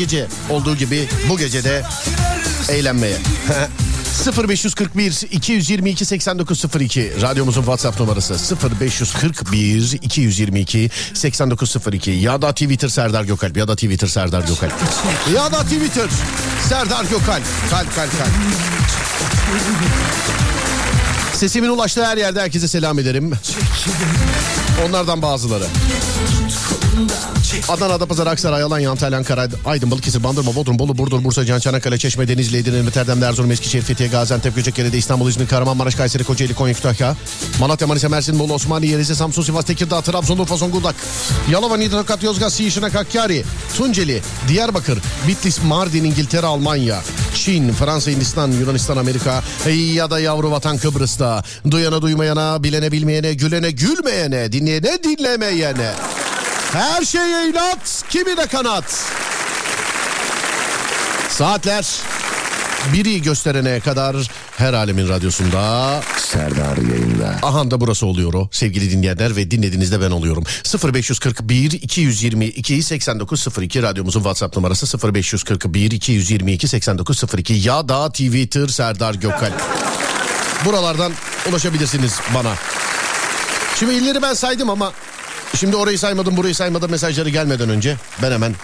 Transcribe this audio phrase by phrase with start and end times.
[0.00, 1.82] gece olduğu gibi bu gece de
[2.68, 3.16] eğlenmeye.
[4.48, 13.68] 0541 222 8902 radyomuzun WhatsApp numarası 0541 222 8902 ya da Twitter Serdar Gökalp ya
[13.68, 14.72] da Twitter Serdar Gökalp
[15.34, 16.08] ya da Twitter
[16.68, 18.30] Serdar Gökalp kalp kalp kalp
[21.34, 23.32] Sesimin ulaştığı her yerde herkese selam ederim.
[24.88, 25.64] Onlardan bazıları.
[27.68, 31.98] Adana, Adapazarı, Aksaray, Alanya, Antalya, Ankara, Aydın, Balıkesir, Bandırma, Bodrum, Bolu, Burdur, Bursa, Can, Çanakkale,
[31.98, 36.74] Çeşme, Denizli, Edirne, Erdem, Erzurum, Eskişehir, Fethiye, Gaziantep, Göcekere, İstanbul, İzmir, Kahramanmaraş, Kayseri, Kocaeli, Konya,
[36.74, 37.16] Kütahya,
[37.60, 40.94] Malatya, Manisa, Mersin, Bolu, Osmaniye, Rize, Samsun, Sivas, Tekirdağ, Trabzon, Urfa, Zonguldak,
[41.50, 43.44] Yalova, Niğde, Tokat, Yozgat, Siyişinak, Hakkari,
[43.76, 44.98] Tunceli, Diyarbakır,
[45.28, 47.02] Bitlis, Mardin, İngiltere, Almanya,
[47.34, 49.42] Çin, Fransa, Hindistan, Yunanistan, Amerika
[49.94, 51.42] ya da yavru vatan Kıbrıs'ta.
[51.70, 55.90] Duyana duymayana, bilene bilmeyene, gülene gülmeyene, dinleyene dinlemeyene.
[56.72, 59.04] Her şeye inat, kimi de kanat.
[61.28, 61.86] Saatler
[62.92, 64.16] biri gösterene kadar
[64.56, 66.00] her alemin radyosunda.
[66.18, 67.38] Serdar yayında.
[67.42, 70.44] Aha da burası oluyor o sevgili dinleyenler ve dinlediğinizde ben oluyorum.
[70.94, 79.62] 0541 222 8902 radyomuzun WhatsApp numarası 0541 222 8902 ya da Twitter Serdar Gökalp.
[80.64, 81.12] Buralardan
[81.50, 82.54] ulaşabilirsiniz bana.
[83.78, 84.92] Şimdi illeri ben saydım ama
[85.56, 88.54] şimdi orayı saymadım burayı saymadım mesajları gelmeden önce ben hemen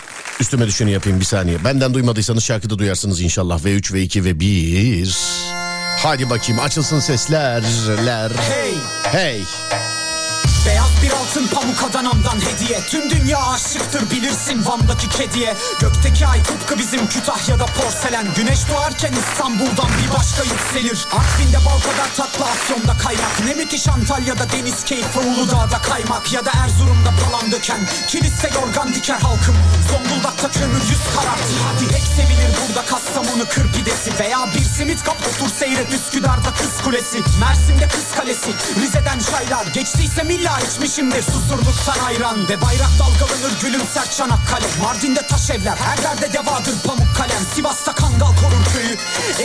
[0.41, 1.65] üstüme düşeni yapayım bir saniye.
[1.65, 3.61] Benden duymadıysanız şarkıda duyarsınız inşallah.
[3.61, 5.17] V3, V2 ve 1.
[6.03, 7.63] Hadi bakayım açılsın sesler.
[8.07, 8.31] ler.
[8.31, 8.75] Hey
[9.13, 9.43] Hey.
[10.67, 12.81] Beyaz bir altın pamuk Adana'mdan hediye.
[12.91, 15.57] Tüm dünya aşıktır bilirsin Van'daki kediye.
[15.81, 18.27] Gökteki ay tıpkı bizim Kütahya'da porselen.
[18.37, 21.07] Güneş doğarken İstanbul'dan bir başka yükselir.
[21.13, 23.45] Artvin'de bal kadar tatlı Afyon'da kaymak.
[23.47, 26.33] Ne müthiş Antalya'da deniz keyfi Uludağ'da kaymak.
[26.33, 27.81] Ya da Erzurum'da palan döken.
[28.09, 29.57] Kilise yorgan diker halkım.
[29.91, 34.19] Zonguldak'ta kömür yüz karartır Direkt sevilir burada Kastamonu kır pidesi.
[34.21, 37.19] Veya bir simit kap otur seyret Üsküdar'da kız kulesi.
[37.41, 38.51] Mersin'de kız kalesi.
[38.81, 39.67] Rize'den çaylar.
[39.67, 46.33] Geçtiyse milla içmişimdir Susurduktan ayran Ve bayrak dalgalanır gülümser Çanakkale Mardin'de taş evler Her yerde
[46.33, 47.43] devadır pamuk kalem.
[47.55, 48.97] Sivas'ta kangal korur köyü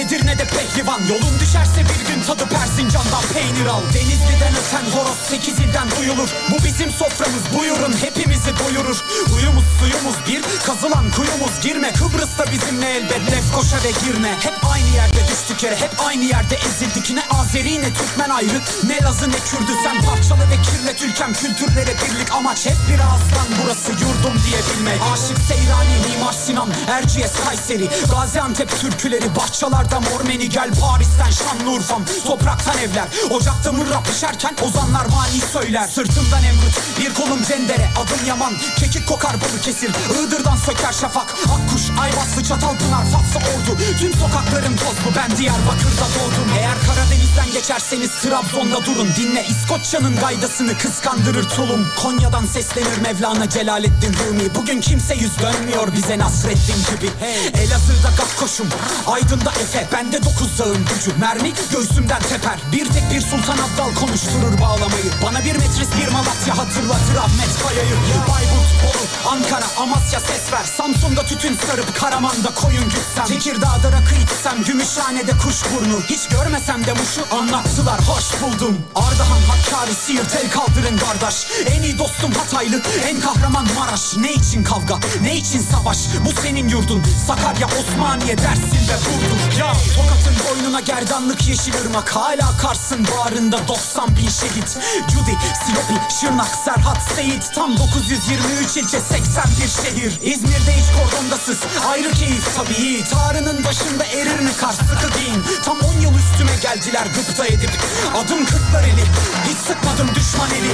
[0.01, 1.01] Edirne'de pehlivan.
[1.09, 3.81] Yolun düşerse bir gün tadı Persincan'dan peynir al.
[3.93, 6.29] Denizli'den öten horoz sekiz ilden duyulur.
[6.51, 9.03] Bu bizim soframız buyurun hepimizi doyurur.
[9.35, 11.93] Uyumuz suyumuz bir Kazılan kuyumuz girme.
[11.93, 17.11] Kıbrıs'ta bizimle elbet Lefkoşa ve Girne Hep aynı yerde düştük yere Hep aynı yerde ezildik.
[17.11, 19.71] Ne Azeri ne Türkmen ayrı Ne Lazı ne Kürdü.
[19.83, 25.01] Sen parçalı ve kirlet ülkem Tüm kültürlere birlik amaç hep bir ağızdan burası yurdum diyebilmek.
[25.13, 27.89] Aşık Seyrani, Mimar Sinan, Erciyes, Kayseri.
[28.11, 30.69] Gaziantep türküleri, bahçelerde Mormeni Gel.
[30.81, 33.05] Paris'ten Şanlıurfa'm, topraktan evler.
[33.29, 35.87] Ocakta mırra pişerken ozanlar mani söyler.
[35.87, 41.81] Sırtımdan emrut, bir kolum cendere, adım Yaman Kekik kokar balı kesir, Iğdır'dan söker şafak Akkuş,
[42.01, 43.77] Ayvaslı, Çatalpınar, Fatsa Ordu.
[43.99, 46.49] Tüm sokaklarım toz bu, ben Diyarbakır'da doğdum.
[46.57, 49.09] Eğer Karadeniz'den geçerseniz Trabzon'da durun.
[49.17, 54.55] Dinle İskoçya'nın gaydasını kıskandırır tulum Konya'dan seslenir Mevlana Celaleddin Rumi.
[54.55, 57.09] Bugün kimse yüz dönmüyor bize Nasreddin gibi.
[57.19, 57.63] Hey.
[57.63, 58.67] Elazığ'da Gakkoş'um
[59.07, 59.87] Aydın'da Efe.
[59.93, 62.59] Bende dokuz dağın gücü Mermi göğsümden teper.
[62.71, 65.11] Bir tek bir Sultan Abdal konuşturur bağlamayı.
[65.25, 67.95] Bana bir metris bir Malatya hatırlatır Ahmet Kaya'yı.
[68.29, 70.65] Bayburt, Bolu, Ankara, Amasya ses ver.
[70.77, 73.25] Samsun'da tütün sarıp Karaman'da koyun gütsem.
[73.25, 76.01] Tekirdağ'da rakı içsem Gümüşhane'de kuş burnu.
[76.09, 77.99] Hiç görmesem de muşu anlattılar.
[78.01, 78.77] Hoş buldum.
[78.95, 81.40] Ardahan, Hakkari, Siirt el kaldırın kardeş
[81.75, 84.17] En iyi dostum Hataylı, en kahraman Maraş.
[84.17, 85.97] Ne için kavga, ne için savaş?
[86.25, 87.03] Bu senin yurdun.
[87.27, 92.15] Sakarya, Osmaniye, Dersin ve Burdur Ya Tokat'ın boynuna gerdanlık yeşil ırmak.
[92.15, 94.77] Hala Kars'ın bağrında 90 bin şehit.
[95.11, 97.51] Cudi, Silopi, Şırnak, Serhat, Seyit.
[97.55, 100.19] Tam 923 ilçe 81 şehir.
[100.23, 101.59] İzmir'de hiç kordondasız.
[101.91, 103.03] Ayrı keyif tabii.
[103.03, 104.73] Tarının başında erir mi kar?
[104.73, 105.43] Sıkı giyin.
[105.65, 107.71] Tam 10 yıl üstüme geldiler gıpta edip.
[108.15, 109.03] Adım kırklar eli
[109.49, 110.71] hiç sıkmadım düşman eli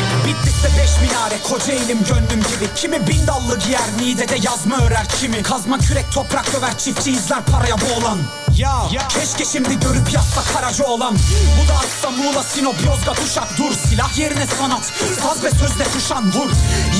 [0.58, 2.74] Bitlis'te beş minare koca elim gönlüm gibi.
[2.76, 5.44] Kimi bin dallı giyer Niğde'de yazma örer kimi.
[5.44, 8.20] Kazma kürek toprak döver çiftçi izler paraya boğulan
[8.58, 11.16] ya, keşke şimdi görüp yazsa Karaca olan.
[11.64, 13.58] Bu da atsa Muğla, Sinop, Yozgat, Uşak.
[13.58, 14.86] Dur silah yerine sanat.
[15.24, 16.50] Saz ve sözle kuşan vur.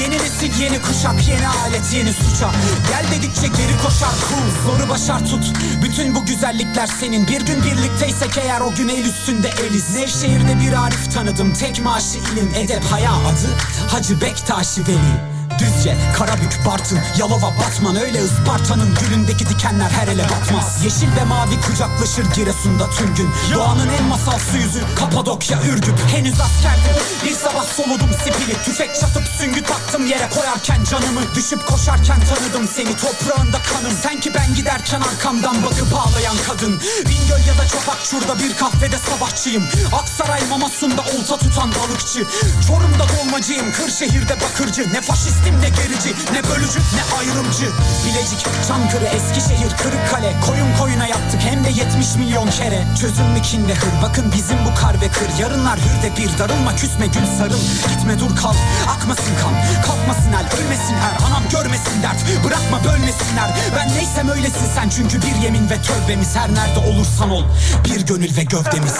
[0.02, 2.52] Yeni nesil yeni kuşak yeni alet yeni suça.
[2.90, 5.46] Gel dedikçe geri koşar kul Zoru başar tut.
[5.84, 7.28] Bütün bu güzellikler senin.
[7.28, 9.96] Bir gün birlikteysek eğer o gün el üstünde eliz.
[9.96, 11.54] Nevşehir'de bir Arif tanıdım.
[11.54, 13.58] Tek maaşı ilim edep haya adı
[13.92, 17.96] Hacı Bektaşi Veli Düzce, Karabük, Bartın, Yalova, Batman.
[17.96, 23.30] Öyle Isparta'nın gülündeki dikenler her ele batmaz Yeşil ve mavi kucaklaşır Giresun'da tüm gün.
[23.54, 26.00] Doğanın en masalsı yüzü Kapadokya, Ürgüp.
[26.12, 27.04] Henüz askerdim.
[27.26, 28.64] Bir sabah soludum sipili.
[28.66, 31.22] Tüfek çatıp süngü taktım yere koyarken canımı.
[31.36, 32.96] Düşüp koşarken tanıdım seni.
[32.98, 33.98] Toprağında kanım.
[34.04, 36.82] Sen ki ben giderken arkamdan bakıp ağlayan kadın.
[37.06, 39.64] Bingöl ya da Çopak şurada bir kahvede sabahçıyım.
[39.94, 42.26] Aksaray Mamasun'da olta tutan balıkçı.
[42.68, 43.72] Çorum'da dolmacıyım.
[43.72, 44.94] Kırşehir'de bakırcı.
[44.94, 47.68] Ne faşist ne gerici ne bölücü ne ayrımcı.
[48.06, 50.34] Bilecik, Çankırı, Eskişehir, Kırıkkale.
[50.46, 52.84] Koyun koyuna yaptık hem de 70 milyon kere.
[53.02, 54.02] Çözüm mü kin ve hır?
[54.04, 55.30] Bakın bizim bu kar ve kır.
[55.40, 56.38] Yarınlar hürde bir.
[56.40, 57.60] Darılma küsme gül sarıl.
[57.90, 58.56] Gitme dur kal.
[58.90, 59.54] Akmasın kan.
[59.86, 62.46] Kalkmasın el ölmesin er anam görmesin dert.
[62.46, 63.50] Bırakma bölmesinler.
[63.76, 64.90] Ben neysem öylesin sen.
[64.90, 67.44] Çünkü bir yemin ve tövbemiz her nerede olursan ol.
[67.86, 68.96] Bir gönül ve gövdemiz.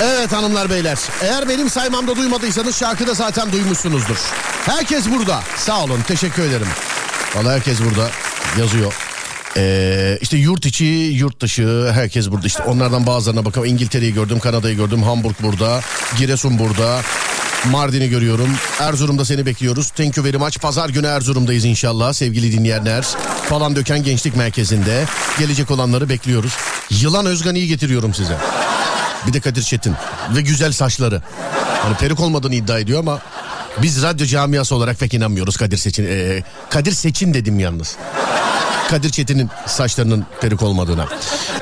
[0.00, 0.98] Evet hanımlar beyler.
[1.22, 4.16] Eğer benim saymamda duymadıysanız şarkıda zaten duymuşsunuzdur.
[4.68, 5.40] Herkes burada.
[5.56, 6.00] Sağ olun.
[6.08, 6.66] Teşekkür ederim.
[7.36, 8.10] Valla herkes burada
[8.58, 8.94] yazıyor.
[9.56, 12.46] Ee, işte yurt içi, yurt dışı herkes burada.
[12.46, 13.68] İşte onlardan bazılarına bakalım.
[13.68, 15.80] İngiltere'yi gördüm, Kanada'yı gördüm, Hamburg burada,
[16.18, 17.00] Giresun burada.
[17.70, 18.50] Mardin'i görüyorum.
[18.80, 19.90] Erzurum'da seni bekliyoruz.
[19.90, 20.58] Thank you very much.
[20.58, 23.04] Pazar günü Erzurum'dayız inşallah sevgili dinleyenler.
[23.48, 25.04] Falan Döken Gençlik Merkezi'nde.
[25.38, 26.52] Gelecek olanları bekliyoruz.
[26.90, 28.36] Yılan Özgani'yi getiriyorum size.
[29.26, 29.94] Bir de Kadir Çetin.
[30.36, 31.22] Ve güzel saçları.
[31.82, 33.20] Hani peruk olmadığını iddia ediyor ama
[33.82, 36.06] biz radyo camiası olarak pek inanmıyoruz Kadir Seçin.
[36.06, 37.96] Ee, Kadir Seçin dedim yalnız.
[38.90, 41.06] Kadir Çetin'in saçlarının peruk olmadığına.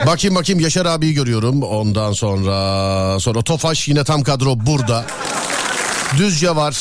[0.07, 1.63] Bakayım bakayım Yaşar abiyi görüyorum.
[1.63, 5.05] Ondan sonra sonra Tofaş yine tam kadro burada.
[6.17, 6.77] Düzce var.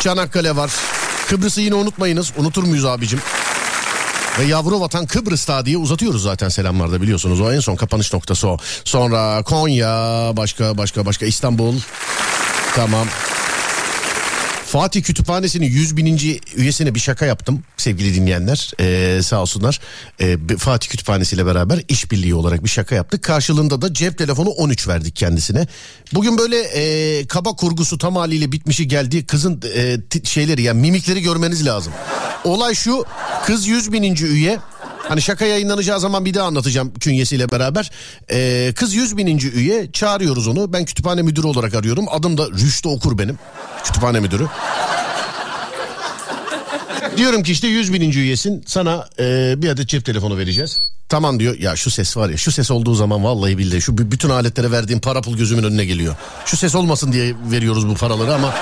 [0.00, 0.70] Çanakkale var.
[1.28, 2.32] Kıbrıs'ı yine unutmayınız.
[2.36, 3.20] Unutur muyuz abicim?
[4.38, 7.40] Ve yavru vatan Kıbrıs'ta diye uzatıyoruz zaten selamlarda biliyorsunuz.
[7.40, 8.58] O en son kapanış noktası o.
[8.84, 11.74] Sonra Konya, başka başka başka İstanbul.
[12.74, 13.06] Tamam.
[14.66, 18.72] Fatih Kütüphanesi'nin 100 bininci üyesine bir şaka yaptım sevgili dinleyenler.
[18.80, 19.80] Ee, sağ olsunlar.
[20.20, 23.22] Ee, Fatih Kütüphanesi ile beraber işbirliği olarak bir şaka yaptık.
[23.22, 25.66] Karşılığında da cep telefonu 13 verdik kendisine.
[26.14, 31.66] Bugün böyle e, kaba kurgusu tam haliyle bitmişi geldiği kızın e, şeyleri yani mimikleri görmeniz
[31.66, 31.92] lazım.
[32.44, 33.04] Olay şu
[33.44, 34.58] kız 100 bininci üye
[35.08, 37.90] Hani şaka yayınlanacağı zaman bir daha anlatacağım künyesiyle beraber.
[38.30, 40.72] Ee, kız 100 bininci üye çağırıyoruz onu.
[40.72, 42.06] Ben kütüphane müdürü olarak arıyorum.
[42.10, 43.38] Adım da Rüştü Okur benim.
[43.84, 44.46] Kütüphane müdürü.
[47.16, 50.80] Diyorum ki işte 100 bininci üyesin sana e, bir adet cep telefonu vereceğiz.
[51.08, 54.30] Tamam diyor ya şu ses var ya şu ses olduğu zaman vallahi billahi şu bütün
[54.30, 56.16] aletlere verdiğim para pul gözümün önüne geliyor.
[56.46, 58.54] Şu ses olmasın diye veriyoruz bu paraları ama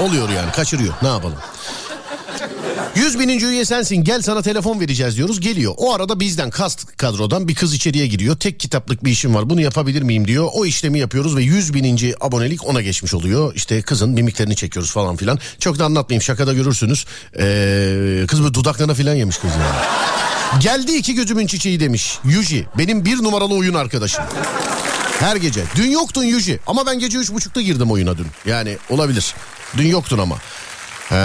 [0.00, 1.38] oluyor yani kaçırıyor ne yapalım.
[2.96, 5.74] 100 bininci üye sensin gel sana telefon vereceğiz diyoruz geliyor.
[5.76, 8.36] O arada bizden kast kadrodan bir kız içeriye giriyor.
[8.36, 10.48] Tek kitaplık bir işim var bunu yapabilir miyim diyor.
[10.52, 13.54] O işlemi yapıyoruz ve 100 bininci abonelik ona geçmiş oluyor.
[13.54, 15.38] İşte kızın mimiklerini çekiyoruz falan filan.
[15.58, 17.06] Çok da anlatmayayım şakada görürsünüz.
[17.38, 20.62] Ee, kız böyle dudaklarına filan yemiş kız yani.
[20.62, 22.18] Geldi iki gözümün çiçeği demiş.
[22.24, 24.24] Yuji benim bir numaralı oyun arkadaşım.
[25.18, 25.64] Her gece.
[25.76, 28.26] Dün yoktun Yuji ama ben gece üç buçukta girdim oyuna dün.
[28.46, 29.34] Yani olabilir.
[29.76, 30.36] Dün yoktun ama.
[31.12, 31.16] Ee,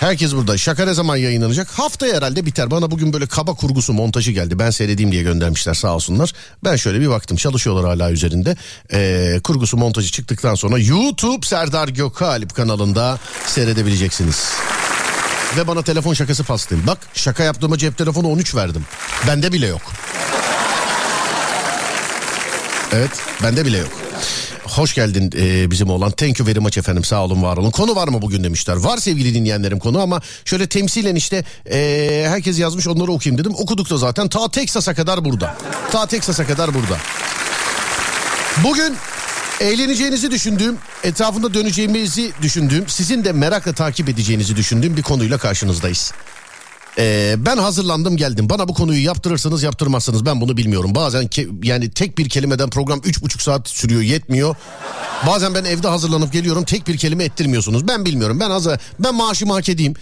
[0.00, 0.58] herkes burada.
[0.58, 1.68] Şaka ne zaman yayınlanacak?
[1.68, 2.70] Haftaya herhalde biter.
[2.70, 4.58] Bana bugün böyle kaba kurgusu montajı geldi.
[4.58, 6.32] Ben seyredeyim diye göndermişler sağ olsunlar.
[6.64, 7.36] Ben şöyle bir baktım.
[7.36, 8.56] Çalışıyorlar hala üzerinde.
[8.92, 14.52] Ee, kurgusu montajı çıktıktan sonra YouTube Serdar Gökalp kanalında seyredebileceksiniz.
[15.56, 16.86] Ve bana telefon şakası paslayın.
[16.86, 18.84] Bak şaka yaptığıma cep telefonu 13 verdim.
[19.26, 19.82] Bende bile yok.
[22.92, 23.10] Evet
[23.42, 23.90] bende bile yok.
[24.78, 26.10] Hoş geldin e, bizim olan.
[26.10, 27.70] Thank you very much efendim sağ olun var olun.
[27.70, 28.76] Konu var mı bugün demişler.
[28.76, 33.52] Var sevgili dinleyenlerim konu ama şöyle temsilen işte e, herkes yazmış onları okuyayım dedim.
[33.54, 35.56] Okuduk da zaten ta Texas'a kadar burada.
[35.92, 36.98] Ta Texas'a kadar burada.
[38.64, 38.96] Bugün
[39.60, 46.12] eğleneceğinizi düşündüğüm, etrafında döneceğimizi düşündüğüm, sizin de merakla takip edeceğinizi düşündüğüm bir konuyla karşınızdayız.
[46.98, 48.50] Ee, ben hazırlandım geldim.
[48.50, 50.94] Bana bu konuyu yaptırırsanız yaptırmazsanız ben bunu bilmiyorum.
[50.94, 54.56] Bazen ke- yani tek bir kelimeden program üç buçuk saat sürüyor yetmiyor.
[55.26, 57.88] Bazen ben evde hazırlanıp geliyorum tek bir kelime ettirmiyorsunuz.
[57.88, 58.40] Ben bilmiyorum.
[58.40, 59.94] Ben hazır ben maaşımı hak edeyim.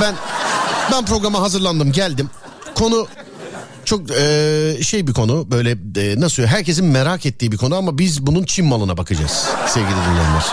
[0.00, 0.14] Ben
[0.92, 2.30] ben programa hazırlandım geldim.
[2.74, 3.06] Konu
[3.84, 8.26] çok e, şey bir konu böyle e, nasıl herkesin merak ettiği bir konu ama biz
[8.26, 10.44] bunun Çin malına bakacağız sevgili dinleyenler.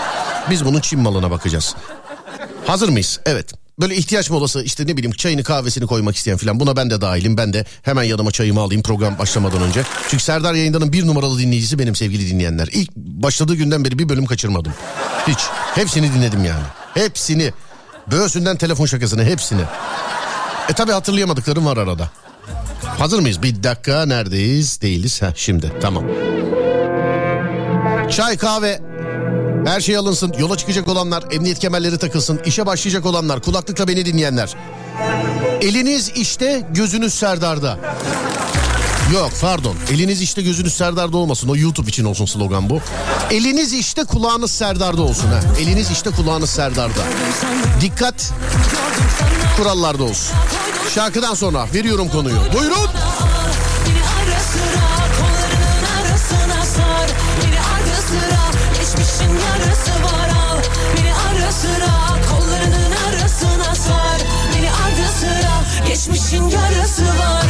[0.50, 1.74] Biz bunun Çin malına bakacağız.
[2.66, 3.20] Hazır mıyız?
[3.26, 3.61] Evet.
[3.82, 7.36] Böyle ihtiyaç molası işte ne bileyim çayını kahvesini koymak isteyen falan buna ben de dahilim.
[7.36, 9.82] Ben de hemen yanıma çayımı alayım program başlamadan önce.
[10.08, 12.68] Çünkü Serdar yayındanın bir numaralı dinleyicisi benim sevgili dinleyenler.
[12.72, 14.72] İlk başladığı günden beri bir bölüm kaçırmadım.
[15.28, 15.38] Hiç.
[15.74, 16.62] Hepsini dinledim yani.
[16.94, 17.52] Hepsini.
[18.10, 19.62] Böğsünden telefon şakasını hepsini.
[20.70, 22.10] E tabi hatırlayamadıklarım var arada.
[22.98, 23.42] Hazır mıyız?
[23.42, 24.82] Bir dakika neredeyiz?
[24.82, 25.22] Değiliz.
[25.22, 26.04] Ha şimdi tamam.
[28.10, 28.91] Çay kahve
[29.66, 30.32] her şey alınsın.
[30.38, 32.40] Yola çıkacak olanlar emniyet kemerleri takılsın.
[32.46, 34.54] İşe başlayacak olanlar kulaklıkla beni dinleyenler.
[35.60, 37.78] Eliniz işte gözünüz Serdar'da.
[39.14, 39.76] Yok pardon.
[39.90, 41.48] Eliniz işte gözünüz Serdar'da olmasın.
[41.48, 42.80] O YouTube için olsun slogan bu.
[43.30, 45.26] Eliniz işte kulağınız Serdar'da olsun.
[45.28, 45.40] Ha.
[45.60, 47.02] Eliniz işte kulağınız Serdar'da.
[47.80, 48.32] Dikkat
[49.56, 50.36] kurallarda olsun.
[50.94, 52.36] Şarkıdan sonra veriyorum konuyu.
[52.58, 52.88] Buyurun.
[61.52, 64.20] Sıra kollarının arasına sar.
[64.54, 67.46] Beni ara sıra geçmişin yarısı var.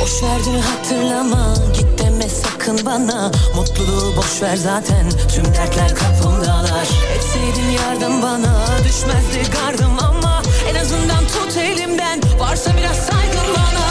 [0.00, 1.65] Boş ver hatırlama
[2.66, 5.10] Sakın bana Mutluluğu boş ver zaten.
[5.34, 6.88] Tüm dertler kapımdalar.
[7.16, 12.20] Etseydin yardım bana Düşmezdi gardım ama En azından tut elimden.
[12.38, 13.85] Varsa biraz saygın bana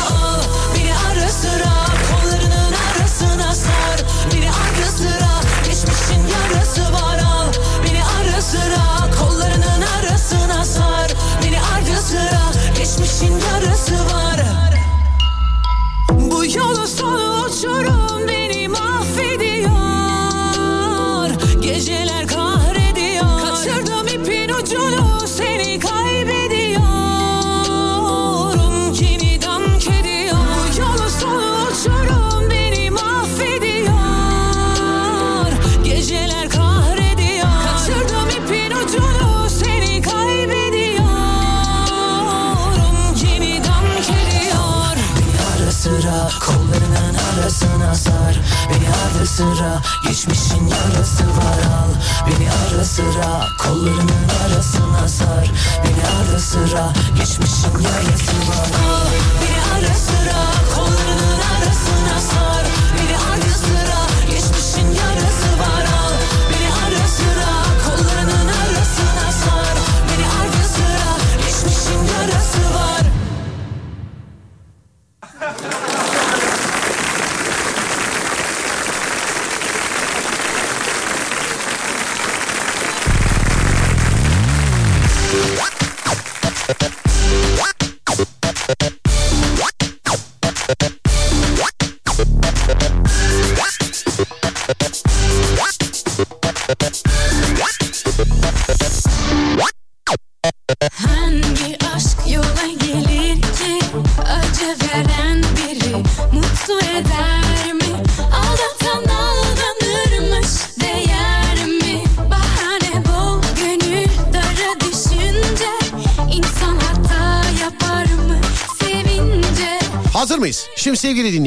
[49.25, 51.91] Ara sıra geçmişin yarası var al.
[52.27, 55.51] Beni ara sıra kollarının arasına sar.
[55.84, 59.08] Beni ara sıra geçmişin yarası var al.
[59.41, 60.54] Beni ara sıra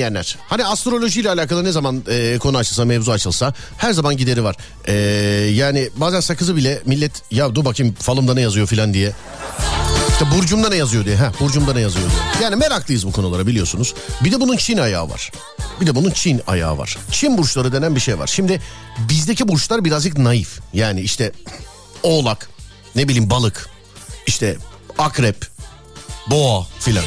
[0.08, 0.36] dinleyenler.
[0.48, 4.56] Hani astrolojiyle alakalı ne zaman e, konu açılsa mevzu açılsa her zaman gideri var.
[4.86, 4.94] E,
[5.54, 9.12] yani bazen sakızı bile millet ya dur bakayım falımda ne yazıyor filan diye.
[10.12, 11.16] İşte burcumda ne yazıyor diye.
[11.16, 12.44] Heh, burcumda ne yazıyor diye.
[12.44, 13.94] Yani meraklıyız bu konulara biliyorsunuz.
[14.24, 15.30] Bir de bunun Çin ayağı var.
[15.80, 16.98] Bir de bunun Çin ayağı var.
[17.10, 18.26] Çin burçları denen bir şey var.
[18.26, 18.60] Şimdi
[18.98, 20.60] bizdeki burçlar birazcık naif.
[20.72, 21.32] Yani işte
[22.02, 22.48] oğlak,
[22.96, 23.68] ne bileyim balık,
[24.26, 24.56] işte
[24.98, 25.46] akrep,
[26.30, 27.04] boğa filan.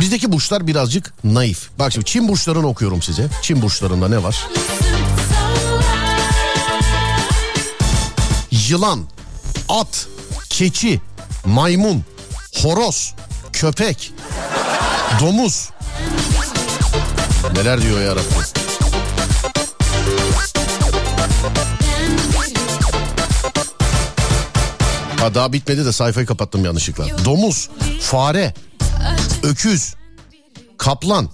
[0.00, 1.68] Bizdeki burçlar birazcık naif.
[1.78, 3.28] Bak şimdi Çin burçlarını okuyorum size.
[3.42, 4.46] Çin burçlarında ne var?
[8.68, 9.04] Yılan,
[9.68, 10.06] at,
[10.50, 11.00] keçi,
[11.44, 12.04] maymun,
[12.62, 13.14] horoz,
[13.52, 14.12] köpek,
[15.20, 15.70] domuz.
[17.54, 18.44] Neler diyor ya Rabbim.
[25.20, 27.24] Ha daha bitmedi de sayfayı kapattım yanlışlıkla.
[27.24, 27.68] Domuz,
[28.00, 28.54] fare,
[29.42, 29.94] öküz,
[30.78, 31.28] kaplan,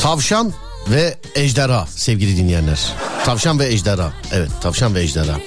[0.00, 0.52] tavşan
[0.88, 2.92] ve ejderha sevgili dinleyenler.
[3.24, 4.12] Tavşan ve ejderha.
[4.32, 5.38] Evet tavşan ve ejderha.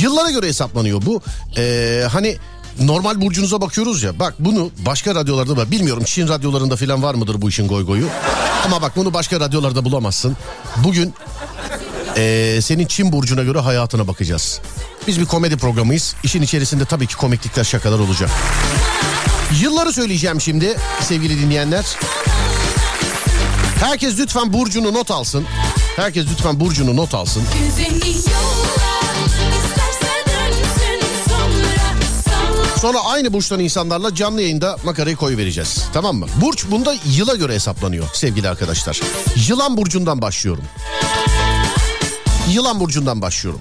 [0.00, 1.22] Yıllara göre hesaplanıyor bu.
[1.56, 2.36] Ee, hani
[2.80, 4.18] normal burcunuza bakıyoruz ya.
[4.18, 5.70] Bak bunu başka radyolarda var.
[5.70, 8.06] Bilmiyorum Çin radyolarında falan var mıdır bu işin goy goyu.
[8.64, 10.36] Ama bak bunu başka radyolarda bulamazsın.
[10.76, 11.14] Bugün
[12.16, 14.60] ee, senin Çin burcuna göre hayatına bakacağız.
[15.06, 16.14] Biz bir komedi programıyız.
[16.22, 18.30] İşin içerisinde tabii ki komiklikler şakalar olacak.
[19.60, 21.84] Yılları söyleyeceğim şimdi sevgili dinleyenler.
[23.80, 25.44] Herkes lütfen burcunu not alsın.
[25.96, 27.42] Herkes lütfen burcunu not alsın.
[32.80, 35.84] Sonra aynı burçtan insanlarla canlı yayında makarayı koy vereceğiz.
[35.92, 36.26] Tamam mı?
[36.40, 39.00] Burç bunda yıla göre hesaplanıyor sevgili arkadaşlar.
[39.48, 40.64] Yılan burcundan başlıyorum.
[42.52, 43.60] Yılan burcundan başlıyorum.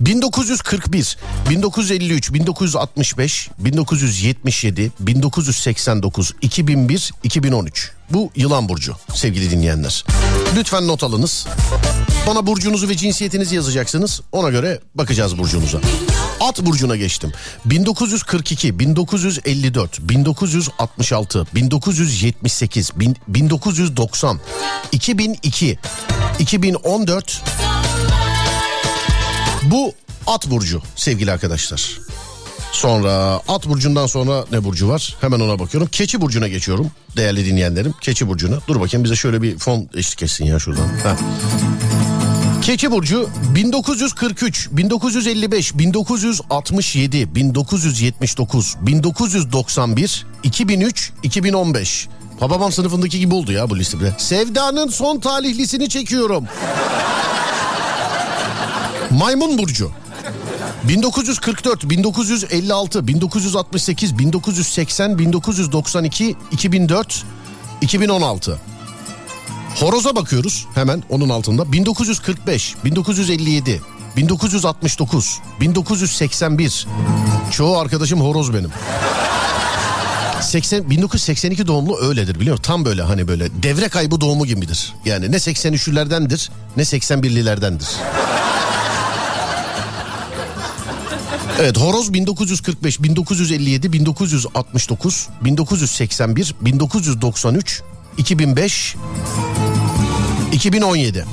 [0.00, 1.18] 1941,
[1.50, 7.97] 1953, 1965, 1977, 1989, 2001, 2013.
[8.10, 10.04] Bu yılan burcu sevgili dinleyenler.
[10.56, 11.46] Lütfen not alınız.
[12.26, 14.20] Bana burcunuzu ve cinsiyetinizi yazacaksınız.
[14.32, 15.80] Ona göre bakacağız burcunuza.
[16.40, 17.32] At burcuna geçtim.
[17.64, 24.40] 1942, 1954, 1966, 1978, bin- 1990,
[24.92, 25.78] 2002,
[26.38, 27.42] 2014,
[29.62, 29.94] bu
[30.26, 31.98] at burcu sevgili arkadaşlar.
[32.72, 35.16] Sonra at burcundan sonra ne burcu var?
[35.20, 35.88] Hemen ona bakıyorum.
[35.92, 37.94] Keçi burcuna geçiyorum değerli dinleyenlerim.
[38.00, 38.58] Keçi burcuna.
[38.68, 40.86] Dur bakayım bize şöyle bir fon eşlik etsin ya şuradan.
[40.88, 41.16] Heh.
[42.62, 52.08] Keçi burcu 1943, 1955, 1967, 1979, 1991, 2003, 2015.
[52.40, 53.96] Babam sınıfındaki gibi oldu ya bu liste.
[54.18, 56.44] Sevda'nın son talihlisini çekiyorum.
[59.10, 59.90] Maymun burcu.
[60.84, 67.24] 1944, 1956, 1968, 1980, 1992, 2004,
[67.80, 68.58] 2016.
[69.80, 71.72] Horoza bakıyoruz hemen onun altında.
[71.72, 73.80] 1945, 1957,
[74.16, 76.86] 1969, 1981.
[77.50, 78.70] Çoğu arkadaşım horoz benim.
[80.40, 82.62] 80, 1982 doğumlu öyledir biliyor musun?
[82.62, 84.94] Tam böyle hani böyle devre kaybı doğumu gibidir.
[85.04, 87.88] Yani ne 83'lülerdendir ne 81'lilerdendir.
[91.60, 97.82] Evet horoz 1945, 1957, 1969, 1981, 1993,
[98.18, 98.96] 2005,
[100.52, 101.24] 2017.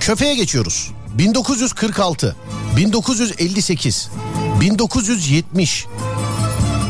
[0.00, 0.90] Köpeğe geçiyoruz.
[1.18, 2.36] 1946,
[2.76, 4.08] 1958,
[4.60, 5.86] 1970,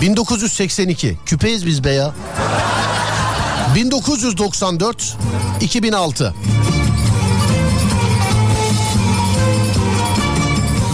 [0.01, 1.19] 1982.
[1.27, 2.15] Küpeyiz biz be ya.
[3.75, 5.17] 1994,
[5.61, 6.35] 2006.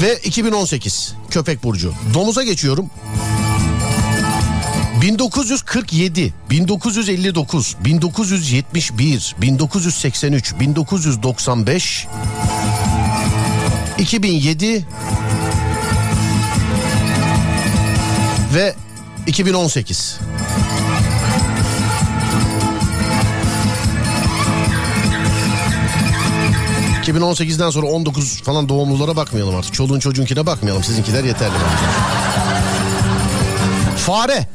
[0.02, 1.94] Ve 2018 köpek burcu.
[2.14, 2.90] Domuza geçiyorum.
[5.02, 12.06] 1947, 1959, 1971, 1983, 1995,
[13.98, 14.86] 2007
[18.54, 18.74] ve
[19.26, 20.18] 2018.
[27.08, 29.74] ...2018'den sonra 19 falan doğumlulara bakmayalım artık.
[29.74, 30.84] Çoluğun çocuğunkine bakmayalım.
[30.84, 31.54] Sizinkiler yeterli.
[33.96, 34.48] Fare.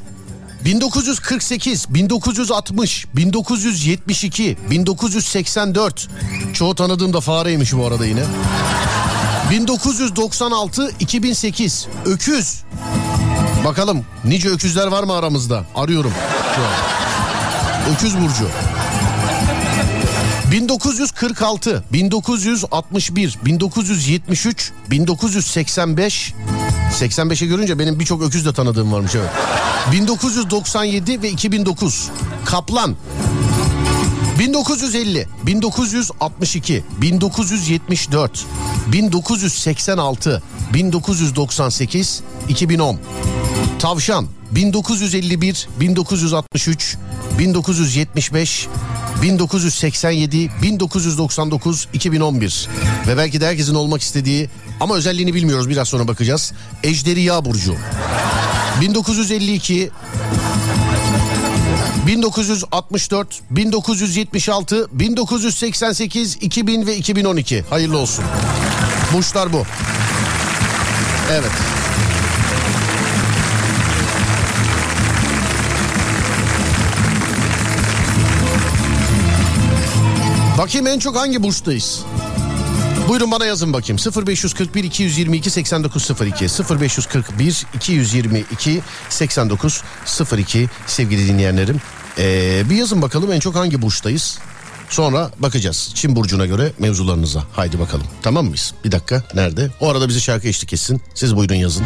[0.65, 6.09] 1948, 1960, 1972, 1984.
[6.53, 8.23] Çoğu tanıdığım da fareymiş bu arada yine.
[9.51, 11.87] 1996, 2008.
[12.05, 12.63] Öküz.
[13.65, 15.65] Bakalım nice öküzler var mı aramızda?
[15.75, 16.13] Arıyorum.
[16.55, 16.93] şu an.
[17.95, 18.47] Öküz Burcu.
[20.53, 26.33] 1946, 1961, 1973, 1985,
[26.91, 29.29] 85'i görünce benim birçok öküz de tanıdığım varmış evet.
[29.91, 32.09] 1997 ve 2009
[32.45, 32.95] Kaplan
[34.39, 38.45] 1950, 1962, 1974,
[38.87, 42.99] 1986, 1998, 2010.
[43.79, 46.97] Tavşan 1951, 1963,
[47.39, 48.67] 1975,
[49.23, 52.67] 1987, 1999, 2011
[53.07, 56.53] ve belki de herkesin olmak istediği ama özelliğini bilmiyoruz biraz sonra bakacağız.
[56.83, 57.75] Ejderiya Burcu
[58.81, 59.91] 1952
[62.07, 67.63] 1964, 1976, 1988, 2000 ve 2012.
[67.69, 68.25] Hayırlı olsun.
[69.13, 69.63] Burçlar bu.
[71.31, 71.51] Evet.
[80.57, 82.03] Bakayım en çok hangi burçtayız?
[83.09, 84.27] Buyurun bana yazın bakayım.
[84.27, 86.45] 0541 222 8902
[86.79, 91.81] 0541 222 8902 sevgili dinleyenlerim.
[92.17, 94.39] Ee, bir yazın bakalım en çok hangi burçtayız?
[94.89, 97.43] Sonra bakacağız Çin burcuna göre mevzularınıza.
[97.53, 98.05] Haydi bakalım.
[98.21, 98.73] Tamam mıyız?
[98.85, 99.23] Bir dakika.
[99.33, 99.71] Nerede?
[99.79, 101.01] O arada bize şarkı eşlik etsin.
[101.15, 101.83] Siz buyurun yazın.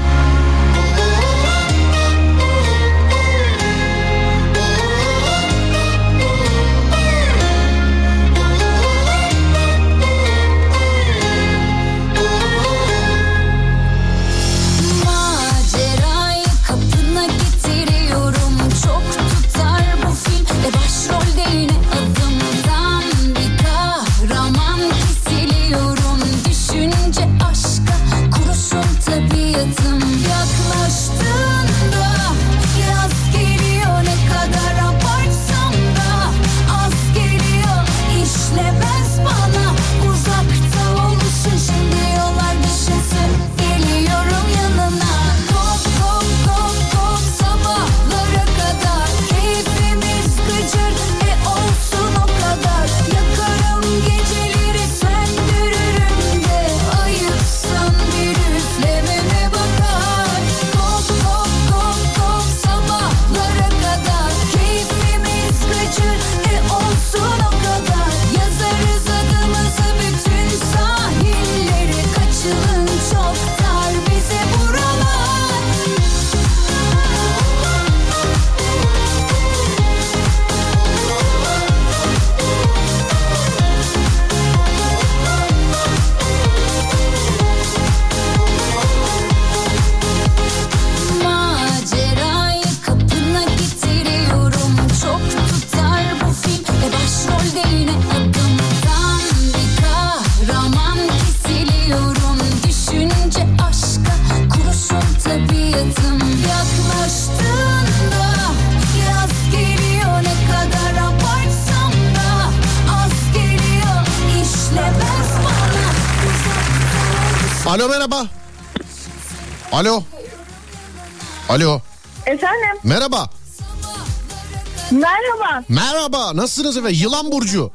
[126.38, 127.00] Nasılsınız efendim?
[127.02, 127.71] Yılan Burcu.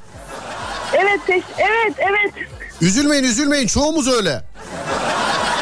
[0.92, 1.20] Evet
[1.58, 2.46] evet evet.
[2.80, 3.66] Üzülmeyin üzülmeyin.
[3.66, 4.42] Çoğumuz öyle.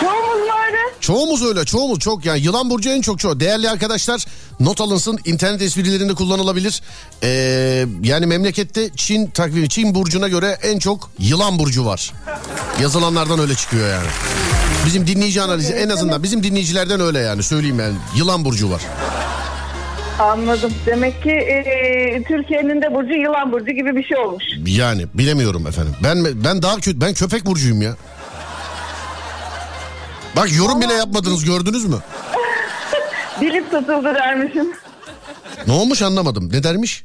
[0.00, 0.78] Çoğumuz mu öyle?
[1.00, 3.40] Çoğumuz öyle çoğumuz çok yani yılan burcu en çok çoğu.
[3.40, 4.24] Değerli arkadaşlar
[4.60, 6.82] not alınsın internet esprilerinde kullanılabilir.
[7.22, 12.12] Ee, yani memlekette Çin takvimi Çin burcuna göre en çok yılan burcu var.
[12.82, 14.08] Yazılanlardan öyle çıkıyor yani.
[14.86, 18.82] Bizim dinleyici analizi en azından bizim dinleyicilerden öyle yani söyleyeyim yani yılan burcu var.
[20.20, 20.72] Anladım.
[20.86, 24.44] Demek ki e, Türkiye'nin de burcu yılan burcu gibi bir şey olmuş.
[24.66, 25.94] Yani bilemiyorum efendim.
[26.04, 27.96] Ben ben daha kötü ben köpek burcuyum ya.
[30.36, 31.96] Bak yorum bile yapmadınız gördünüz mü?
[33.40, 34.72] Dilim tutuldu dermişim.
[35.66, 36.52] Ne olmuş anlamadım.
[36.52, 37.04] Ne dermiş?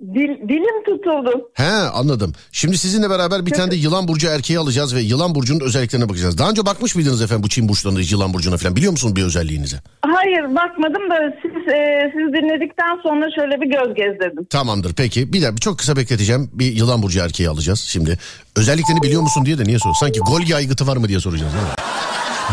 [0.00, 1.50] Dil, dilim tutuldu.
[1.54, 2.32] He anladım.
[2.52, 6.38] Şimdi sizinle beraber bir tane de yılan burcu erkeği alacağız ve yılan burcunun özelliklerine bakacağız.
[6.38, 9.76] Daha önce bakmış mıydınız efendim bu Çin burçlarına yılan burcuna falan biliyor musunuz bir özelliğinize?
[10.02, 14.44] Hayır bakmadım da siz e, siz dinledikten sonra şöyle bir göz gezdirdim.
[14.44, 15.32] Tamamdır peki.
[15.32, 16.50] Bir dakika çok kısa bekleteceğim.
[16.52, 18.18] Bir yılan burcu erkeği alacağız şimdi.
[18.56, 19.94] Özelliklerini biliyor musun diye de niye sor?
[20.00, 21.52] Sanki gol aygıtı var mı diye soracağız.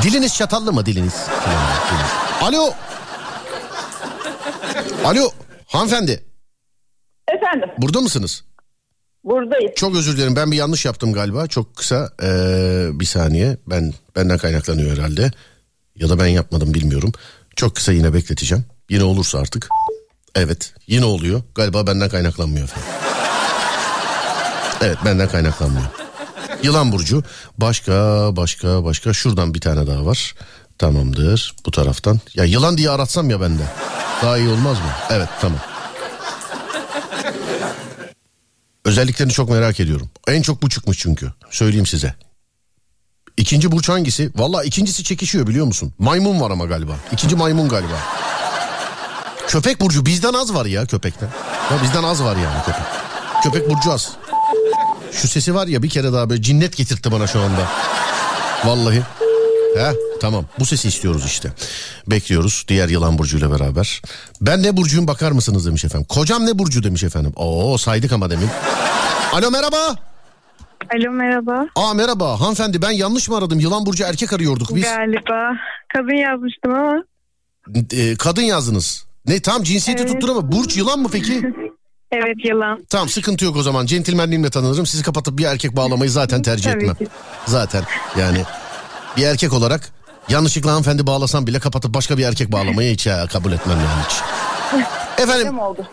[0.03, 1.15] Diliniz çatallı mı diliniz.
[2.41, 2.69] Alo.
[5.05, 5.29] Alo
[5.67, 6.26] hanımefendi
[7.47, 8.43] Efendim burada mısınız?
[9.23, 9.71] buradayız.
[9.75, 11.47] Çok özür dilerim ben bir yanlış yaptım galiba.
[11.47, 13.57] Çok kısa ee, bir saniye.
[13.67, 15.31] Ben benden kaynaklanıyor herhalde.
[15.95, 17.11] Ya da ben yapmadım bilmiyorum.
[17.55, 18.65] Çok kısa yine bekleteceğim.
[18.89, 19.69] Yine olursa artık.
[20.35, 21.41] Evet yine oluyor.
[21.55, 22.89] Galiba benden kaynaklanmıyor efendim.
[24.81, 25.85] Evet benden kaynaklanmıyor.
[26.63, 27.23] Yılan burcu.
[27.57, 27.93] Başka
[28.35, 30.35] başka başka şuradan bir tane daha var.
[30.77, 32.19] Tamamdır bu taraftan.
[32.35, 33.63] Ya yılan diye aratsam ya bende.
[34.21, 34.91] Daha iyi olmaz mı?
[35.09, 35.59] Evet tamam.
[38.87, 40.09] Özelliklerini çok merak ediyorum.
[40.27, 41.33] En çok bu çıkmış çünkü.
[41.51, 42.15] Söyleyeyim size.
[43.37, 44.31] İkinci burç hangisi?
[44.35, 45.93] Valla ikincisi çekişiyor biliyor musun?
[45.99, 46.95] Maymun var ama galiba.
[47.11, 47.99] İkinci maymun galiba.
[49.47, 51.29] Köpek burcu bizden az var ya köpekten.
[51.71, 52.81] Ya bizden az var yani köpek.
[53.43, 54.11] Köpek burcu az.
[55.11, 57.67] Şu sesi var ya bir kere daha böyle cinnet getirtti bana şu anda.
[58.65, 59.03] Vallahi.
[59.75, 61.51] He tamam bu sesi istiyoruz işte.
[62.07, 64.01] Bekliyoruz diğer yılan burcuyla beraber.
[64.41, 66.07] Ben ne burcuyum bakar mısınız demiş efendim.
[66.09, 67.33] Kocam ne burcu demiş efendim.
[67.35, 68.49] Oo saydık ama demin.
[69.33, 69.95] Alo merhaba.
[70.95, 71.67] Alo merhaba.
[71.75, 73.59] Aa merhaba hanımefendi ben yanlış mı aradım?
[73.59, 74.83] Yılan burcu erkek arıyorduk biz.
[74.83, 75.51] Galiba.
[75.93, 77.03] Kadın yazmıştım ama.
[77.93, 79.05] Ee, kadın yazdınız.
[79.27, 80.13] Ne tam cinsiyeti Evet.
[80.13, 81.41] tuttur ama burç yılan mı peki?
[82.11, 82.85] Evet yılan.
[82.89, 83.85] Tamam sıkıntı yok o zaman.
[83.85, 84.85] Centilmenliğimle tanınırım.
[84.85, 86.95] Sizi kapatıp bir erkek bağlamayı zaten tercih Tabii etmem.
[86.95, 87.07] ki.
[87.45, 87.83] Zaten
[88.19, 88.43] yani
[89.17, 89.91] bir erkek olarak
[90.29, 94.15] yanlışlıkla hanımefendi bağlasam bile kapatıp başka bir erkek bağlamayı hiç ya, kabul etmem yani hiç.
[95.23, 95.87] Efendim oldu?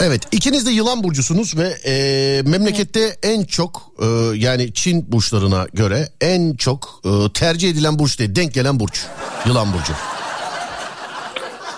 [0.00, 6.08] evet ikiniz de yılan burcusunuz ve e, memlekette en çok e, yani Çin burçlarına göre
[6.20, 9.06] en çok e, tercih edilen burç değil denk gelen burç
[9.46, 9.92] yılan burcu.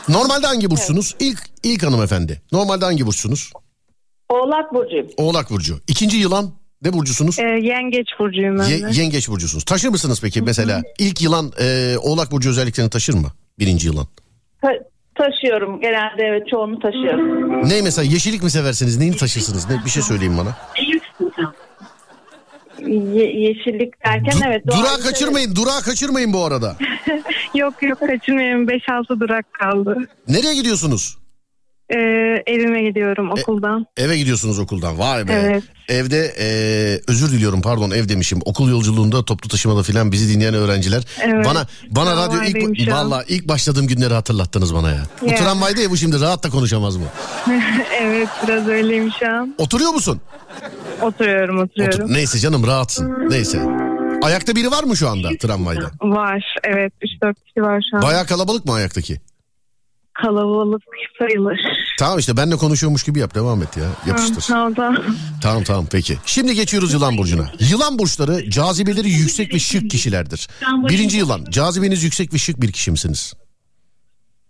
[0.08, 1.14] Normalde hangi burçsunuz?
[1.20, 2.42] İlk ilk hanımefendi.
[2.52, 3.52] Normalde hangi burçsunuz?
[4.28, 5.06] Oğlak burcuyum.
[5.16, 5.80] Oğlak burcu.
[5.88, 6.50] İkinci yılan
[6.82, 7.38] ne burcusunuz?
[7.38, 9.64] Ee, yengeç burcuyum ben Ye- yengeç burcusunuz.
[9.64, 10.82] Taşır mısınız peki mesela?
[10.98, 13.28] İlk yılan e, Oğlak burcu özelliklerini taşır mı?
[13.58, 14.06] Birinci yılan.
[14.62, 14.78] Ta-
[15.14, 15.80] taşıyorum.
[15.80, 17.68] Genelde evet çoğunu taşıyorum.
[17.68, 18.96] Ne mesela yeşillik mi seversiniz?
[18.98, 19.70] Neyini taşırsınız?
[19.70, 20.56] Ne bir şey söyleyin bana.
[23.14, 24.66] Ye- yeşillik derken Du- evet.
[24.66, 25.54] durağı doğayı kaçırmayın.
[25.56, 26.76] Durağı kaçırmayın bu arada.
[27.54, 28.68] Yok yok kaçırmıyorum.
[28.68, 29.96] 5-6 durak kaldı.
[30.28, 31.18] Nereye gidiyorsunuz?
[31.90, 31.96] Ee,
[32.46, 33.86] evime gidiyorum okuldan.
[33.96, 34.98] Eve gidiyorsunuz okuldan.
[34.98, 35.32] Vay be.
[35.32, 35.62] Evet.
[35.88, 36.46] Evde e,
[37.08, 38.38] özür diliyorum pardon ev demişim.
[38.44, 41.02] Okul yolculuğunda toplu taşımada filan bizi dinleyen öğrenciler.
[41.22, 41.46] Evet.
[41.46, 45.02] Bana bana radyo ilk valla ilk başladığım günleri hatırlattınız bana ya.
[45.22, 45.36] Bu Ya.
[45.36, 47.04] tramvayda ya bu şimdi rahat da konuşamaz mı?
[48.02, 49.54] evet biraz öyleyim şu an.
[49.58, 50.20] Oturuyor musun?
[51.02, 52.04] Oturuyorum oturuyorum.
[52.04, 52.14] Otur.
[52.14, 53.30] Neyse canım rahatsın.
[53.30, 53.60] Neyse.
[54.22, 55.90] Ayakta biri var mı şu anda tramvayda?
[56.02, 58.02] Var evet 3-4 kişi var şu an.
[58.02, 59.20] Bayağı kalabalık mı ayaktaki?
[60.22, 60.82] Kalabalık
[61.18, 61.60] sayılır.
[61.98, 63.84] Tamam işte benle konuşuyormuş gibi yap devam et ya.
[64.06, 64.42] Yapıştır.
[64.48, 64.96] Tamam, tamam.
[65.42, 66.18] Tamam tamam peki.
[66.26, 67.50] Şimdi geçiyoruz yılan burcuna.
[67.70, 70.48] Yılan burçları cazibeleri yüksek ve şık kişilerdir.
[70.88, 73.34] Birinci yılan cazibeniz yüksek ve şık bir kişi misiniz?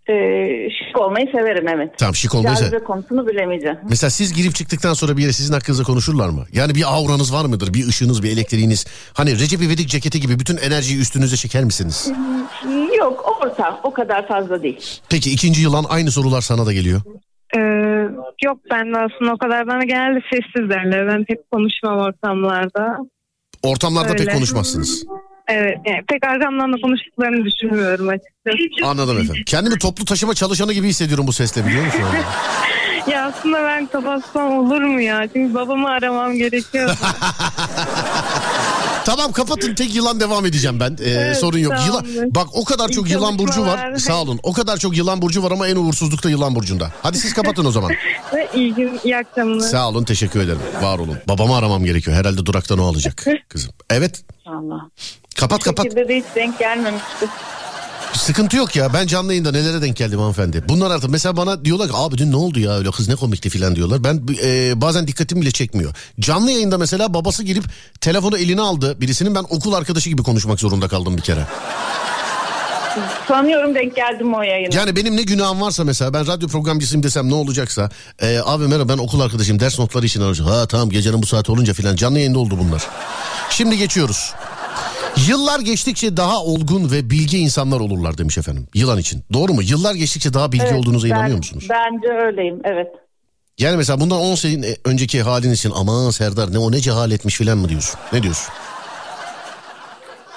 [0.09, 1.89] Ee, şık olmayı severim evet.
[1.97, 2.61] Tamam şık olmaysa.
[2.63, 3.77] Cazibe konusunu bilemeyeceğim.
[3.89, 6.45] Mesela siz girip çıktıktan sonra bir yere sizin hakkınızda konuşurlar mı?
[6.53, 7.73] Yani bir auranız var mıdır?
[7.73, 8.85] Bir ışığınız, bir elektriğiniz.
[9.13, 12.11] Hani Recep İvedik ceketi gibi bütün enerjiyi üstünüze çeker misiniz?
[12.97, 15.01] Yok orta o kadar fazla değil.
[15.09, 17.01] Peki ikinci yılan aynı sorular sana da geliyor.
[17.57, 17.59] Ee,
[18.45, 21.07] yok ben de aslında o kadar bana genelde sessiz derler.
[21.07, 22.97] Ben pek konuşmam ortamlarda.
[23.63, 24.31] Ortamlarda pek Öyle.
[24.33, 25.05] konuşmazsınız.
[25.49, 28.89] Evet yani pek arkamdan da konuştuklarını düşünmüyorum açıkçası.
[28.89, 29.43] Anladım efendim.
[29.45, 32.01] Kendimi toplu taşıma çalışanı gibi hissediyorum bu sesle biliyor musun?
[33.11, 35.27] ya aslında ben kapatsam olur mu ya?
[35.33, 36.89] Çünkü babamı aramam gerekiyor.
[39.05, 40.91] Tamam kapatın tek yılan devam edeceğim ben.
[40.91, 41.73] Ee, Evet, sorun yok.
[41.87, 43.95] Yılan, bak o kadar çok yılan burcu var.
[43.95, 44.39] Sağ olun.
[44.43, 46.91] O kadar çok yılan burcu var ama en uğursuzluk da yılan burcunda.
[47.03, 47.91] Hadi siz kapatın o zaman.
[48.55, 49.59] İyi gün, iyi akşamlar.
[49.59, 50.59] Sağ olun teşekkür ederim.
[50.81, 51.17] Var olun.
[51.27, 52.17] Babamı aramam gerekiyor.
[52.17, 53.71] Herhalde duraktan o alacak kızım.
[53.89, 54.23] Evet.
[54.45, 54.89] Allah.
[55.35, 55.85] Kapat kapat.
[55.85, 57.27] Şekilde de hiç denk gelmemişti.
[58.13, 58.93] Sıkıntı yok ya.
[58.93, 60.63] Ben canlı yayında nelere denk geldim hanımefendi.
[60.69, 63.49] Bunlar artık mesela bana diyorlar ki abi dün ne oldu ya öyle kız ne komikti
[63.49, 64.03] filan diyorlar.
[64.03, 65.95] Ben e, bazen dikkatim bile çekmiyor.
[66.19, 67.63] Canlı yayında mesela babası gelip
[68.01, 71.45] telefonu eline aldı birisinin ben okul arkadaşı gibi konuşmak zorunda kaldım bir kere.
[73.27, 74.75] Sanıyorum denk geldim o yayına.
[74.75, 77.89] Yani benim ne günahım varsa mesela ben radyo programcısıyım desem ne olacaksa
[78.21, 80.51] e, abi merhaba ben okul arkadaşıyım ders notları için arayacağım.
[80.51, 82.87] Ha tamam gecenin bu saati olunca filan canlı yayında oldu bunlar.
[83.49, 84.33] Şimdi geçiyoruz.
[85.29, 88.67] Yıllar geçtikçe daha olgun ve bilgi insanlar olurlar demiş efendim.
[88.73, 89.23] Yılan için.
[89.33, 89.61] Doğru mu?
[89.63, 91.67] Yıllar geçtikçe daha bilgi Evet, olduğunuza ben- inanıyor musunuz?
[91.69, 92.87] Bence öyleyim evet.
[93.59, 97.57] Yani mesela bundan 10 sene önceki halin için ama Serdar ne o ne cehaletmiş filan
[97.57, 97.99] mı diyorsun?
[98.13, 98.53] Ne diyorsun?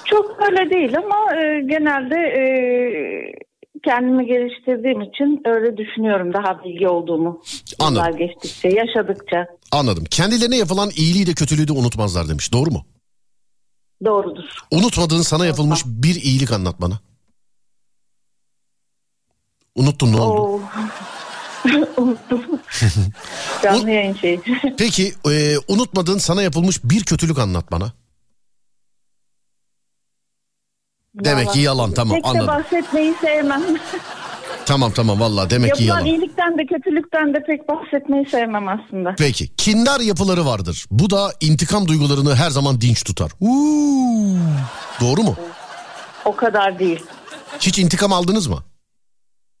[0.05, 2.43] Çok öyle değil ama e, genelde e,
[3.85, 7.41] kendimi geliştirdiğim için öyle düşünüyorum daha bilgi olduğumu.
[7.79, 8.05] Anladım.
[8.05, 10.03] Yıllar geçtikçe, yaşadıkça Anladım.
[10.05, 12.53] Kendilerine yapılan iyiliği de kötülüğü de unutmazlar demiş.
[12.53, 12.85] Doğru mu?
[14.05, 14.43] Doğrudur.
[14.71, 16.99] Unutmadığın sana yapılmış bir iyilik anlat bana.
[19.75, 20.41] Unuttun ne oldu?
[20.41, 20.61] Oo.
[21.97, 22.41] Unuttum.
[23.63, 24.41] Canlı yayın şeyi.
[24.77, 27.91] Peki e, unutmadığın sana yapılmış bir kötülük anlat bana.
[31.15, 32.47] Demek ki yalan tamam de anladım.
[32.47, 33.63] bahsetmeyi sevmem.
[34.65, 36.05] Tamam tamam vallahi demek ki Yapılan yalan.
[36.19, 39.15] iyilikten de kötülükten de pek bahsetmeyi sevmem aslında.
[39.17, 40.85] Peki kindar yapıları vardır.
[40.91, 43.31] Bu da intikam duygularını her zaman dinç tutar.
[43.39, 44.37] Uuu.
[45.01, 45.35] Doğru mu?
[46.25, 47.03] O kadar değil.
[47.59, 48.63] Hiç intikam aldınız mı?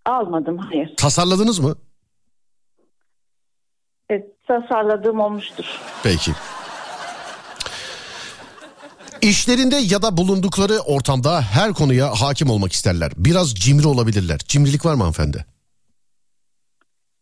[0.05, 0.93] Almadım hayır.
[0.97, 1.75] Tasarladınız mı?
[4.09, 5.65] Evet, tasarladığım olmuştur.
[6.03, 6.31] Peki.
[9.23, 13.11] İşlerinde ya da bulundukları ortamda her konuya hakim olmak isterler.
[13.17, 14.37] Biraz cimri olabilirler.
[14.47, 15.45] Cimrilik var mı hanımefendi?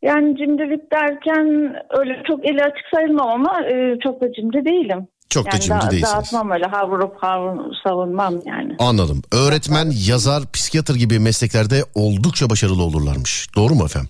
[0.01, 5.07] Yani cimrilik derken öyle çok eli açık sayılmam ama e, çok da cimri değilim.
[5.29, 6.13] Çok da yani cimri da- değilsiniz.
[6.13, 8.75] Dağıtmam öyle havrup havrup savunmam yani.
[8.79, 9.21] Anladım.
[9.31, 13.47] Öğretmen, yazar, psikiyatr gibi mesleklerde oldukça başarılı olurlarmış.
[13.55, 14.09] Doğru mu efendim?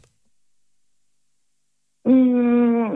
[2.05, 2.95] Hmm,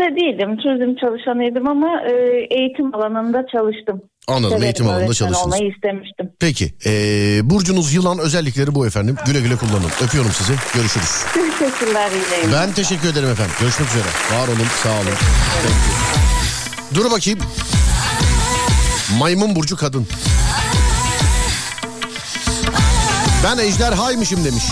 [0.00, 0.56] de değilim.
[0.56, 2.12] Turizm çalışanıydım ama e,
[2.50, 4.02] eğitim alanında çalıştım.
[4.28, 4.48] Anladım.
[4.50, 5.46] Severim, Eğitim alanında çalıştınız.
[5.46, 6.30] olmayı istemiştim.
[6.40, 6.66] Peki.
[6.86, 6.90] ee,
[7.50, 9.16] burcunuz yılan özellikleri bu efendim.
[9.26, 9.90] Güle güle kullanın.
[10.04, 10.52] Öpüyorum sizi.
[10.74, 11.10] Görüşürüz.
[11.58, 12.10] Teşekkürler
[12.44, 12.52] yine.
[12.52, 13.52] Ben teşekkür ederim efendim.
[13.60, 14.04] Görüşmek üzere.
[14.40, 15.16] Var olun, sağ olun.
[16.94, 17.38] Dur bakayım.
[19.18, 20.06] Maymun burcu kadın.
[23.44, 24.64] Ben ejderhaymışım demiş.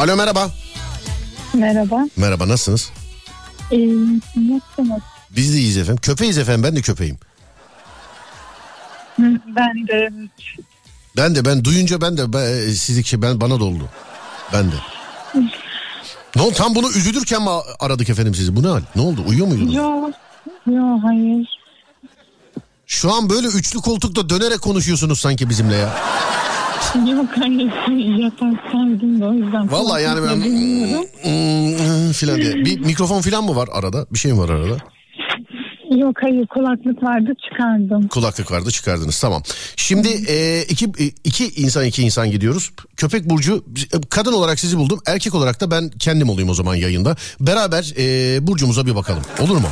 [0.00, 0.50] Alo merhaba.
[1.54, 2.08] Merhaba.
[2.16, 2.90] Merhaba nasılsınız?
[3.72, 3.78] Ee,
[4.36, 5.02] nasılsınız?
[5.30, 6.00] Biz de iyiyiz efendim.
[6.02, 7.18] Köpeğiz efendim ben de köpeğim.
[9.18, 10.10] Ben de
[11.16, 13.88] Ben de ben duyunca ben de ben, e, şey ben bana da oldu.
[14.52, 14.74] Ben de.
[16.36, 18.56] Ne oldu tam bunu üzülürken mi aradık efendim sizi?
[18.56, 18.82] Bu ne hal?
[18.96, 19.24] Ne oldu?
[19.28, 19.74] Uyuyor muydunuz?
[19.74, 20.10] Yok.
[20.66, 21.48] Yok hayır.
[22.86, 25.98] Şu an böyle üçlü koltukta dönerek konuşuyorsunuz sanki bizimle ya.
[27.12, 27.72] Yok hayır.
[28.22, 29.72] Yataktaydım da o yüzden.
[29.72, 30.36] Vallahi yani ben.
[31.22, 32.54] Hmm, filan diye.
[32.54, 34.06] Bir mikrofon filan mı var arada?
[34.10, 34.76] Bir şey mi var arada?
[35.96, 38.08] Yok hayır kulaklık vardı çıkardım.
[38.08, 39.42] Kulaklık vardı çıkardınız tamam.
[39.76, 42.70] Şimdi e, iki, e, iki insan iki insan gidiyoruz.
[42.96, 43.64] Köpek Burcu
[44.10, 45.00] kadın olarak sizi buldum.
[45.06, 47.16] Erkek olarak da ben kendim olayım o zaman yayında.
[47.40, 49.22] Beraber e, Burcu'muza bir bakalım.
[49.40, 49.68] Olur mu?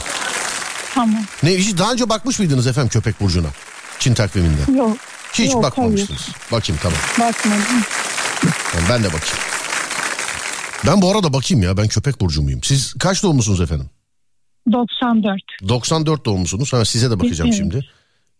[0.94, 1.22] Tamam.
[1.42, 3.48] Ne hiç daha önce bakmış mıydınız efendim Köpek Burcu'na?
[3.98, 4.74] Çin takviminden.
[4.76, 4.96] Yok.
[5.32, 6.28] Hiç yok, bakmamıştınız.
[6.52, 6.98] Bakayım tamam.
[7.16, 7.32] Hayır.
[7.34, 7.62] Bakmadım.
[8.72, 9.38] Tamam, Ben de bakayım.
[10.86, 12.60] Ben bu arada bakayım ya ben Köpek Burcu muyum?
[12.62, 13.90] Siz kaç doğumlusunuz efendim?
[14.72, 15.40] 94.
[15.68, 16.72] 94 doğumlusunuz.
[16.72, 17.58] Ha, size de bakacağım Evet.
[17.58, 17.86] şimdi.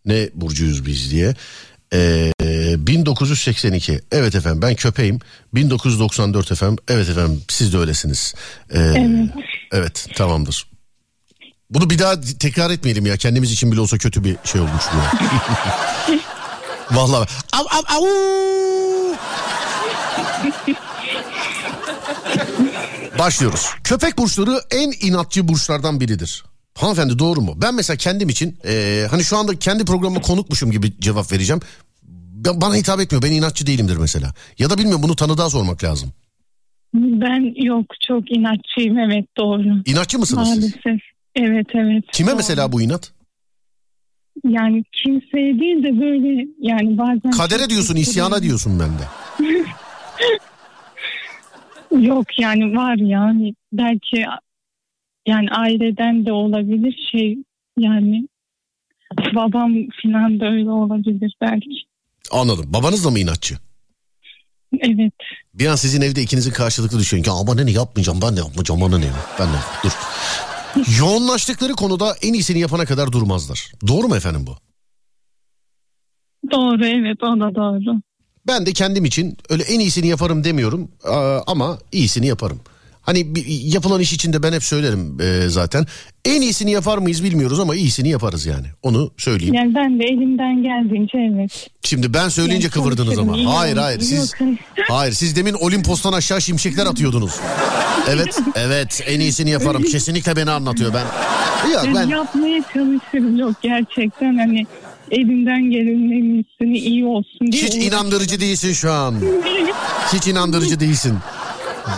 [0.05, 1.35] Ne burcuyuz biz diye.
[1.93, 2.31] Ee,
[2.77, 4.01] 1982.
[4.11, 5.19] Evet efendim ben köpeğim.
[5.53, 6.77] 1994 efendim.
[6.87, 8.35] Evet efendim siz de öylesiniz.
[8.73, 9.29] Ee, Evet.
[9.71, 10.67] evet tamamdır.
[11.69, 13.17] Bunu bir daha tekrar etmeyelim ya.
[13.17, 14.97] Kendimiz için bile olsa kötü bir şey olmuş bu.
[16.91, 17.27] Vallahi.
[17.53, 18.05] Av, av, av.
[23.19, 23.65] Başlıyoruz.
[23.83, 26.43] Köpek burçları en inatçı burçlardan biridir.
[26.77, 27.53] Hanımefendi doğru mu?
[27.61, 31.61] Ben mesela kendim için e, hani şu anda kendi programıma konukmuşum gibi cevap vereceğim.
[32.45, 33.23] Ben- Bana hitap etmiyor.
[33.23, 34.33] Ben inatçı değilimdir mesela.
[34.59, 36.09] Ya da bilmiyorum bunu tanıdığa sormak lazım.
[36.93, 39.81] Ben yok çok inatçıyım evet doğru.
[39.85, 40.57] İnatçı mısınız siz?
[40.59, 41.01] Maalesef.
[41.35, 42.03] Evet evet.
[42.13, 42.37] Kime doğru.
[42.37, 43.11] mesela bu inat?
[44.47, 47.31] Yani kimseye değil de böyle yani bazen...
[47.31, 49.03] Kadere diyorsun, isyana diyorsun bende.
[52.07, 54.25] Yok yani var yani belki
[55.27, 57.37] yani aileden de olabilir şey
[57.77, 58.27] yani
[59.35, 61.69] babam filan da öyle olabilir belki.
[62.31, 62.65] Anladım.
[62.67, 63.55] Babanız da mı inatçı?
[64.79, 65.13] Evet.
[65.53, 68.97] Bir an sizin evde ikinizin karşılıklı düşünün ki ama ne yapmayacağım ben de yapmayacağım bana
[68.97, 69.05] ne
[69.39, 69.91] ben de dur.
[70.99, 73.71] Yoğunlaştıkları konuda en iyisini yapana kadar durmazlar.
[73.87, 74.55] Doğru mu efendim bu?
[76.51, 78.01] Doğru evet o da doğru.
[78.47, 80.91] Ben de kendim için öyle en iyisini yaparım demiyorum
[81.47, 82.59] ama iyisini yaparım.
[83.09, 83.27] Hani
[83.63, 85.85] yapılan iş için de ben hep söylerim e, zaten.
[86.25, 88.67] En iyisini yapar mıyız bilmiyoruz ama iyisini yaparız yani.
[88.83, 89.53] Onu söyleyeyim.
[89.53, 91.67] Yani ben de elimden geldiğince evet.
[91.83, 93.37] Şimdi ben söyleyince Yani kıvırdınız ama.
[93.37, 94.33] iyi Hayır hayır siz
[94.87, 97.31] hayır siz demin Olimpos'tan aşağı şimşekler atıyordunuz.
[98.09, 99.83] Evet evet en iyisini yaparım.
[99.83, 101.05] Kesinlikle beni anlatıyor ben.
[101.71, 101.95] Yok Ben...
[101.95, 104.65] ben Yapmaya çalışırım yok gerçekten hani
[105.11, 107.63] elimden gelenin en iyisini iyi olsun diye.
[107.63, 109.15] hiç inandırıcı değilsin şu an.
[110.13, 111.13] Hiç inandırıcı değilsin.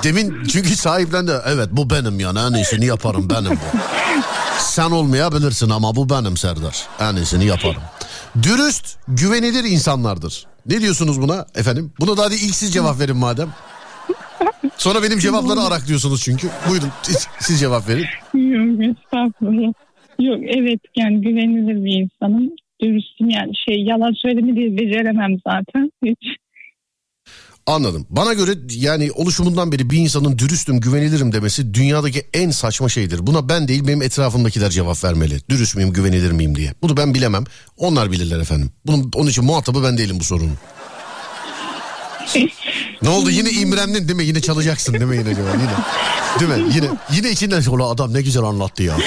[0.03, 1.31] Demin çünkü sahiplendi.
[1.45, 3.77] Evet bu benim yani en iyisini yaparım benim bu.
[4.59, 6.87] Sen olmayabilirsin ama bu benim Serdar.
[6.99, 7.81] En iyisini yaparım.
[8.43, 10.45] Dürüst, güvenilir insanlardır.
[10.65, 11.93] Ne diyorsunuz buna efendim?
[11.99, 13.49] Buna da hadi ilk siz cevap verin madem.
[14.77, 16.49] Sonra benim cevapları arak diyorsunuz çünkü.
[16.69, 16.89] Buyurun
[17.39, 18.05] siz, cevap verin.
[18.33, 19.73] Yok estağfurullah.
[20.19, 22.49] Yok evet yani güvenilir bir insanım.
[22.81, 25.91] Dürüstüm yani şey yalan söylemi diye beceremem zaten.
[26.05, 26.37] Hiç.
[27.67, 28.07] Anladım.
[28.09, 33.27] Bana göre yani oluşumundan beri bir insanın dürüstüm, güvenilirim demesi dünyadaki en saçma şeydir.
[33.27, 35.41] Buna ben değil benim etrafımdakiler cevap vermeli.
[35.49, 36.73] Dürüst müyüm, güvenilir miyim diye.
[36.81, 37.43] Bunu ben bilemem.
[37.77, 38.71] Onlar bilirler efendim.
[38.85, 40.57] Bunun, onun için muhatabı ben değilim bu sorunun.
[43.01, 44.25] ne oldu yine imrendin değil mi?
[44.25, 45.55] Yine çalacaksın değil mi yine cevap?
[45.55, 45.71] Yine.
[46.39, 46.73] Değil mi?
[46.75, 48.97] Yine, yine içinden "Ulan adam ne güzel anlattı ya.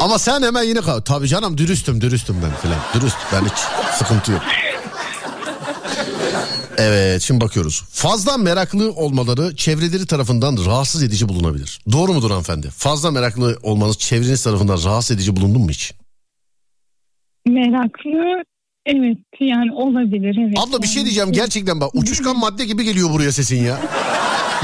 [0.00, 0.80] Ama sen hemen yine.
[1.04, 2.78] Tabii canım dürüstüm dürüstüm ben filan.
[2.94, 4.42] Dürüst ben hiç sıkıntı yok.
[6.78, 7.82] Evet şimdi bakıyoruz.
[7.90, 11.80] Fazla meraklı olmaları çevreleri tarafından rahatsız edici bulunabilir.
[11.92, 12.70] Doğru mudur hanımefendi?
[12.70, 15.92] Fazla meraklı olmanız çevreniz tarafından rahatsız edici bulundu mu hiç?
[17.46, 18.44] Meraklı
[18.86, 20.58] evet yani olabilir evet.
[20.58, 23.78] Abla bir şey diyeceğim gerçekten bak uçuşkan madde gibi geliyor buraya sesin ya.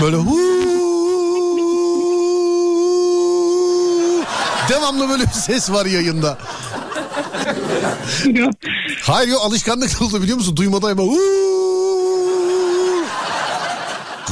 [0.02, 0.58] Böyle huu.
[4.68, 6.38] Devamlı böyle bir ses var yayında.
[9.02, 10.56] Hayır yok alışkanlık oldu biliyor musun?
[10.56, 11.08] Duymadan hemen.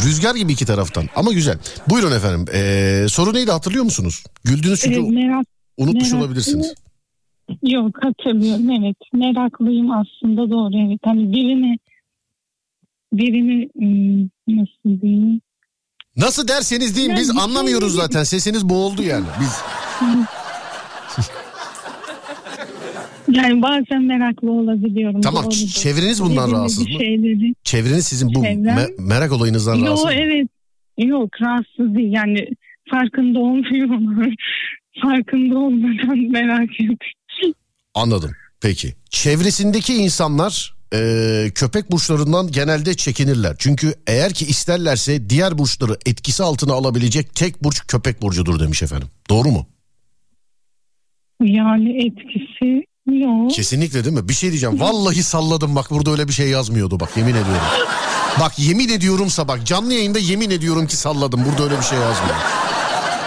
[0.06, 1.58] Rüzgar gibi iki taraftan ama güzel.
[1.88, 2.44] Buyurun efendim.
[2.54, 4.24] Ee, soru neydi hatırlıyor musunuz?
[4.44, 5.46] Güldünüz çünkü Evet, merak,
[5.76, 6.74] unutmuş meraklı- olabilirsiniz.
[7.62, 8.96] yok hatırlıyorum evet.
[9.12, 11.00] Meraklıyım aslında doğru evet.
[11.04, 11.78] Hani birini
[13.12, 13.68] birini
[14.48, 15.40] nasıl diyeyim?
[16.16, 18.24] Nasıl derseniz deyin biz Yani anlamıyoruz şey- zaten.
[18.24, 19.24] Sesiniz boğuldu yani.
[19.40, 19.52] Biz
[23.36, 25.20] Yani bazen meraklı olabiliyorum.
[25.20, 25.56] Tamam, doğrudur.
[25.56, 26.98] çevreniz bundan Birbirine rahatsız mı?
[26.98, 27.54] Şeyleri.
[27.64, 30.12] çevreniz sizin bu Çevrem- me- merak olayınızdan rahatsız Yok mı?
[30.22, 30.48] evet.
[30.98, 32.48] Yok rahatsız değil yani
[32.90, 34.34] farkında olmuyorlar.
[35.02, 36.98] farkında olmadan merak ediyorum.
[37.94, 38.30] Anladım.
[38.62, 38.94] Peki.
[39.10, 40.98] Çevresindeki insanlar e,
[41.54, 43.56] köpek burçlarından genelde çekinirler.
[43.58, 49.08] Çünkü eğer ki isterlerse diğer burçları etkisi altına alabilecek tek burç köpek burcudur demiş efendim.
[49.30, 49.66] Doğru mu?
[51.42, 53.50] Yani etkisi yok.
[53.50, 54.28] Kesinlikle değil mi?
[54.28, 54.80] Bir şey diyeceğim.
[54.80, 57.62] Vallahi salladım bak burada öyle bir şey yazmıyordu bak yemin ediyorum.
[58.40, 61.44] Bak yemin ediyorumsa bak canlı yayında yemin ediyorum ki salladım.
[61.50, 62.36] Burada öyle bir şey yazmıyor.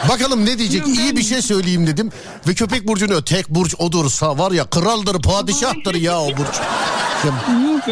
[0.10, 0.88] Bakalım ne diyecek?
[0.88, 2.12] İyi bir şey söyleyeyim dedim.
[2.48, 6.60] Ve köpek burcunu tek burç odursa var ya kraldır padişahtır ya o burç.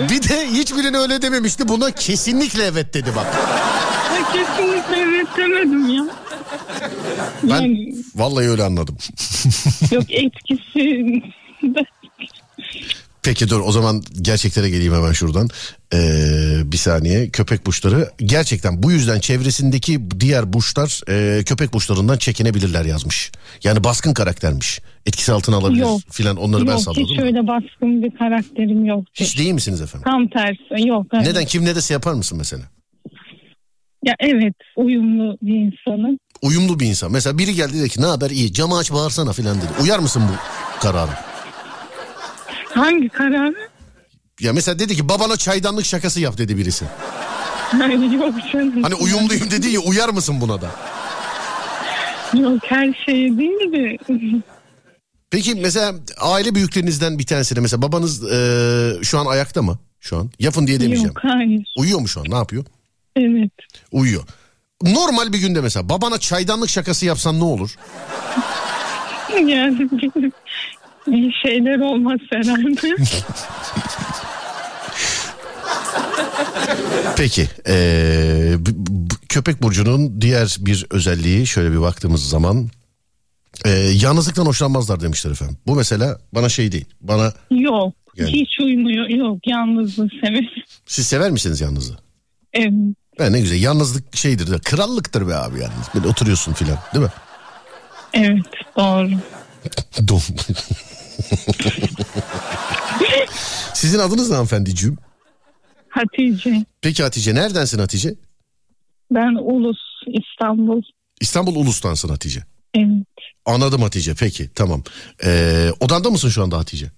[0.10, 1.68] Bir de hiçbirini öyle dememişti.
[1.68, 3.36] Buna kesinlikle evet dedi bak.
[4.34, 6.04] Kesinlikle evet demedim ya.
[7.44, 8.98] Ben Yani vallahi öyle anladım.
[9.92, 11.22] yok etkisi
[13.24, 15.50] Peki dur o zaman gerçeklere geleyim hemen şuradan.
[15.94, 22.86] Ee, bir saniye köpek burçları gerçekten bu yüzden çevresindeki diğer burçlar e, köpek burçlarından çekinebilirler
[22.86, 23.32] yazmış.
[23.64, 24.80] Yani baskın karaktermiş.
[25.06, 26.02] Etkisi altına alabilir Yok.
[26.12, 27.04] filan onları ben yok salladım.
[27.04, 29.04] hiç öyle baskın bir karakterim yok.
[29.14, 30.08] Hiç değil misiniz efendim?
[30.12, 31.06] Tam tersi yok.
[31.14, 31.28] evet.
[31.28, 32.64] Neden kim ne dese yapar mısın mesela?
[34.04, 36.18] Ya evet uyumlu bir insanım.
[36.42, 37.12] Uyumlu bir insan.
[37.12, 39.72] Mesela biri geldi dedi ki ne haber iyi camı aç bağırsana filan dedi.
[39.84, 40.36] Uyar mısın bu
[40.82, 41.27] karara?
[42.74, 43.70] Hangi kararı?
[44.40, 46.86] Ya mesela dedi ki babana çaydanlık şakası yap dedi birisi.
[47.74, 48.84] Yok canım.
[48.84, 50.72] Hani uyumluyum dedi ya uyar mısın buna da?
[52.34, 53.98] Yok her şeye değil de
[55.32, 59.80] Peki mesela aile büyüklerinizden bir tanesine mesela babanız e, şu an ayakta mı?
[60.00, 61.08] Şu an yapın diye demeyeceğim.
[61.08, 61.74] Yok hayır.
[61.78, 62.66] Uyuyor mu şu an ne yapıyor?
[63.16, 63.52] Evet.
[63.92, 64.24] Uyuyor.
[64.84, 67.76] Normal bir günde mesela babana çaydanlık şakası yapsan ne olur?
[69.48, 69.90] Yani
[71.08, 72.96] iyi şeyler olmaz herhalde.
[77.18, 78.54] Peki ee,
[79.30, 82.70] köpek burcunun diğer bir özelliği şöyle bir baktığımız zaman
[83.66, 83.70] ee,
[84.02, 85.58] yalnızlıktan hoşlanmazlar demişler efendim.
[85.68, 86.86] Bu mesela bana şey değil.
[87.02, 87.94] Bana Yok.
[88.16, 88.32] Yani.
[88.32, 89.10] Hiç uymuyor.
[89.10, 90.50] Yok yalnızlığı severim.
[90.86, 91.98] siz sever misiniz yalnızlığı?
[92.54, 92.74] Evet.
[93.18, 95.88] Ha, ne güzel yalnızlık şeydir krallıktır be abi yalnız.
[95.96, 97.12] Böyle oturuyorsun filan değil mi?
[98.14, 98.46] Evet
[98.78, 99.10] doğru.
[100.08, 100.22] Dom.
[103.74, 104.98] Sizin adınız ne hanımefendiciğim?
[105.90, 106.66] Hatice.
[106.82, 108.16] Peki Hatice neredensin Hatice?
[109.12, 110.82] Ben Ulus İstanbul.
[111.22, 112.44] İstanbul Ulus'tansın Hatice.
[112.74, 113.08] Evet.
[113.46, 114.84] Anladım Hatice peki tamam.
[115.26, 116.92] Ee, odanda mısın şu anda Hatice?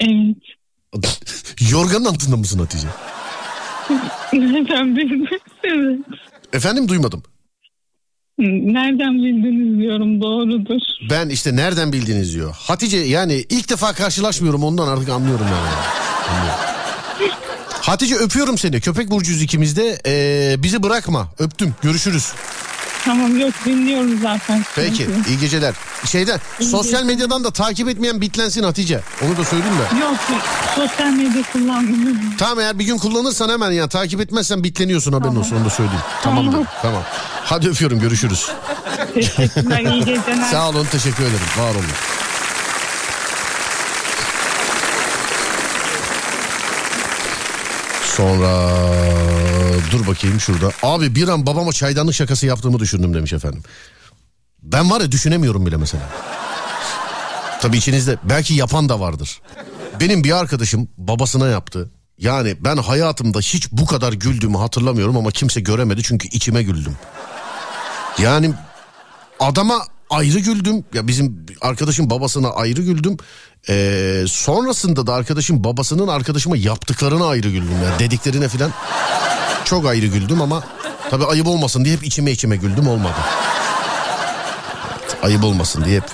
[0.00, 0.36] Evet.
[1.72, 2.88] Yorganın altında mısın Hatice?
[4.32, 5.40] Nereden bildiniz?
[5.64, 5.98] Evet.
[6.52, 7.22] Efendim duymadım.
[8.38, 10.80] Nereden bildiniz diyorum doğrudur.
[11.10, 12.54] Ben işte nereden bildiniz diyor.
[12.58, 15.68] Hatice yani ilk defa karşılaşmıyorum ondan artık anlıyorum yani.
[17.68, 18.80] Hatice öpüyorum seni.
[18.80, 19.98] Köpek burcuyuz ikimiz de.
[20.06, 21.28] Ee, bizi bırakma.
[21.38, 21.74] Öptüm.
[21.82, 22.32] Görüşürüz.
[23.08, 24.64] Tamam yok dinliyoruz zaten.
[24.76, 25.08] Peki.
[25.28, 25.74] iyi geceler.
[26.06, 29.00] Şeyden sosyal medyadan da takip etmeyen bitlensin Hatice.
[29.26, 29.98] Onu da söyleyeyim de.
[30.00, 30.16] Yok
[30.76, 32.36] sosyal medya kullanmıyorum.
[32.38, 36.00] Tamam eğer bir gün kullanırsan hemen ya takip etmezsen bitleniyorsun haberin olsun onu da söyleyeyim.
[36.22, 36.44] Tamam.
[36.44, 36.52] Tamam.
[36.52, 36.66] Tamam.
[36.82, 37.02] tamam.
[37.44, 38.50] Hadi öpüyorum görüşürüz.
[39.14, 40.44] Teşekkürler iyi geceler.
[40.50, 41.46] Sağ olun teşekkür ederim.
[41.58, 41.84] Var olun.
[48.16, 48.68] Sonra
[49.92, 50.70] dur bakayım şurada.
[50.82, 53.62] Abi bir an babama çaydanlık şakası yaptığımı düşündüm demiş efendim.
[54.62, 56.02] Ben var ya düşünemiyorum bile mesela.
[57.60, 59.40] Tabii içinizde belki yapan da vardır.
[60.00, 61.90] Benim bir arkadaşım babasına yaptı.
[62.18, 66.96] Yani ben hayatımda hiç bu kadar güldüğümü hatırlamıyorum ama kimse göremedi çünkü içime güldüm.
[68.18, 68.54] Yani
[69.40, 70.84] adama ayrı güldüm.
[70.94, 73.16] Ya bizim arkadaşım babasına ayrı güldüm.
[73.68, 77.76] Ee, sonrasında da arkadaşım babasının arkadaşıma yaptıklarına ayrı güldüm.
[77.84, 78.72] Yani dediklerine filan
[79.64, 80.64] çok ayrı güldüm ama
[81.10, 83.16] tabii ayıp olmasın diye hep içime içime güldüm olmadı.
[85.00, 86.10] Evet, ayıp olmasın diye hep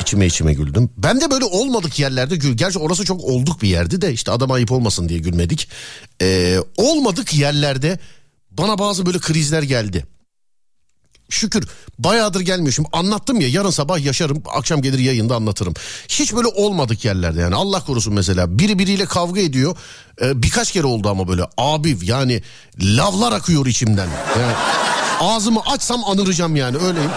[0.00, 0.90] içime içime güldüm.
[0.96, 2.56] Ben de böyle olmadık yerlerde gül.
[2.56, 5.68] Gerçi orası çok olduk bir yerdi de işte adam ayıp olmasın diye gülmedik.
[6.22, 7.98] Ee, olmadık yerlerde
[8.50, 10.06] bana bazı böyle krizler geldi.
[11.30, 11.68] Şükür
[11.98, 12.72] bayağıdır gelmiyor.
[12.72, 15.74] Şimdi anlattım ya yarın sabah yaşarım akşam gelir yayında anlatırım.
[16.08, 19.76] Hiç böyle olmadık yerlerde yani Allah korusun mesela biri biriyle kavga ediyor.
[20.22, 22.42] Ee, birkaç kere oldu ama böyle abi yani
[22.80, 24.08] lavlar akıyor içimden.
[24.40, 24.52] Yani
[25.20, 27.10] ağzımı açsam anıracağım yani öyleyim.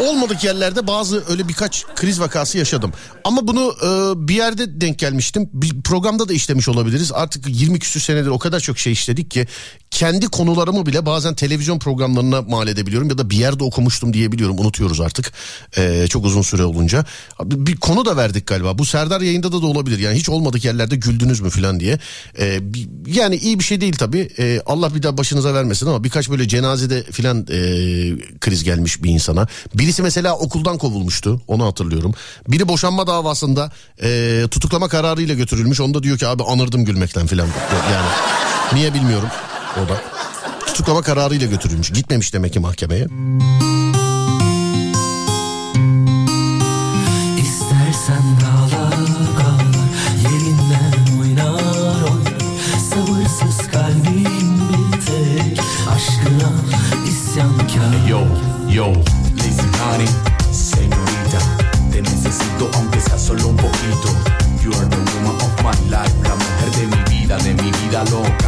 [0.00, 2.92] Olmadık yerlerde bazı öyle birkaç kriz vakası yaşadım.
[3.24, 3.88] Ama bunu e,
[4.28, 5.50] bir yerde denk gelmiştim.
[5.52, 7.12] Bir programda da işlemiş olabiliriz.
[7.12, 9.46] Artık 20 küsür senedir o kadar çok şey işledik ki
[9.90, 14.58] kendi konularımı bile bazen televizyon programlarına mal edebiliyorum ya da bir yerde okumuştum diyebiliyorum.
[14.58, 15.32] Unutuyoruz artık.
[15.76, 17.04] E, çok uzun süre olunca.
[17.44, 18.78] Bir konu da verdik galiba.
[18.78, 19.98] Bu Serdar yayında da da olabilir.
[19.98, 21.98] Yani hiç olmadık yerlerde güldünüz mü falan diye.
[22.38, 24.28] E, bir- yani iyi bir şey değil tabii.
[24.38, 27.56] E, Allah bir daha başınıza vermesin ama birkaç böyle cenazede filan e,
[28.40, 29.46] kriz gelmiş bir insana.
[29.74, 31.40] Birisi mesela okuldan kovulmuştu.
[31.48, 32.14] Onu hatırlıyorum.
[32.48, 33.72] Biri boşanma davasında
[34.02, 35.80] e, tutuklama kararıyla götürülmüş.
[35.80, 37.48] Onda diyor ki abi anırdım gülmekten filan.
[37.92, 38.06] Yani
[38.72, 39.28] niye bilmiyorum.
[39.84, 40.00] O da.
[40.66, 41.90] Tutuklama kararıyla götürülmüş.
[41.90, 43.06] Gitmemiş demek ki mahkemeye.
[47.42, 49.64] İstersen dağlar dağlar
[50.22, 52.40] Yerinden oynar oynar
[52.90, 55.60] Sabırsız kalbim bir tek
[55.96, 56.52] Aşkına
[57.08, 58.20] isyankar Yo,
[58.72, 58.86] yo,
[59.38, 60.08] Lazy Honey,
[60.52, 61.40] señorita,
[61.92, 64.08] te necesito aunque sea solo un poquito.
[64.62, 68.04] You are the woman of my life, la mujer de mi vida, de mi vida
[68.10, 68.45] loca,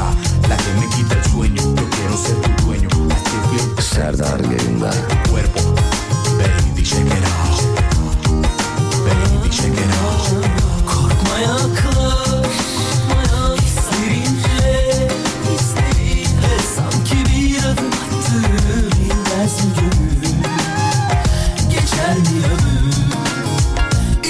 [10.87, 12.49] Korkma yaklaşmaya
[13.57, 15.09] Hislerinle,
[15.51, 18.45] hislerinle Sanki bir adım attım
[18.93, 20.27] Bilmez mi gönül
[21.71, 22.95] Geçer mi ömür.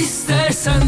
[0.04, 0.82] İstersen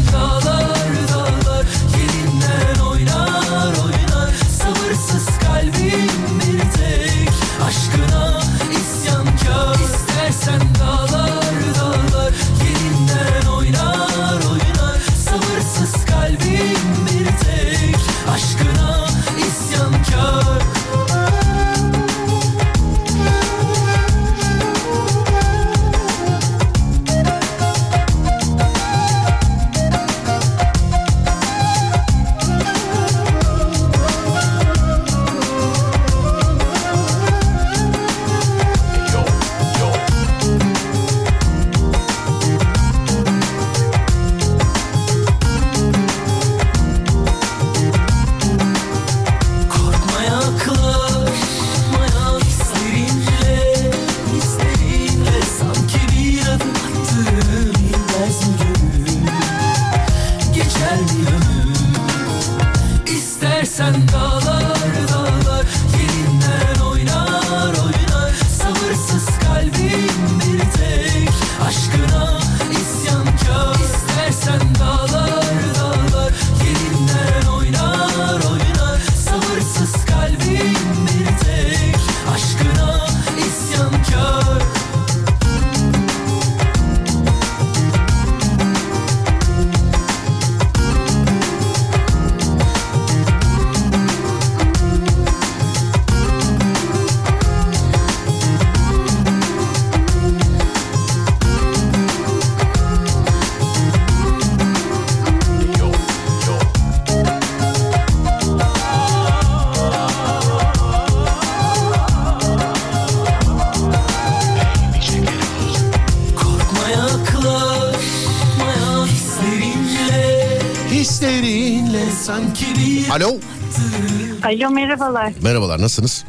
[125.09, 125.33] merhabalar.
[125.41, 126.23] Merhabalar nasılsınız?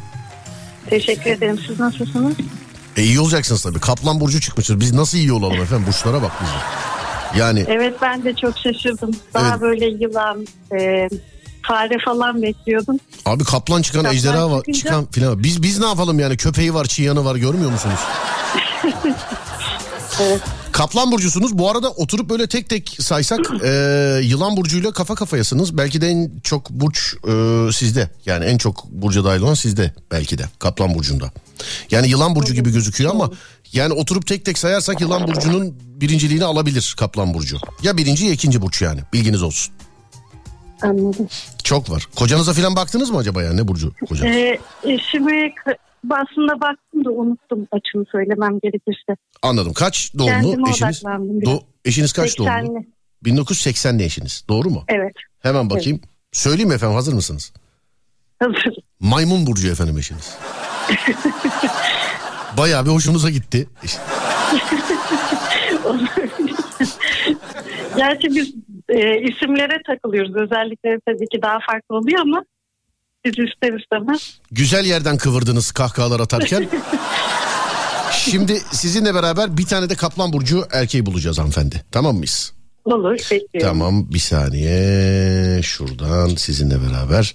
[0.90, 1.58] Teşekkür ederim.
[1.66, 2.34] Siz nasılsınız?
[2.96, 3.80] E iyi olacaksınız tabii.
[3.80, 4.80] Kaplan burcu çıkmıştır.
[4.80, 5.84] Biz nasıl iyi olalım efendim?
[5.86, 6.52] Burçlara bak bize.
[7.40, 9.10] Yani Evet ben de çok şaşırdım.
[9.34, 9.60] Daha Evet.
[9.60, 10.46] böyle yılan,
[10.80, 11.08] e,
[11.62, 12.96] fare falan bekliyordum.
[13.26, 15.42] abi kaplan çıkan Kaplan ejderha var çıkınca- çıkan filan.
[15.42, 16.36] Biz biz ne yapalım yani?
[16.36, 18.00] Köpeği var, çıyanı var görmüyor musunuz?
[20.72, 21.58] Kaplan burcusunuz.
[21.58, 23.68] Bu arada oturup böyle tek tek saysak e,
[24.22, 25.76] yılan burcuyla kafa kafayasınız.
[25.78, 27.32] Belki de en çok burç e,
[27.72, 28.10] sizde.
[28.26, 30.44] Yani en çok burca dahil olan sizde belki de.
[30.58, 31.30] Kaplan burcunda.
[31.90, 33.30] Yani yılan burcu gibi gözüküyor ama
[33.72, 37.56] yani oturup tek tek sayarsak yılan burcunun birinciliğini alabilir kaplan burcu.
[37.82, 39.00] Ya birinci ya ikinci burç yani.
[39.12, 39.74] Bilginiz olsun.
[40.82, 41.28] Anladım.
[41.64, 42.08] Çok var.
[42.16, 44.36] Kocanıza falan baktınız mı acaba yani ne burcu kocanız?
[44.36, 45.76] E, eşime ka-
[46.10, 49.16] aslında baktım da unuttum açımı söylemem gerekirse.
[49.42, 49.72] Anladım.
[49.72, 51.02] Kaç doğumlu Kendime eşiniz?
[51.02, 52.52] Do- eşiniz kaç doğumlu?
[52.52, 52.86] 80'li.
[53.24, 54.44] 1980'li eşiniz.
[54.48, 54.84] Doğru mu?
[54.88, 55.14] Evet.
[55.40, 56.00] Hemen bakayım.
[56.32, 57.52] Söyleyeyim mi efendim hazır mısınız?
[58.38, 58.76] Hazır.
[59.00, 60.38] Maymun burcu efendim eşiniz.
[62.58, 63.68] Bayağı bir hoşunuza gitti.
[67.96, 68.54] Gerçi biz
[68.88, 70.36] e, isimlere takılıyoruz.
[70.36, 72.44] Özellikleri tabii ki daha farklı oluyor ama
[73.24, 74.40] biz ister istemez.
[74.50, 76.68] Güzel yerden kıvırdınız kahkahalar atarken.
[78.12, 81.84] Şimdi sizinle beraber bir tane de kaplan burcu erkeği bulacağız hanımefendi.
[81.90, 82.52] Tamam mıyız?
[82.84, 83.60] Olur bekliyorum.
[83.60, 87.34] Tamam bir saniye şuradan sizinle beraber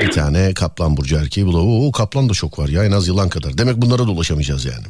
[0.00, 1.68] bir tane kaplan burcu erkeği bulalım.
[1.68, 3.58] Oo kaplan da çok var ya en az yılan kadar.
[3.58, 4.84] Demek bunlara da ulaşamayacağız yani.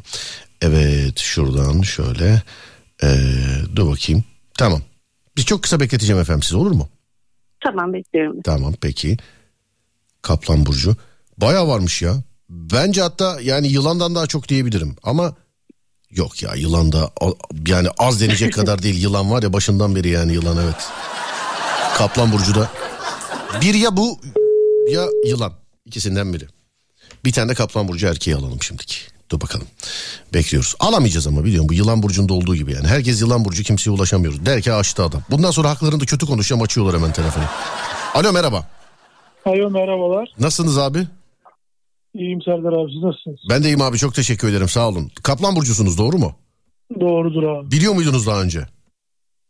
[0.61, 2.41] Evet şuradan şöyle
[3.03, 3.07] ee,
[3.75, 4.23] dur bakayım.
[4.57, 4.81] Tamam.
[5.37, 6.89] Biz çok kısa bekleteceğim efendim siz olur mu?
[7.63, 8.41] Tamam bekliyorum.
[8.41, 9.17] Tamam peki.
[10.21, 10.95] Kaplan burcu.
[11.37, 12.23] Baya varmış ya.
[12.49, 15.35] Bence hatta yani yılandan daha çok diyebilirim ama
[16.09, 17.11] yok ya yılan da
[17.67, 19.01] yani az denecek kadar değil.
[19.03, 20.87] Yılan var ya başından beri yani yılan evet.
[21.97, 22.71] Kaplan burcu da.
[23.61, 24.19] Bir ya bu
[24.91, 25.53] ya yılan.
[25.85, 26.47] İkisinden biri.
[27.25, 28.95] Bir tane de kaplan burcu erkeği alalım şimdiki.
[29.31, 29.67] Dur bakalım.
[30.33, 30.75] Bekliyoruz.
[30.79, 32.87] Alamayacağız ama biliyorum bu yılan burcunda olduğu gibi yani.
[32.87, 34.45] Herkes yılan burcu kimseye ulaşamıyoruz.
[34.45, 35.21] Der ki açtı adam.
[35.29, 37.43] Bundan sonra haklarında kötü konuşacağım açıyorlar hemen telefonu.
[38.13, 38.69] Alo merhaba.
[39.45, 40.29] Alo merhabalar.
[40.39, 41.07] Nasılsınız abi?
[42.13, 43.39] İyiyim Serdar abi siz nasılsınız?
[43.49, 45.11] Ben de iyiyim abi çok teşekkür ederim sağ olun.
[45.23, 46.35] Kaplan burcusunuz doğru mu?
[46.99, 47.71] Doğrudur abi.
[47.71, 48.65] Biliyor muydunuz daha önce?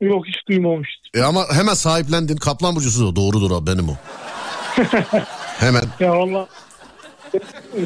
[0.02, 1.22] Yok hiç duymamıştım.
[1.22, 2.36] E ama hemen sahiplendin.
[2.36, 3.16] Kaplan burcusunuz.
[3.16, 3.94] Doğrudur abi benim o.
[5.60, 5.84] hemen.
[6.00, 6.48] Ya valla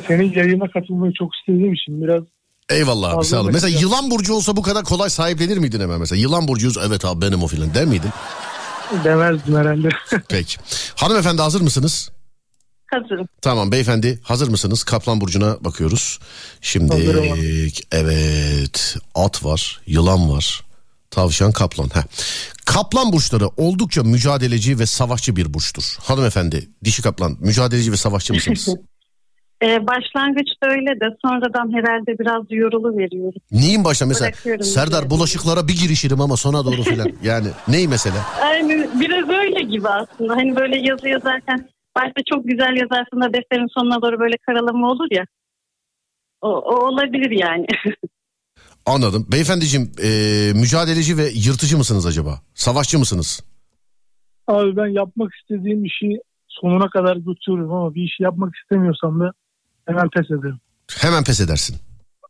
[0.08, 2.24] senin yayına katılmayı çok istediğim için biraz
[2.70, 3.52] Eyvallah abi sağ olun.
[3.54, 6.22] Mesela yılan burcu olsa bu kadar kolay sahiplenir miydin hemen mesela?
[6.22, 8.12] Yılan burcuyuz evet abi benim o filan der miydin?
[9.04, 9.90] Demezdim herhalde.
[10.30, 10.58] Peki.
[10.96, 12.12] Hanımefendi hazır mısınız?
[12.88, 13.28] Hazırım.
[13.42, 14.84] Tamam beyefendi hazır mısınız?
[14.84, 16.20] Kaplan burcuna bakıyoruz.
[16.62, 16.96] Şimdi
[17.92, 20.64] evet at var, yılan var,
[21.12, 21.90] tavşan, kaplan.
[21.94, 22.04] Heh.
[22.66, 25.98] Kaplan burçları oldukça mücadeleci ve savaşçı bir burçtur.
[26.04, 28.68] Hanımefendi dişi kaplan mücadeleci ve savaşçı mısınız?
[29.64, 33.42] Ee, başlangıçta öyle de sonradan herhalde biraz yorulu veriyorum.
[33.52, 34.32] Neyin başla mesela
[34.64, 35.10] Serdar mücadeleyi.
[35.10, 37.10] bulaşıklara bir girişirim ama sona doğru filan.
[37.24, 38.16] Yani neyi mesela?
[38.42, 40.36] Yani biraz öyle gibi aslında.
[40.36, 45.08] Hani böyle yazı yazarken başta çok güzel yazarsın da defterin sonuna doğru böyle karalama olur
[45.12, 45.26] ya.
[46.42, 47.66] O, o olabilir yani.
[48.86, 49.28] Anladım.
[49.32, 50.10] Beyefendiciğim e,
[50.56, 52.42] mücadeleci ve yırtıcı mısınız acaba?
[52.54, 53.44] Savaşçı mısınız?
[54.48, 59.32] abi ben yapmak istediğim işi sonuna kadar götürürüm ama bir işi yapmak istemiyorsam da
[59.88, 60.60] hemen pes ederim.
[61.00, 61.76] Hemen pes edersin.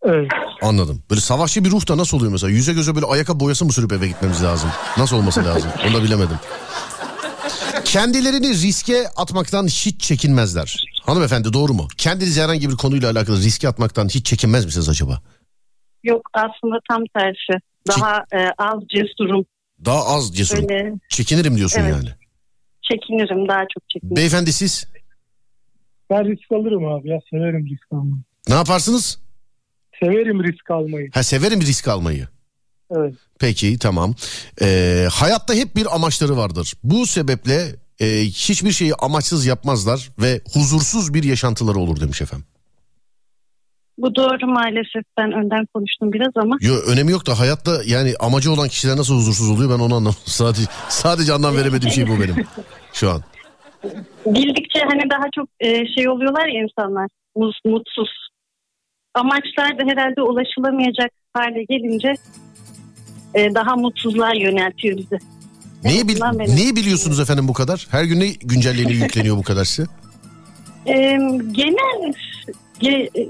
[0.03, 0.27] Evet.
[0.61, 1.03] Anladım.
[1.09, 2.51] Böyle savaşçı bir ruh da nasıl oluyor mesela?
[2.51, 4.69] Yüze göze böyle ayakkabı boyası mı sürüp eve gitmemiz lazım?
[4.97, 5.69] Nasıl olması lazım?
[5.87, 6.37] Onu da bilemedim.
[7.85, 10.83] Kendilerini riske atmaktan hiç çekinmezler.
[11.03, 11.87] Hanımefendi doğru mu?
[11.97, 15.21] Kendiniz herhangi bir konuyla alakalı riske atmaktan hiç çekinmez misiniz acaba?
[16.03, 17.61] Yok aslında tam tersi.
[17.87, 19.45] Daha e, az cesurum.
[19.85, 20.63] Daha az cesurum.
[20.63, 21.91] Öyle Çekinirim diyorsun Evet.
[21.95, 22.09] yani.
[22.81, 24.15] çekinirim daha çok çekinirim.
[24.15, 24.87] Beyefendi siz
[26.09, 28.23] Ben risk alırım abi ya severim risk almayı.
[28.49, 29.19] ne yaparsınız?
[30.03, 31.09] Severim risk almayı.
[31.13, 32.27] Ha severim risk almayı.
[32.91, 33.13] Evet.
[33.39, 34.15] Peki tamam.
[34.61, 36.73] Ee, hayatta hep bir amaçları vardır.
[36.83, 42.45] Bu sebeple e, hiçbir şeyi amaçsız yapmazlar ve huzursuz bir yaşantıları olur demiş efendim.
[43.97, 48.51] Bu doğru maalesef ben önden konuştum biraz ama Yo, önemi yok da hayatta yani amacı
[48.51, 50.15] olan kişiler nasıl huzursuz oluyor ben onu anlamadım.
[50.25, 52.35] Sadece, sadece anlam veremediğim şey bu benim
[52.93, 53.23] şu an.
[54.25, 57.07] Bildikçe hani daha çok e, şey oluyorlar ya insanlar
[57.65, 58.09] mutsuz.
[59.13, 62.13] Amaçlar da herhalde ulaşılamayacak hale gelince
[63.33, 65.17] e, daha mutsuzluğa yöneltiyor bizi.
[65.83, 66.21] Neyi, bil,
[66.55, 67.87] neyi biliyorsunuz efendim bu kadar?
[67.91, 69.87] Her gün ne güncelleniyor yükleniyor bu kadar size?
[70.85, 70.93] E,
[71.51, 72.13] genel
[72.81, 73.27] ge- e,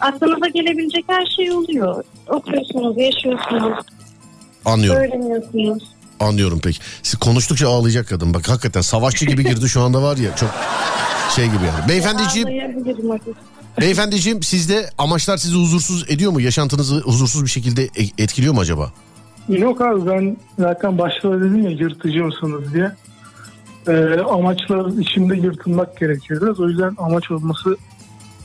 [0.00, 2.04] aklınıza gelebilecek her şey oluyor.
[2.28, 3.84] Okuyorsunuz, yaşıyorsunuz,
[4.64, 5.00] Anlıyorum.
[5.02, 5.88] öğreniyorsunuz.
[6.20, 6.78] Anlıyorum peki.
[7.02, 8.34] Siz konuştukça ağlayacak kadın.
[8.34, 10.50] Bak hakikaten savaşçı gibi girdi şu anda var ya çok
[11.36, 11.88] şey gibi yani.
[11.88, 12.48] Beyefendiciğim,
[13.80, 16.40] beyefendiciğim sizde amaçlar sizi huzursuz ediyor mu?
[16.40, 18.92] Yaşantınızı huzursuz bir şekilde e- etkiliyor mu acaba?
[19.48, 22.92] Yok abi ben zaten başta dedim ya yırtıcı mısınız diye.
[23.88, 26.60] Ee, amaçlar içinde yırtılmak gerekiyor biraz.
[26.60, 27.76] O yüzden amaç olması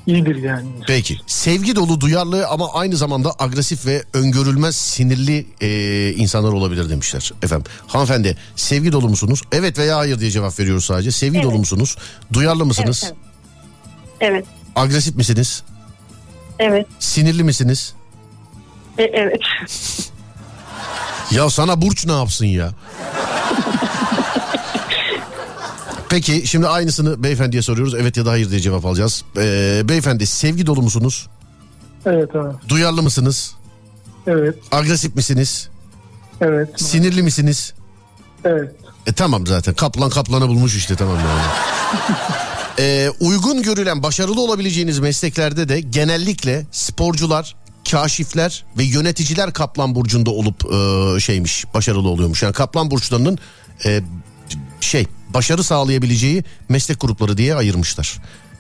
[0.08, 0.68] iyidir yani.
[0.88, 1.20] Peki.
[1.28, 7.32] Sevgi dolu, duyarlı ama aynı zamanda agresif ve öngörülmez sinirli e, insanlar olabilir demişler.
[7.44, 9.42] Efendim hanımefendi sevgi dolu musunuz?
[9.52, 11.12] Evet veya hayır diye cevap veriyoruz sadece.
[11.12, 11.46] Sevgi Evet.
[11.46, 11.98] dolu musunuz?
[12.34, 13.04] Duyarlı mısınız?
[13.04, 13.16] Evet,
[14.22, 14.46] Evet,
[14.76, 15.64] Agresif misiniz?
[16.60, 17.94] evet, Sinirli misiniz?
[18.98, 19.40] e, evet.
[21.32, 22.72] Ya sana Burç ne yapsın ya?
[26.16, 27.96] Peki şimdi aynısını beyefendiye soruyoruz.
[27.96, 29.24] Evet ya da hayır diye cevap alacağız.
[29.38, 31.28] Ee, beyefendi sevgi dolu musunuz?
[32.06, 32.54] Evet abi.
[32.70, 33.56] Duyarlı mısınız?
[34.28, 34.56] Evet.
[34.72, 35.70] Agresif misiniz?
[36.42, 36.82] Evet.
[36.82, 37.74] Sinirli misiniz?
[38.46, 38.76] Evet.
[39.08, 41.42] E tamam zaten kaplan kaplanı bulmuş işte tamam yani.
[42.80, 47.56] Ee, uygun görülen başarılı olabileceğiniz mesleklerde de genellikle sporcular,
[47.92, 52.44] kaşifler ve yöneticiler Kaplan burcunda olup e, şeymiş başarılı oluyormuş.
[52.44, 53.38] Yani Kaplan burçlarının
[53.86, 54.02] e,
[54.82, 58.18] şey başarı sağlayabileceği meslek grupları diye ayırmışlar.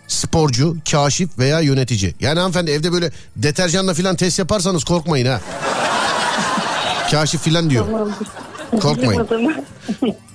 [0.08, 2.14] Sporcu, kaşif veya yönetici.
[2.20, 5.42] Yani hanımefendi evde böyle deterjanla filan test yaparsanız korkmayın ha.
[7.12, 8.10] Kaşif filan diyor.
[8.82, 9.28] Korkmayın.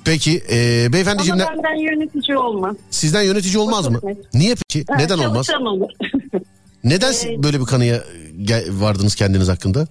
[0.05, 2.77] Peki e, beyefendiciğim Ama benden yönetici olmaz.
[2.91, 4.01] sizden yönetici olmaz mı?
[4.35, 4.85] Niye peki?
[4.93, 5.51] Ha, Neden olmaz?
[5.61, 5.91] Olur.
[6.85, 8.01] Neden siz böyle bir kanıya
[8.69, 9.87] vardınız kendiniz hakkında?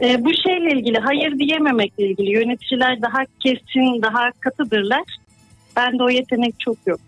[0.00, 5.21] E, bu şeyle ilgili hayır diyememekle ilgili yöneticiler daha kesin, daha katıdırlar.
[5.76, 7.00] Bende o yetenek çok yok.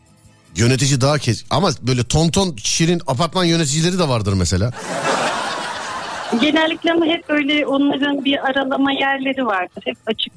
[0.56, 4.70] Yönetici daha kes ama böyle tonton şirin apartman yöneticileri de vardır mesela.
[6.40, 9.82] Genellikle ama hep böyle onların bir aralama yerleri vardır.
[9.84, 10.32] Hep açık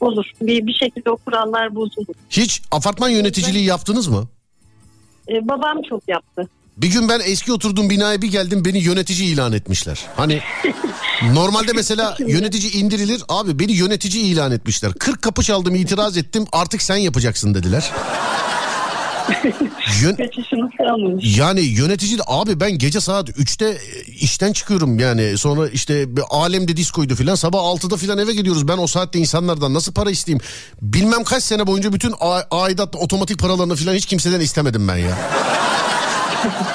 [0.00, 0.24] olur.
[0.42, 2.14] Bir, bir şekilde o kurallar bozulur.
[2.30, 4.28] Hiç apartman yöneticiliği yaptınız mı?
[5.28, 6.48] E, babam çok yaptı.
[6.76, 10.00] Bir gün ben eski oturduğum binaya bir geldim beni yönetici ilan etmişler.
[10.16, 10.40] Hani
[11.32, 14.92] normalde mesela yönetici indirilir abi beni yönetici ilan etmişler.
[14.92, 17.90] 40 kapı çaldım itiraz ettim artık sen yapacaksın dediler.
[20.02, 20.16] Yön-.
[21.22, 26.22] Yani yönetici de abi ben gece saat 3'te e, işten çıkıyorum yani sonra işte bir
[26.30, 30.44] alemde diskoydu filan sabah 6'da filan eve gidiyoruz ben o saatte insanlardan nasıl para isteyeyim
[30.82, 32.14] bilmem kaç sene boyunca bütün
[32.50, 35.18] aidat otomatik paralarını filan hiç kimseden istemedim ben ya.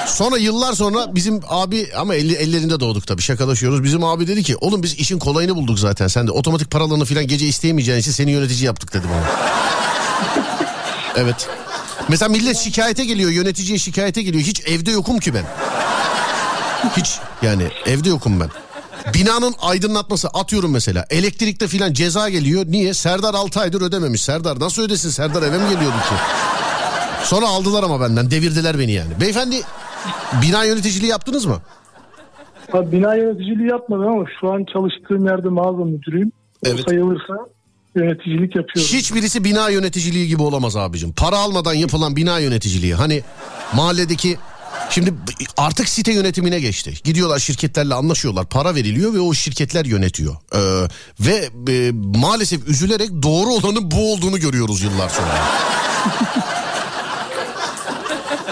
[0.06, 3.84] Sonra yıllar sonra bizim abi ama elli, ellerinde doğduk tabii şakalaşıyoruz.
[3.84, 6.08] Bizim abi dedi ki oğlum biz işin kolayını bulduk zaten.
[6.08, 9.30] Sen de otomatik paralarını filan gece isteyemeyeceğin için seni yönetici yaptık dedi bana.
[11.16, 11.48] evet.
[12.08, 14.44] Mesela millet şikayete geliyor yöneticiye şikayete geliyor.
[14.44, 15.44] Hiç evde yokum ki ben.
[16.96, 18.50] Hiç yani evde yokum ben.
[19.14, 21.06] Binanın aydınlatması atıyorum mesela.
[21.10, 22.64] Elektrikte filan ceza geliyor.
[22.66, 22.94] Niye?
[22.94, 24.22] Serdar 6 aydır ödememiş.
[24.22, 25.10] Serdar nasıl ödesin?
[25.10, 26.14] Serdar eve mi geliyordu ki?
[27.24, 28.30] Sonra aldılar ama benden.
[28.30, 29.10] Devirdiler beni yani.
[29.20, 29.56] Beyefendi
[30.42, 31.58] bina yöneticiliği yaptınız mı?
[32.72, 36.32] Abi bina yöneticiliği yapmadım ama şu an çalıştığım yerde mağaza müdürüyüm.
[36.64, 36.80] Evet.
[36.80, 37.34] O sayılırsa
[37.94, 38.92] yöneticilik yapıyorum.
[38.92, 41.12] Hiçbirisi bina yöneticiliği gibi olamaz abicim.
[41.12, 42.94] Para almadan yapılan bina yöneticiliği.
[42.94, 43.22] Hani
[43.74, 44.36] mahalledeki
[44.90, 45.14] şimdi
[45.56, 46.94] artık site yönetimine geçti.
[47.04, 48.46] Gidiyorlar şirketlerle anlaşıyorlar.
[48.46, 50.36] Para veriliyor ve o şirketler yönetiyor.
[50.54, 50.88] Ee,
[51.20, 55.38] ve e, maalesef üzülerek doğru olanın bu olduğunu görüyoruz yıllar sonra.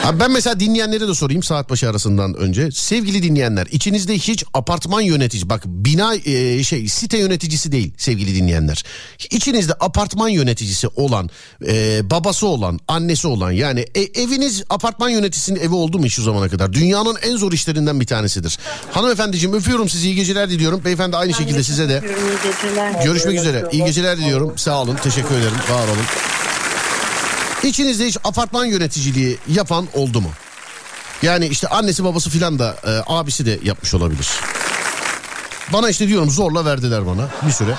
[0.09, 2.71] Abi ben mesela dinleyenlere de sorayım saat başı arasından önce.
[2.71, 8.85] Sevgili dinleyenler içinizde hiç apartman yönetici bak bina e, şey site yöneticisi değil sevgili dinleyenler.
[9.31, 11.31] İçinizde apartman yöneticisi olan
[11.67, 16.23] e, babası olan annesi olan yani e- eviniz apartman yöneticisinin evi oldu mu hiç şu
[16.23, 16.73] zamana kadar?
[16.73, 18.59] Dünyanın en zor işlerinden bir tanesidir.
[18.93, 20.85] Hanımefendiciğim öpüyorum sizi iyi geceler diliyorum.
[20.85, 22.03] Beyefendi aynı şekilde size de.
[23.05, 23.65] Görüşmek üzere.
[23.73, 24.53] İyi geceler diliyorum.
[24.57, 24.97] Sağ olun.
[25.03, 25.57] Teşekkür ederim.
[25.71, 26.38] Var olun.
[27.63, 30.31] İçinizde hiç apartman yöneticiliği yapan oldu mu?
[31.23, 34.29] Yani işte annesi babası filan da e, abisi de yapmış olabilir.
[35.73, 37.75] Bana işte diyorum zorla verdiler bana bir süre.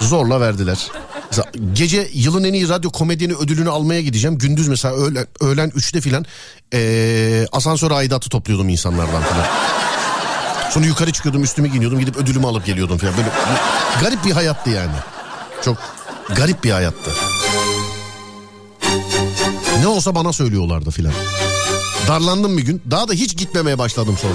[0.00, 0.78] Zorla verdiler.
[1.30, 4.38] Mesela gece yılın en iyi radyo komedyeni ödülünü almaya gideceğim.
[4.38, 6.26] Gündüz mesela öğlen, öğlen 3'te filan
[6.74, 9.46] e, asansör aidatı topluyordum insanlardan filan.
[10.70, 13.14] Sonra yukarı çıkıyordum üstümü giyiniyordum gidip ödülümü alıp geliyordum falan.
[13.16, 13.30] Böyle
[14.00, 14.90] garip bir hayattı yani.
[15.64, 15.76] Çok
[16.36, 17.10] garip bir hayattı.
[19.80, 21.12] Ne olsa bana söylüyorlardı filan.
[22.08, 22.82] Darlandım bir gün.
[22.90, 24.32] Daha da hiç gitmemeye başladım sonra.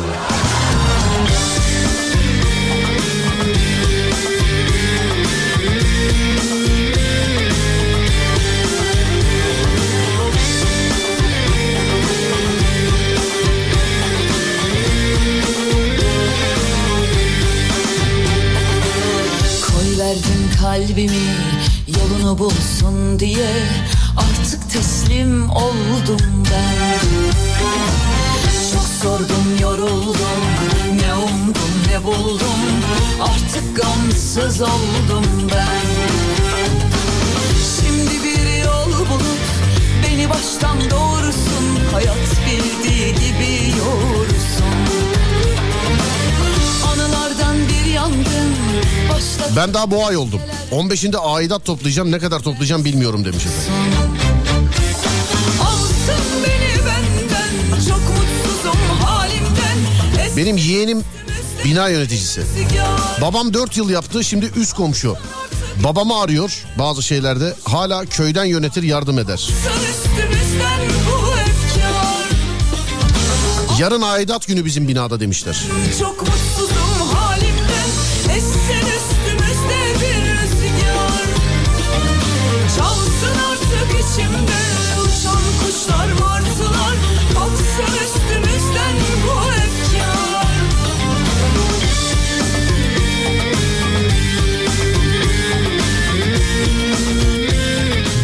[19.67, 21.27] Koy verdim kalbimi
[21.87, 23.49] yolunu bulsun diye
[24.17, 26.19] Artık teslim oldum
[26.51, 26.99] ben.
[28.73, 30.41] Çok sordum yoruldum.
[31.01, 32.61] Ne umdum ne buldum.
[33.21, 35.81] Artık gamsız oldum ben.
[37.75, 39.41] Şimdi bir yol bulup
[40.03, 45.20] Beni baştan doğursun Hayat bildiği gibi yoğursun
[49.55, 50.41] Ben daha bu ay oldum.
[50.71, 52.11] 15'inde aidat toplayacağım.
[52.11, 53.73] Ne kadar toplayacağım bilmiyorum demiş efendim.
[60.37, 61.03] Benim yeğenim
[61.65, 62.41] bina yöneticisi.
[63.21, 65.15] Babam 4 yıl yaptı şimdi üst komşu.
[65.83, 67.55] Babamı arıyor bazı şeylerde.
[67.63, 69.49] Hala köyden yönetir yardım eder.
[73.79, 75.63] Yarın aidat günü bizim binada demişler.
[75.99, 76.80] Çok mutsuzum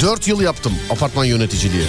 [0.07, 1.83] 4 yıl yaptım apartman yöneticiliği.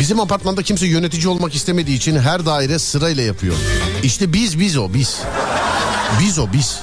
[0.00, 3.54] Bizim apartmanda kimse yönetici olmak istemediği için her daire sırayla yapıyor.
[4.02, 5.20] İşte biz biz o biz.
[6.20, 6.78] Biz o biz.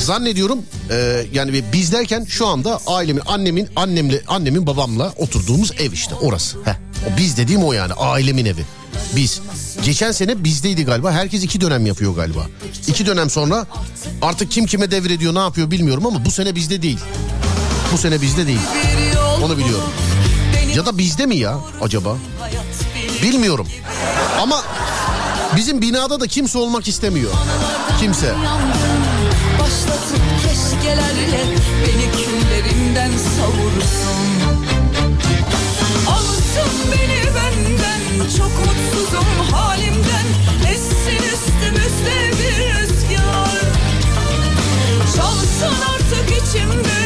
[0.00, 0.58] Zannediyorum
[0.90, 6.58] e, yani biz derken şu anda ailemin annemin annemle annemin babamla oturduğumuz ev işte orası.
[6.64, 6.74] Heh,
[7.06, 8.64] o biz dediğim o yani ailemin evi.
[9.16, 9.40] Biz.
[9.84, 11.12] Geçen sene bizdeydi galiba.
[11.12, 12.46] Herkes iki dönem yapıyor galiba.
[12.86, 13.66] İki dönem sonra
[14.22, 16.98] artık kim kime devrediyor ne yapıyor bilmiyorum ama bu sene bizde değil.
[17.92, 18.60] Bu sene bizde değil.
[19.44, 19.90] Onu biliyorum.
[20.76, 22.16] Ya da bizde mi ya acaba?
[23.22, 23.66] Bilmiyorum.
[24.40, 24.62] Ama
[25.56, 27.30] bizim binada da kimse olmak istemiyor.
[28.00, 28.34] Kimse.
[29.60, 31.40] Başlatıp keşkelerle
[31.82, 34.22] Beni küllerimden savursun
[36.08, 40.26] Alsın beni benden Çok mutsuzum halimden
[40.72, 43.62] Essin üstümüzde bir rüzgar
[45.16, 47.01] Çalsın artık içimde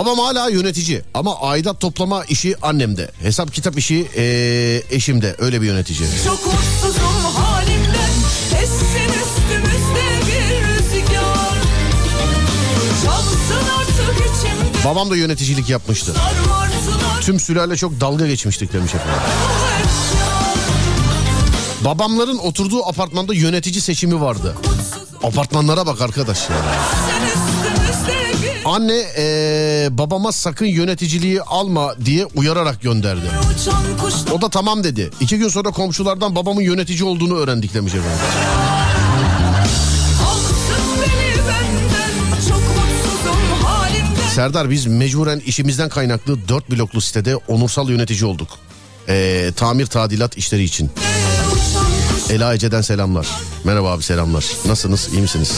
[0.00, 3.10] Babam hala yönetici ama aidat toplama işi annemde.
[3.22, 5.36] Hesap kitap işi eee, eşimde.
[5.38, 6.08] Öyle bir yönetici.
[6.24, 8.10] Çok mutsuzum halimden
[8.62, 11.56] Essin üstümüzde bir rüzgar
[13.04, 16.14] Çalsın artık içimde Babam da yöneticilik yapmıştı.
[17.20, 19.14] Tüm sülale çok dalga geçmiştik demiş efendim.
[19.14, 20.40] efkar
[21.84, 24.56] Babamların oturduğu apartmanda yönetici seçimi vardı.
[25.22, 26.56] Apartmanlara bak arkadaş ya.
[28.64, 33.26] Anne eee, babama sakın yöneticiliği alma diye uyararak gönderdi.
[34.32, 35.10] O da tamam dedi.
[35.20, 38.18] İki gün sonra komşulardan babamın yönetici olduğunu öğrendik demiş efendim.
[44.34, 48.48] Serdar biz mecburen işimizden kaynaklı dört bloklu sitede onursal yönetici olduk.
[49.08, 50.90] Ee, tamir tadilat işleri için.
[52.30, 53.26] Ela Ece'den selamlar.
[53.64, 54.44] Merhaba abi selamlar.
[54.66, 55.52] Nasılsınız iyi misiniz?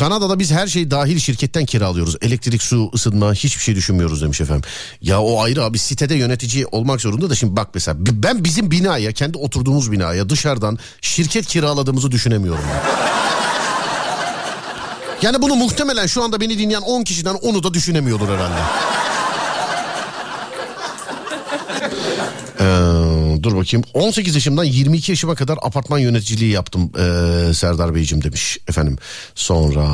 [0.00, 2.16] Kanada'da biz her şeyi dahil şirketten kiralıyoruz.
[2.20, 4.70] Elektrik, su, ısınma hiçbir şey düşünmüyoruz demiş efendim.
[5.02, 9.12] Ya o ayrı abi sitede yönetici olmak zorunda da şimdi bak mesela ben bizim binaya
[9.12, 12.64] kendi oturduğumuz binaya dışarıdan şirket kiraladığımızı düşünemiyorum.
[12.68, 12.82] ya.
[15.22, 18.60] Yani bunu muhtemelen şu anda beni dinleyen 10 kişiden 10'u da düşünemiyordur herhalde.
[22.60, 22.99] Ee,
[23.42, 28.96] dur bakayım 18 yaşımdan 22 yaşıma kadar apartman yöneticiliği yaptım ee, Serdar Beyciğim demiş efendim.
[29.34, 29.86] Sonra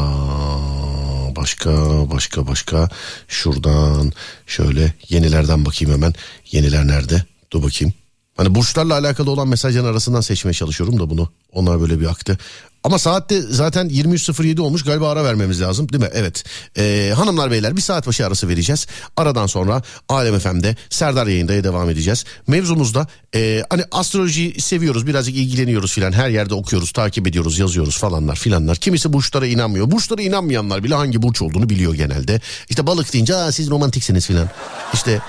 [1.37, 1.71] başka
[2.11, 2.89] başka başka
[3.29, 4.13] şuradan
[4.47, 6.15] şöyle yenilerden bakayım hemen.
[6.53, 7.23] Yeniler nerede?
[7.51, 7.95] Dur bakayım.
[8.37, 11.29] Hani burçlarla alakalı olan mesajların arasından seçmeye çalışıyorum da bunu.
[11.53, 12.39] Onlar böyle bir aktı.
[12.87, 16.11] Ama saatte zaten 23.07 olmuş galiba ara vermemiz lazım değil mi?
[16.13, 16.45] Evet.
[16.79, 18.87] Ee, hanımlar beyler bir saat başı arası vereceğiz.
[19.17, 22.25] Aradan sonra Alem FM'de Serdar yayındaya devam edeceğiz.
[22.47, 26.13] Mevzumuzda e, hani astrolojiyi seviyoruz birazcık ilgileniyoruz filan.
[26.13, 28.77] Her yerde okuyoruz takip ediyoruz yazıyoruz falanlar filanlar.
[28.77, 29.91] Kimisi burçlara inanmıyor.
[29.91, 32.41] Burçlara inanmayanlar bile hangi burç olduğunu biliyor genelde.
[32.69, 34.49] İşte balık deyince Aa, siz romantiksiniz filan.
[34.95, 35.21] İşte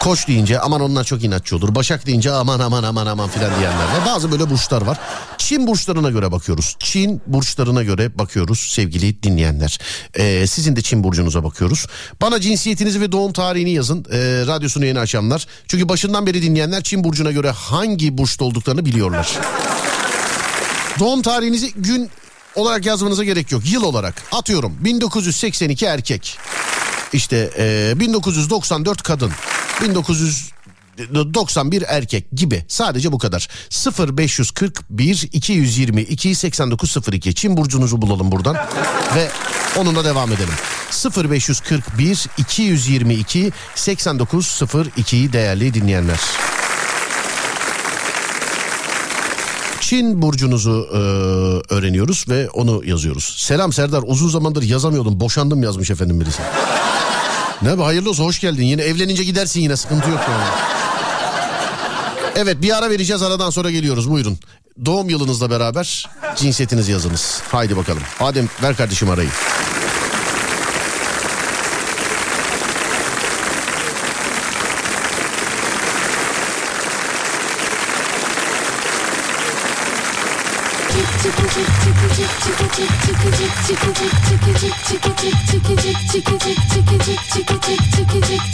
[0.00, 1.74] Koç deyince aman onlar çok inatçı olur.
[1.74, 4.06] Başak deyince aman aman aman aman filan diyenler var.
[4.06, 4.98] Bazı böyle burçlar var.
[5.38, 6.76] Çin burçlarına göre bakıyoruz.
[6.78, 9.78] Çin burçlarına göre bakıyoruz sevgili dinleyenler.
[10.14, 11.86] Ee, sizin de Çin burcunuza bakıyoruz.
[12.20, 14.04] Bana cinsiyetinizi ve doğum tarihini yazın.
[14.12, 15.46] Ee, radyosunu yeni açanlar.
[15.68, 19.28] Çünkü başından beri dinleyenler Çin burcuna göre hangi burçta olduklarını biliyorlar.
[20.98, 22.10] Doğum tarihinizi gün
[22.54, 23.62] olarak yazmanıza gerek yok.
[23.72, 26.38] Yıl olarak atıyorum 1982 erkek.
[27.12, 29.32] İşte e, 1994 kadın.
[29.80, 32.64] 1991 erkek gibi.
[32.68, 33.48] Sadece bu kadar.
[34.18, 38.56] 0541 222 8902 Çin burcunuzu bulalım buradan
[39.14, 39.28] ve
[39.76, 40.54] onunla devam edelim.
[41.30, 46.20] 0541 222 8902 değerli dinleyenler.
[49.80, 50.96] Çin burcunuzu e,
[51.74, 53.34] öğreniyoruz ve onu yazıyoruz.
[53.38, 55.20] Selam Serdar uzun zamandır yazamıyordum.
[55.20, 56.42] Boşandım yazmış efendim birisi.
[57.62, 58.62] Ne be hayırlı olsun hoş geldin.
[58.62, 60.48] Yine evlenince gidersin yine sıkıntı yok yani.
[62.36, 64.38] Evet bir ara vereceğiz aradan sonra geliyoruz buyurun.
[64.84, 67.42] Doğum yılınızla beraber cinsiyetinizi yazınız.
[67.52, 68.02] Haydi bakalım.
[68.20, 69.30] Adem ver kardeşim arayı.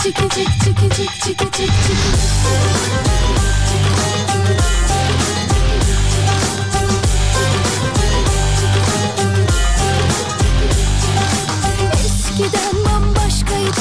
[0.05, 0.25] Eskiden
[12.85, 13.73] bambaşkaydım.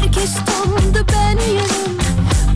[0.00, 1.98] Herkes tamdı ben yanım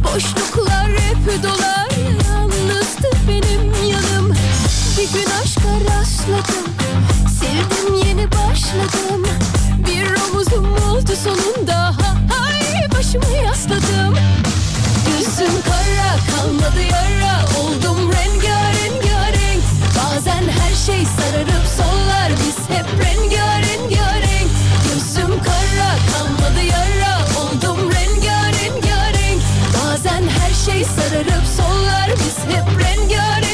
[0.05, 1.91] Boşluklar hep dolar.
[2.29, 4.35] Yalnızdı benim yanım.
[4.99, 6.67] Bir gün aşka rastladım.
[7.41, 9.27] Sevdim yeni başladım.
[9.87, 11.76] Bir omuzum oldu sonunda
[13.23, 14.15] başımı yasladım.
[15.19, 17.45] Yüzüm kara kalmadı yara.
[17.61, 19.63] Oldum rengarenk
[19.97, 22.31] Bazen her şey sararıp sollar.
[22.31, 23.91] Biz hep rengarenk
[24.85, 27.19] Gözüm kara kalmadı yara.
[27.41, 29.43] Oldum rengarenk
[29.75, 32.11] Bazen her şey sararıp sollar.
[32.11, 33.46] Biz hep rengarenk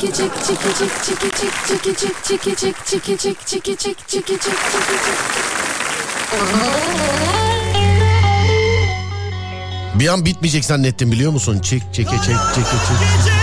[0.00, 4.38] Çiki çik çiki çik çiki çik çiki çik çiki çik çiki çik çiki çik çiki
[4.38, 4.54] çik çiki çik
[9.94, 11.60] Bir an bitmeyecek zannettim biliyor musun?
[11.60, 13.37] Çek çeke çek çeke çek.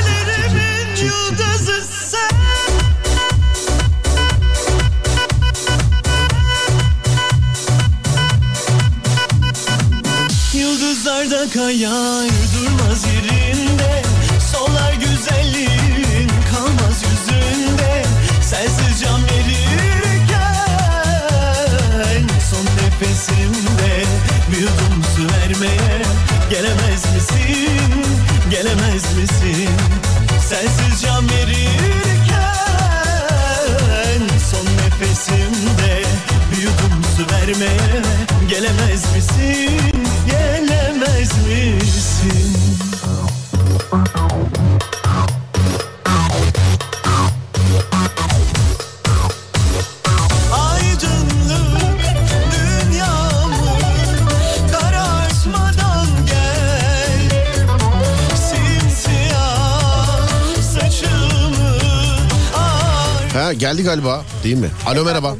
[63.85, 64.69] Galiba değil mi?
[64.85, 65.35] Alo merhaba.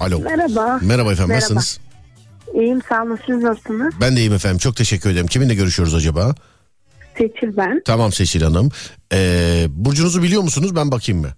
[0.00, 0.20] Alo.
[0.20, 0.78] Merhaba.
[0.82, 1.34] Merhaba efendim Merhaba.
[1.54, 1.78] nasılsınız?
[2.54, 3.94] İyiyim sağ olun siz nasılsınız?
[4.00, 5.26] Ben de iyiyim efendim çok teşekkür ederim.
[5.26, 6.34] Kiminle görüşüyoruz acaba?
[7.18, 7.82] Seçil ben.
[7.84, 8.68] Tamam Seçil Hanım.
[9.12, 10.76] Ee, burcunuzu biliyor musunuz?
[10.76, 11.28] Ben bakayım mı?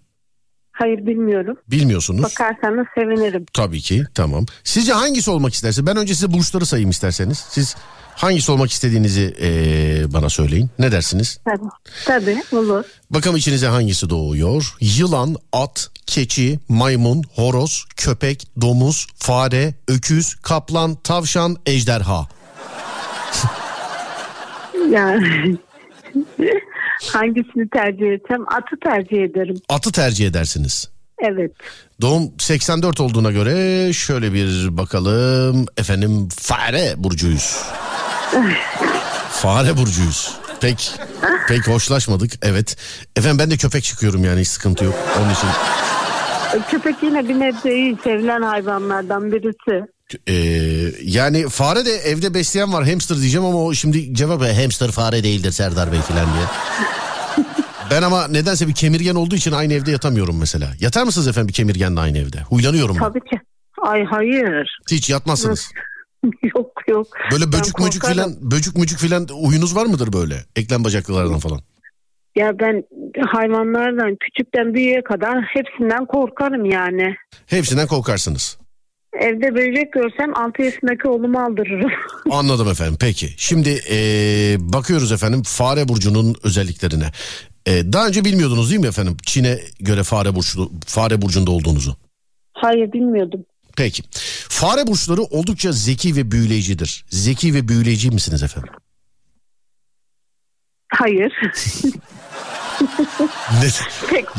[0.78, 1.56] Hayır bilmiyorum.
[1.70, 2.22] Bilmiyorsunuz.
[2.22, 3.46] Bakarsanız sevinirim.
[3.52, 4.46] Tabii ki tamam.
[4.64, 5.86] Sizce hangisi olmak isterse?
[5.86, 7.38] Ben önce size burçları sayayım isterseniz.
[7.38, 7.76] Siz
[8.14, 10.70] hangisi olmak istediğinizi ee, bana söyleyin.
[10.78, 11.40] Ne dersiniz?
[11.44, 11.68] Tabii.
[12.04, 12.84] Tabii olur.
[13.10, 14.76] Bakalım içinize hangisi doğuyor?
[14.80, 22.28] Yılan, at, keçi, maymun, horoz, köpek, domuz, fare, öküz, kaplan, tavşan, ejderha.
[24.90, 25.56] Yani
[27.12, 29.56] hangisini tercih etsem atı tercih ederim.
[29.68, 30.90] Atı tercih edersiniz.
[31.18, 31.52] Evet.
[32.00, 35.66] Doğum 84 olduğuna göre şöyle bir bakalım.
[35.76, 37.62] Efendim fare burcuyuz.
[39.30, 40.38] fare burcuyuz.
[40.60, 40.92] Pek
[41.48, 42.76] pek hoşlaşmadık evet.
[43.16, 44.94] Efendim ben de köpek çıkıyorum yani hiç sıkıntı yok.
[45.18, 45.48] Onun için
[46.70, 49.86] Köpek yine bir nebze iyi sevilen hayvanlardan birisi.
[50.28, 50.34] Ee,
[51.02, 55.22] yani fare de evde besleyen var hamster diyeceğim ama o şimdi cevap "E, hamster fare
[55.24, 56.44] değildir Serdar Bey falan diye.
[57.90, 60.72] Ben ama nedense bir kemirgen olduğu için aynı evde yatamıyorum mesela.
[60.80, 62.40] Yatar mısınız efendim bir kemirgenle aynı evde?
[62.40, 63.00] Huylanıyorum ben.
[63.00, 63.40] Tabii ki.
[63.82, 64.78] Ay hayır.
[64.90, 65.70] Hiç yatmazsınız.
[66.56, 67.06] yok yok.
[67.32, 70.34] Böyle böcük mücük filan böcük mücük filan huyunuz var mıdır böyle?
[70.56, 71.60] Eklem bacaklılardan falan.
[72.36, 72.84] Ya ben
[73.26, 77.14] hayvanlardan küçükten büyüğe kadar hepsinden korkarım yani.
[77.46, 78.57] Hepsinden korkarsınız.
[79.12, 81.90] Evde böcek görsem 6 yaşındaki oğlumu aldırırım.
[82.30, 83.28] Anladım efendim peki.
[83.36, 87.10] Şimdi ee, bakıyoruz efendim fare burcunun özelliklerine.
[87.66, 91.96] Ee, daha önce bilmiyordunuz değil mi efendim Çin'e göre fare burcu fare burcunda olduğunuzu?
[92.52, 93.44] Hayır bilmiyordum.
[93.76, 94.02] Peki.
[94.48, 97.04] Fare burçları oldukça zeki ve büyüleyicidir.
[97.08, 98.72] Zeki ve büyüleyici misiniz efendim?
[100.88, 101.32] Hayır.
[103.62, 103.68] Ne?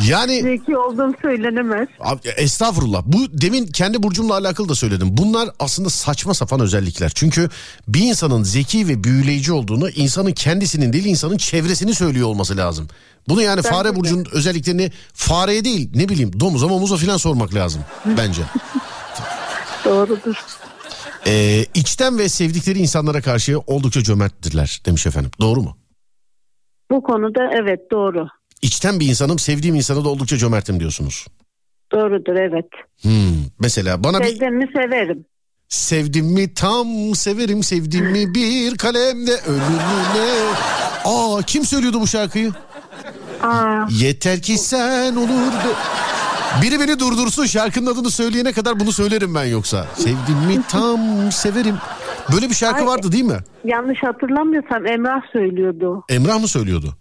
[0.07, 1.87] Yani zeki olduğum söylenemez.
[1.99, 3.03] Abi, estağfurullah.
[3.05, 5.07] Bu demin kendi burcumla alakalı da söyledim.
[5.11, 7.11] Bunlar aslında saçma sapan özellikler.
[7.15, 7.49] Çünkü
[7.87, 12.87] bir insanın zeki ve büyüleyici olduğunu insanın kendisinin değil insanın çevresini söylüyor olması lazım.
[13.29, 13.95] Bunu yani Bence fare de.
[13.95, 18.41] burcunun özelliklerini fareye değil ne bileyim domuza mamuza falan sormak lazım bence.
[19.85, 20.35] Doğrudur.
[21.27, 25.31] Ee, içten ve sevdikleri insanlara karşı oldukça cömerttirler demiş efendim.
[25.39, 25.77] Doğru mu?
[26.91, 28.27] Bu konuda evet doğru.
[28.61, 31.27] İçten bir insanım sevdiğim insana da oldukça cömertim diyorsunuz.
[31.91, 32.65] Doğrudur evet.
[33.01, 35.25] Hmm, mesela bana bir Sevdiğimi severim.
[35.69, 40.29] sevdim mi tam severim sevdim mi bir kalemde ölümüne.
[41.05, 42.51] Aa kim söylüyordu bu şarkıyı?
[43.43, 45.75] Aa, Yeter ki sen olurdu.
[46.61, 49.87] Biri beni durdursun şarkının adını söyleyene kadar bunu söylerim ben yoksa.
[49.95, 50.99] Sevdim mi tam
[51.31, 51.75] severim.
[52.33, 53.37] Böyle bir şarkı Ay- vardı değil mi?
[53.65, 56.03] yanlış hatırlamıyorsam Emrah söylüyordu.
[56.09, 56.95] Emrah mı söylüyordu?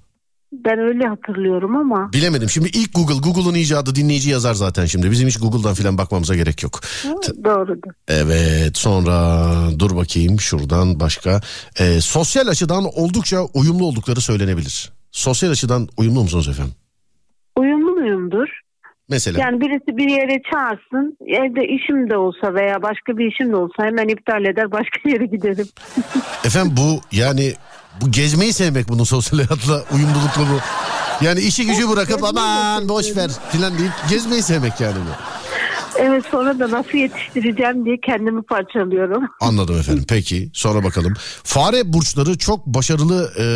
[0.52, 2.12] Ben öyle hatırlıyorum ama.
[2.12, 2.50] Bilemedim.
[2.50, 5.10] Şimdi ilk Google, Google'un icadı dinleyici yazar zaten şimdi.
[5.10, 6.80] Bizim hiç Google'dan falan bakmamıza gerek yok.
[7.02, 7.92] T- Doğrudur.
[8.08, 9.44] Evet sonra
[9.78, 11.40] dur bakayım şuradan başka.
[11.80, 14.92] Ee, sosyal açıdan oldukça uyumlu oldukları söylenebilir.
[15.12, 16.74] Sosyal açıdan uyumlu musunuz efendim?
[17.58, 18.48] Uyumlu muyumdur?
[19.08, 21.16] Mesela Yani birisi bir yere çağırsın.
[21.26, 25.26] Evde işim de olsa veya başka bir işim de olsa hemen iptal eder başka yere
[25.26, 25.68] giderim.
[26.44, 27.52] efendim bu yani
[28.00, 30.58] bu gezmeyi sevmek bunun sosyal hayatla uyumlulukla bu.
[31.24, 35.38] Yani işi gücü bırakıp aman boş ver filan deyip gezmeyi sevmek yani bu.
[35.98, 39.24] Evet sonra da nasıl yetiştireceğim diye kendimi parçalıyorum.
[39.40, 40.04] Anladım efendim.
[40.08, 41.14] Peki sonra bakalım.
[41.44, 43.46] Fare burçları çok başarılı e,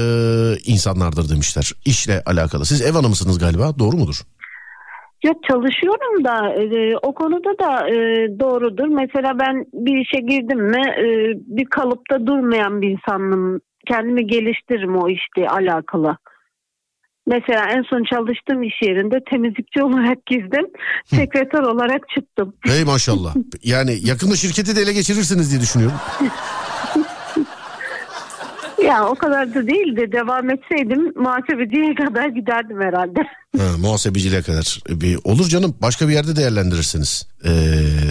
[0.70, 1.72] insanlardır demişler.
[1.84, 2.66] İşle alakalı.
[2.66, 4.20] Siz ev hanımısınız galiba doğru mudur?
[5.22, 7.94] Yok çalışıyorum da e, o konuda da e,
[8.40, 8.88] doğrudur.
[8.88, 11.04] Mesela ben bir işe girdim mi e,
[11.36, 13.60] bir kalıpta durmayan bir insanım.
[13.86, 16.16] Kendimi geliştiririm o işle alakalı.
[17.26, 20.66] Mesela en son çalıştığım iş yerinde temizlikçi olarak girdim.
[21.04, 22.54] Sekreter olarak çıktım.
[22.66, 23.34] Hey maşallah.
[23.62, 25.96] Yani yakında şirketi de ele geçirirsiniz diye düşünüyorum.
[28.84, 33.20] Ya o kadar da değil de devam etseydim muhasebeciye kadar giderdim herhalde.
[33.58, 34.78] Ha, muhasebeciliğe kadar.
[34.88, 37.26] Bir, olur canım başka bir yerde değerlendirirsiniz.
[37.44, 37.50] Ee,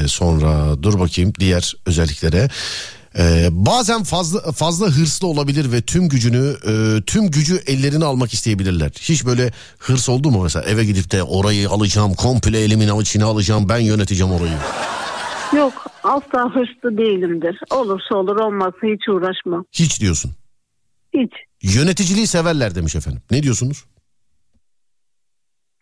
[0.07, 2.47] sonra dur bakayım diğer özelliklere.
[3.19, 8.91] Ee, bazen fazla fazla hırslı olabilir ve tüm gücünü e, tüm gücü ellerine almak isteyebilirler.
[9.01, 13.69] Hiç böyle hırs oldu mu mesela eve gidip de orayı alacağım komple elimin avuçine alacağım
[13.69, 14.57] ben yöneteceğim orayı.
[15.53, 15.73] Yok
[16.03, 17.59] asla hırslı değilimdir.
[17.71, 19.65] Olursa olur olmazsa hiç uğraşmam.
[19.71, 20.31] Hiç diyorsun.
[21.13, 21.31] Hiç.
[21.77, 23.21] Yöneticiliği severler demiş efendim.
[23.31, 23.85] Ne diyorsunuz?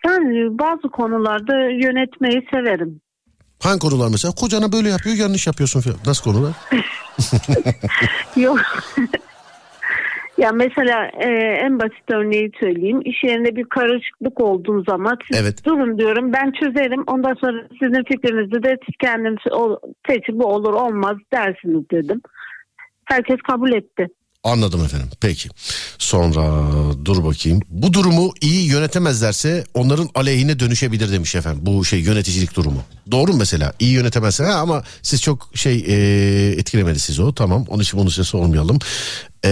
[0.05, 3.01] Yani bazı konularda yönetmeyi severim.
[3.63, 4.33] Hangi konular mesela?
[4.35, 5.97] Kocana böyle yapıyor yanlış yapıyorsun falan.
[6.05, 6.53] Nasıl konular?
[8.35, 8.59] Yok.
[10.37, 11.27] ya mesela e,
[11.65, 13.01] en basit örneği söyleyeyim.
[13.05, 15.65] İş yerinde bir karışıklık olduğu zaman siz Evet.
[15.65, 17.03] durun diyorum ben çözerim.
[17.07, 19.79] Ondan sonra sizin fikrinizi de siz kendiniz o,
[20.09, 22.21] seçin bu olur olmaz dersiniz dedim.
[23.05, 24.07] Herkes kabul etti.
[24.43, 25.09] Anladım efendim.
[25.21, 25.49] Peki.
[25.97, 26.43] Sonra
[27.05, 27.61] dur bakayım.
[27.69, 31.61] Bu durumu iyi yönetemezlerse onların aleyhine dönüşebilir demiş efendim.
[31.65, 32.83] Bu şey yöneticilik durumu.
[33.11, 33.73] Doğru mu mesela?
[33.79, 37.33] İyi yönetemezse ha, ama siz çok şey e, etkilemedi sizi o.
[37.33, 37.65] Tamam.
[37.67, 38.79] Onun için bunu size sormayalım.
[39.45, 39.51] E,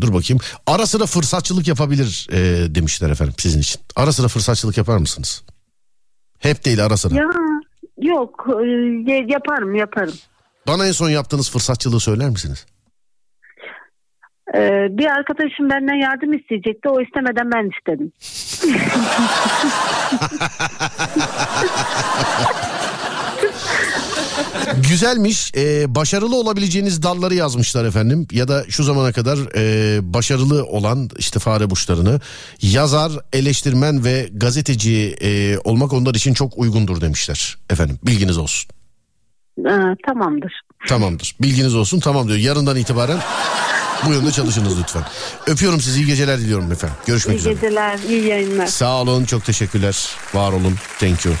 [0.00, 0.40] dur bakayım.
[0.66, 2.38] Ara sıra fırsatçılık yapabilir e,
[2.74, 3.80] demişler efendim sizin için.
[3.96, 5.42] Ara sıra fırsatçılık yapar mısınız?
[6.38, 7.14] Hep değil ara sıra.
[7.14, 7.24] Ya
[7.98, 8.46] yok
[9.08, 10.14] e, yaparım yaparım.
[10.66, 12.66] Bana en son yaptığınız fırsatçılığı söyler misiniz?
[14.54, 16.88] Ee, bir arkadaşım benden yardım isteyecekti.
[16.88, 18.12] O istemeden ben istedim.
[24.90, 25.52] Güzelmiş.
[25.56, 28.26] Ee, başarılı olabileceğiniz dalları yazmışlar efendim.
[28.32, 32.20] Ya da şu zamana kadar e, başarılı olan işte fare burçlarını
[32.62, 37.56] yazar, eleştirmen ve gazeteci e, olmak onlar için çok uygundur demişler.
[37.70, 38.70] Efendim bilginiz olsun.
[39.58, 40.60] Ee, tamamdır.
[40.88, 41.36] Tamamdır.
[41.42, 42.00] Bilginiz olsun.
[42.00, 42.38] Tamam diyor.
[42.38, 43.18] Yarından itibaren
[44.06, 45.02] bu yönde çalışınız lütfen.
[45.46, 46.00] Öpüyorum sizi.
[46.00, 46.96] iyi geceler diliyorum efendim.
[47.06, 47.54] Görüşmek İyi üzere.
[47.54, 48.66] geceler, iyi yayınlar.
[48.66, 49.24] Sağ olun.
[49.24, 50.08] Çok teşekkürler.
[50.34, 50.74] Var olun.
[51.00, 51.34] Thank you.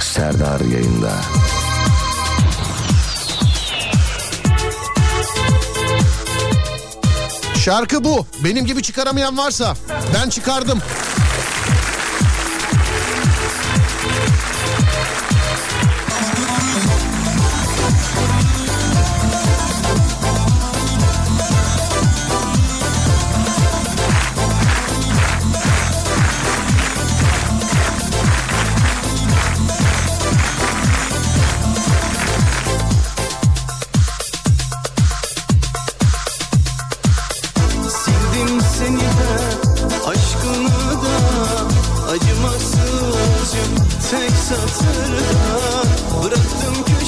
[0.00, 1.12] Serdar yayında.
[7.64, 8.26] Şarkı bu.
[8.44, 9.74] Benim gibi çıkaramayan varsa
[10.14, 10.78] ben çıkardım.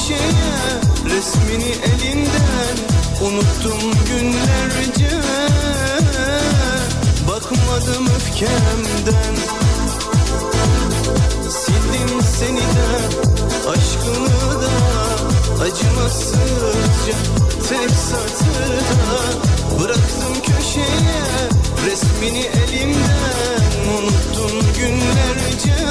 [0.06, 2.76] Köşeye resmini elinden
[3.22, 5.16] Unuttum günlerce.
[7.28, 9.36] Bakmadım öfkemden.
[11.48, 12.90] Sildim seni de
[13.70, 14.72] aşkını da
[15.64, 17.16] acımasızca
[17.68, 19.20] tek satırda.
[19.80, 21.48] Bıraktım köşeye
[21.86, 23.62] resmini elimden
[23.98, 25.86] Unuttum günlerce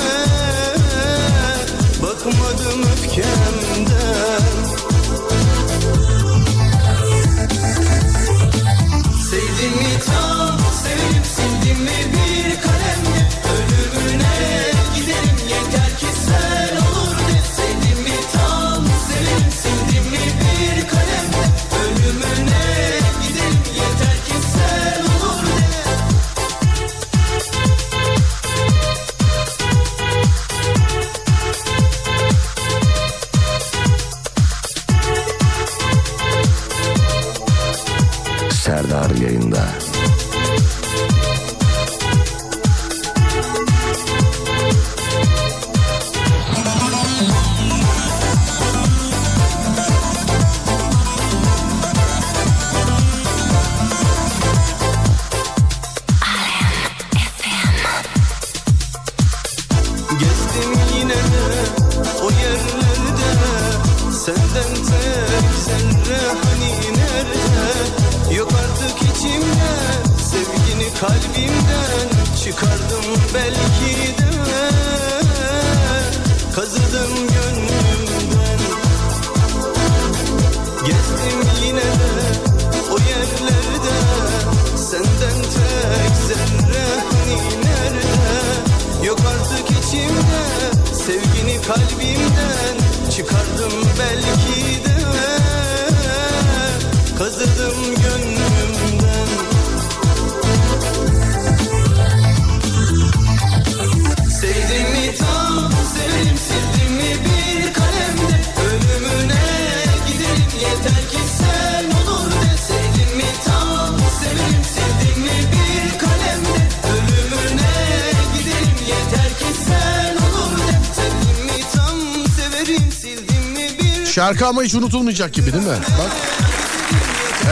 [124.26, 125.70] Şarkı ama hiç unutulmayacak gibi değil mi?
[126.00, 126.12] Bak.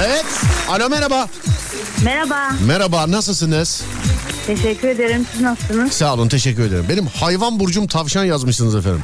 [0.05, 0.25] Evet.
[0.69, 1.27] Alo merhaba.
[2.03, 2.49] Merhaba.
[2.67, 3.83] Merhaba nasılsınız?
[4.47, 5.25] Teşekkür ederim.
[5.33, 5.93] Siz nasılsınız?
[5.93, 6.85] Sağ olun teşekkür ederim.
[6.89, 9.03] Benim hayvan burcum tavşan yazmışsınız efendim.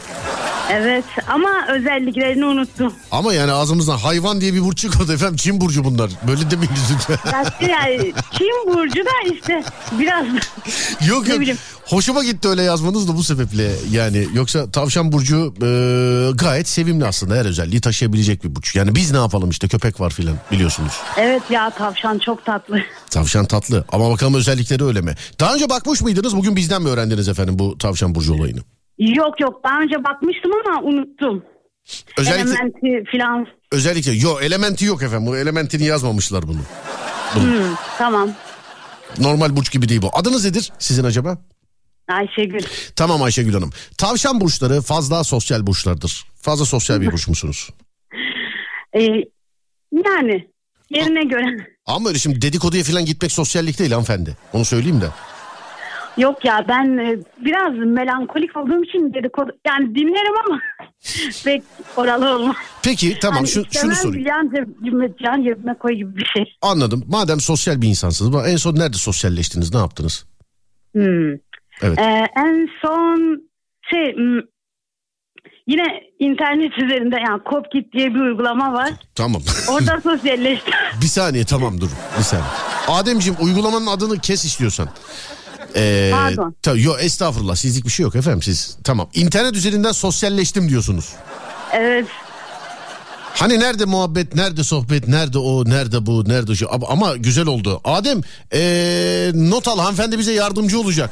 [0.71, 2.93] Evet ama özelliklerini unuttum.
[3.11, 5.35] Ama yani ağzımızdan hayvan diye bir burç çıkmadı efendim.
[5.35, 6.11] Çin burcu bunlar.
[6.27, 7.31] Böyle demeyin lütfen.
[7.31, 9.63] Ya, yani Çin burcu da işte
[9.99, 10.25] biraz
[11.07, 11.41] yok Ne yok.
[11.41, 11.57] bileyim.
[11.89, 14.27] Hoşuma gitti öyle yazmanız da bu sebeple yani.
[14.33, 15.67] Yoksa tavşan burcu e,
[16.35, 18.75] gayet sevimli aslında her özelliği taşıyabilecek bir burç.
[18.75, 20.93] Yani biz ne yapalım işte köpek var filan biliyorsunuz.
[21.17, 22.79] evet ya tavşan çok tatlı.
[23.09, 25.13] Tavşan tatlı ama bakalım özellikleri öyle mi?
[25.39, 26.35] Daha önce bakmış mıydınız?
[26.37, 28.59] Bugün bizden mi öğrendiniz efendim bu tavşan burcu olayını?
[28.99, 31.43] Yok yok daha önce bakmıştım ama unuttum.
[32.17, 33.47] Özellikle Elementi falan.
[33.71, 35.27] özellikle yok elementi yok efendim.
[35.27, 36.59] Bu elementini yazmamışlar bunu.
[37.33, 38.29] Hmm, tamam.
[39.17, 40.09] Normal burç gibi değil bu.
[40.13, 41.37] Adınız nedir sizin acaba?
[42.09, 42.63] Ayşegül.
[42.95, 43.69] Tamam Ayşegül Hanım.
[43.97, 46.25] Tavşan burçları fazla sosyal burçlardır.
[46.41, 47.69] Fazla sosyal bir burç musunuz?
[48.95, 49.01] Ee,
[50.05, 50.47] yani
[50.89, 51.67] yerine göre.
[51.85, 54.37] Ama öyle şimdi dedikoduya falan gitmek sosyallik değil hanımefendi.
[54.53, 55.09] Onu söyleyeyim de.
[56.17, 60.59] Yok ya ben e, biraz melankolik olduğum için dedikodu yani dinlerim ama
[61.43, 61.63] pek
[61.97, 62.55] oralı olmam.
[62.83, 64.25] Peki tamam Hani şu, şunu sorayım.
[64.27, 66.57] Yan, cebime, yan cebime koy gibi bir şey.
[66.61, 67.03] Anladım.
[67.07, 68.47] Madem sosyal bir insansınız.
[68.47, 69.73] En son nerede sosyalleştiniz?
[69.73, 70.25] Ne yaptınız?
[70.93, 71.31] Hmm.
[71.81, 71.99] Evet.
[71.99, 73.41] Ee, en son
[73.91, 74.15] şey
[75.67, 75.83] yine
[76.19, 78.89] internet üzerinde yani Copkit diye bir uygulama var.
[79.15, 79.41] Tamam.
[79.69, 80.73] Orada sosyalleştim.
[81.01, 81.89] bir saniye tamam dur.
[82.17, 82.47] Bir saniye.
[82.87, 84.89] Ademciğim uygulamanın adını kes istiyorsan.
[85.75, 86.55] Ee, Pardon.
[86.61, 88.77] ta- yo estağfurullah sizlik bir şey yok efendim siz.
[88.83, 89.09] Tamam.
[89.13, 91.13] İnternet üzerinden sosyalleştim diyorsunuz.
[91.73, 92.05] evet.
[93.33, 96.73] Hani nerede muhabbet, nerede sohbet, nerede o, nerede bu, nerede şu.
[96.73, 97.81] Ama, ama güzel oldu.
[97.83, 98.21] Adem
[98.53, 101.09] ee, not al hanımefendi bize yardımcı olacak.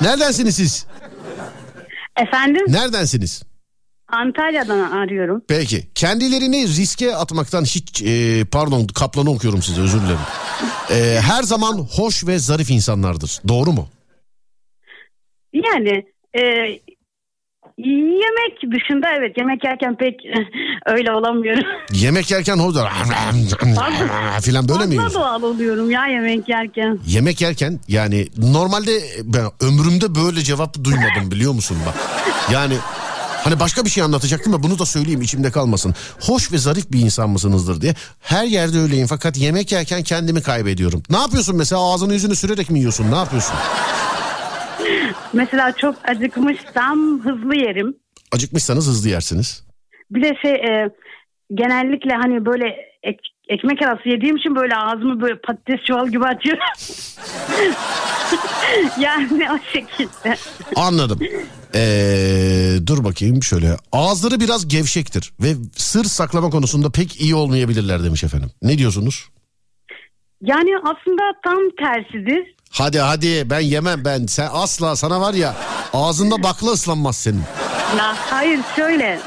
[0.00, 0.86] Neredensiniz siz?
[2.16, 3.42] Efendim Neredensiniz?
[4.08, 5.42] Antalya'dan arıyorum.
[5.48, 5.88] Peki.
[5.94, 10.18] Kendilerini riske atmaktan hiç e, pardon kaplanı okuyorum size özür dilerim.
[10.90, 13.40] E, her zaman hoş ve zarif insanlardır.
[13.48, 13.88] Doğru mu?
[15.52, 16.40] Yani e,
[17.84, 20.14] yemek dışında evet yemek yerken pek
[20.86, 21.62] öyle olamıyorum.
[21.92, 22.74] Yemek yerken hoş
[24.42, 25.20] filan böyle mi yiyorsun?
[25.20, 26.98] doğal oluyorum ya yemek yerken.
[27.06, 28.90] Yemek yerken yani normalde
[29.24, 31.94] ben ömrümde böyle cevap duymadım biliyor musun bak.
[32.52, 32.74] Yani
[33.44, 35.94] hani başka bir şey anlatacaktım da bunu da söyleyeyim içimde kalmasın.
[36.20, 37.94] Hoş ve zarif bir insan mısınızdır diye.
[38.20, 41.02] Her yerde öyleyim fakat yemek yerken kendimi kaybediyorum.
[41.10, 43.54] Ne yapıyorsun mesela ağzını yüzünü sürerek mi yiyorsun ne yapıyorsun?
[45.32, 47.94] Mesela çok acıkmışsam hızlı yerim.
[48.32, 49.64] Acıkmışsanız hızlı yersiniz.
[50.10, 50.90] Bir de şey e,
[51.54, 52.64] genellikle hani böyle
[53.02, 56.62] ek- ekmek arası yediğim için böyle ağzımı böyle patates çuval gibi açıyorum.
[59.00, 60.36] yani o şekilde.
[60.76, 61.18] Anladım.
[61.74, 63.76] Ee, dur bakayım şöyle.
[63.92, 68.50] Ağızları biraz gevşektir ve sır saklama konusunda pek iyi olmayabilirler demiş efendim.
[68.62, 69.28] Ne diyorsunuz?
[70.42, 72.54] Yani aslında tam tersidir.
[72.72, 74.26] Hadi hadi ben yemem ben.
[74.26, 75.54] Sen asla sana var ya
[75.92, 77.42] ağzında bakla ıslanmaz senin.
[77.98, 79.18] Ya hayır şöyle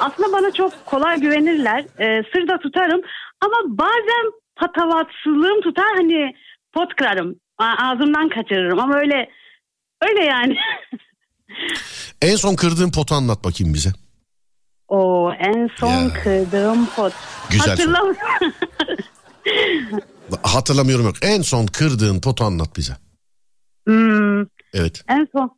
[0.00, 1.80] aslında bana çok kolay güvenirler.
[1.80, 3.00] Ee, sır da tutarım
[3.40, 6.32] ama bazen patavatsızlığım tutar hani
[6.72, 7.34] pot kırarım.
[7.58, 9.30] Ağzımdan kaçırırım ama öyle
[10.02, 10.56] öyle yani.
[12.22, 13.90] En son kırdığın potu anlat bakayım bize.
[14.88, 16.12] O en son Ya.
[16.24, 17.12] kırdığım pot.
[17.50, 17.68] Güzel.
[17.68, 18.18] Hatırlamıyorum.
[20.42, 21.16] Hatırlamıyorum yok.
[21.22, 22.92] En son kırdığın potu anlat bize.
[23.86, 24.40] Hmm,
[24.74, 25.02] Evet.
[25.08, 25.50] en son.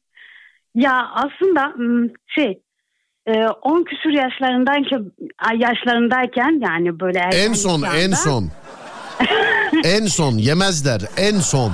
[0.75, 2.63] Ya aslında hmm, şey
[3.27, 3.33] e,
[3.63, 8.51] 10 küsur yaşlarındayken ay, yaşlarındayken yani böyle En son yaşlarda en son.
[9.85, 11.73] en son yemezler en son.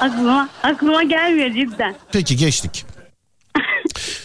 [0.00, 1.94] aklıma aklıma gelmiyor cidden.
[2.12, 2.84] Peki geçtik.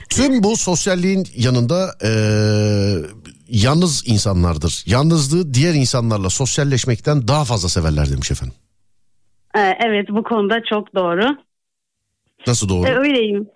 [0.10, 3.10] Tüm bu sosyalliğin yanında eee,
[3.50, 4.84] yalnız insanlardır.
[4.86, 8.56] Yalnızlığı diğer insanlarla sosyalleşmekten daha fazla severler demiş efendim.
[9.56, 11.38] Ee, evet bu konuda çok doğru.
[12.48, 12.88] Nasıl doğru?
[12.88, 13.48] E, öyleyim.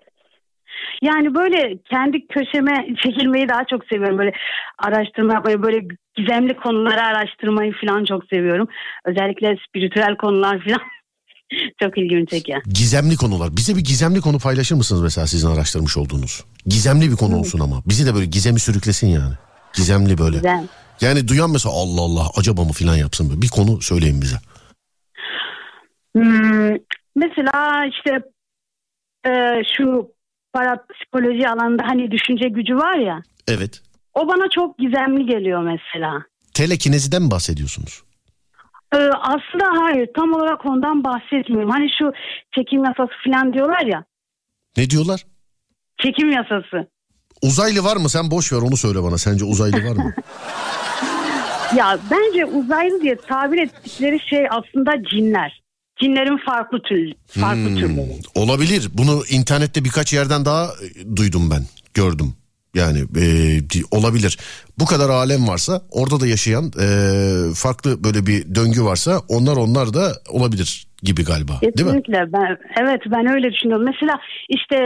[1.02, 4.18] Yani böyle kendi köşeme çekilmeyi daha çok seviyorum.
[4.18, 4.34] Böyle
[4.78, 8.68] araştırma yapmayı, böyle gizemli konuları araştırmayı falan çok seviyorum.
[9.06, 10.82] Özellikle spiritüel konular falan.
[11.84, 12.62] Çok ilgimi çekiyor.
[12.66, 13.58] Gizemli konular.
[13.58, 16.44] Bize bir gizemli konu paylaşır mısınız mesela sizin araştırmış olduğunuz?
[16.66, 17.82] Gizemli bir konu olsun ama.
[17.86, 19.34] Bizi de böyle gizemi sürüklesin yani.
[19.74, 20.36] Gizemli böyle.
[20.36, 20.68] Güzel.
[21.02, 23.42] Yani duyan mesela Allah Allah acaba mı filan yapsın böyle.
[23.42, 24.38] Bir konu söyleyin bize.
[26.16, 26.78] Hmm,
[27.16, 28.12] mesela işte
[29.26, 29.32] e,
[29.78, 30.12] şu
[30.54, 33.22] parapsikoloji alanında hani düşünce gücü var ya.
[33.48, 33.82] Evet.
[34.14, 36.24] O bana çok gizemli geliyor mesela.
[36.54, 38.04] Telekineziden mi bahsediyorsunuz?
[38.94, 41.70] Ee, aslında hayır tam olarak ondan bahsetmiyorum.
[41.70, 42.12] Hani şu
[42.56, 44.06] çekim yasası falan diyorlar ya.
[44.78, 45.26] Ne diyorlar?
[46.02, 46.88] Çekim yasası.
[47.44, 48.10] Uzaylı var mı?
[48.10, 49.18] Sen boş ver onu söyle bana.
[49.18, 50.14] Sence uzaylı var mı?
[51.78, 55.62] Ya bence uzaylı diye tabir ettikleri şey aslında cinler.
[56.02, 58.20] Cinlerin farklı tür, farklı Hmm, türleri.
[58.36, 58.90] olabilir.
[58.94, 61.66] Bunu internette birkaç yerden daha e, duydum ben.
[61.94, 62.34] Gördüm.
[62.76, 63.60] Yani e,
[63.92, 64.40] olabilir.
[64.80, 66.88] Bu kadar alem varsa orada da yaşayan e,
[67.56, 71.54] farklı böyle bir döngü varsa onlar onlar da olabilir gibi galiba.
[71.62, 71.78] Değil mi?
[71.78, 73.86] Kesinlikle ben evet ben öyle düşünüyorum.
[73.86, 74.20] Mesela
[74.50, 74.78] işte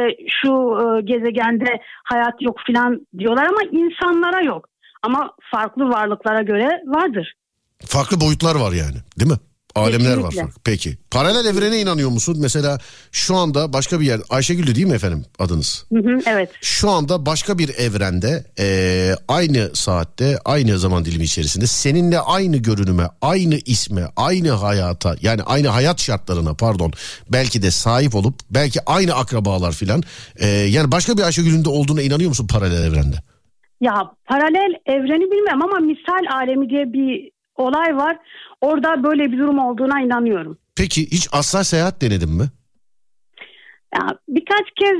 [0.41, 4.69] şu e, gezegende hayat yok filan diyorlar ama insanlara yok.
[5.03, 7.33] Ama farklı varlıklara göre vardır.
[7.85, 9.37] Farklı boyutlar var yani değil mi?
[9.79, 10.23] Alemler var.
[10.29, 10.41] Kesinlikle.
[10.41, 10.61] farklı.
[10.63, 10.97] Peki.
[11.11, 12.37] Paralel evrene inanıyor musun?
[12.39, 12.79] Mesela
[13.11, 15.85] şu anda başka bir yer Ayşegül'dü değil mi efendim adınız?
[15.93, 16.49] Hı hı, evet.
[16.61, 23.07] Şu anda başka bir evrende eee, aynı saatte aynı zaman dilimi içerisinde seninle aynı görünüme,
[23.21, 26.91] aynı isme, aynı hayata yani aynı hayat şartlarına pardon
[27.29, 30.03] belki de sahip olup belki aynı akrabalar filan
[30.39, 33.15] eee, yani başka bir Ayşegül'ün de olduğuna inanıyor musun paralel evrende?
[33.81, 33.93] Ya
[34.25, 38.17] paralel evreni bilmem ama misal alemi diye bir olay var.
[38.61, 40.57] Orada böyle bir durum olduğuna inanıyorum.
[40.75, 42.43] Peki hiç asla seyahat denedin mi?
[43.95, 44.97] Ya birkaç kez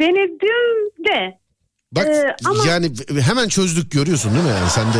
[0.00, 1.38] denedim de
[1.92, 2.86] Bak Ee, ama- yani
[3.28, 4.98] hemen çözdük görüyorsun değil mi yani sen de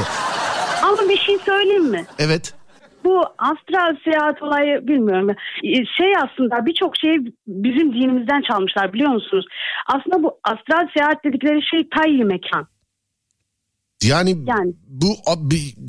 [0.83, 2.07] ama bir şey söyleyeyim mi?
[2.19, 2.55] evet
[3.05, 5.31] Bu astral seyahat olayı bilmiyorum.
[5.65, 9.47] Ee, Şey aslında birçok şeyi bizim dinimizden çalmışlar biliyor musunuz?
[9.87, 12.67] Aslında bu astral seyahat dedikleri şey tayyi mekan.
[14.03, 14.75] Yani, Yani.
[14.89, 15.17] bu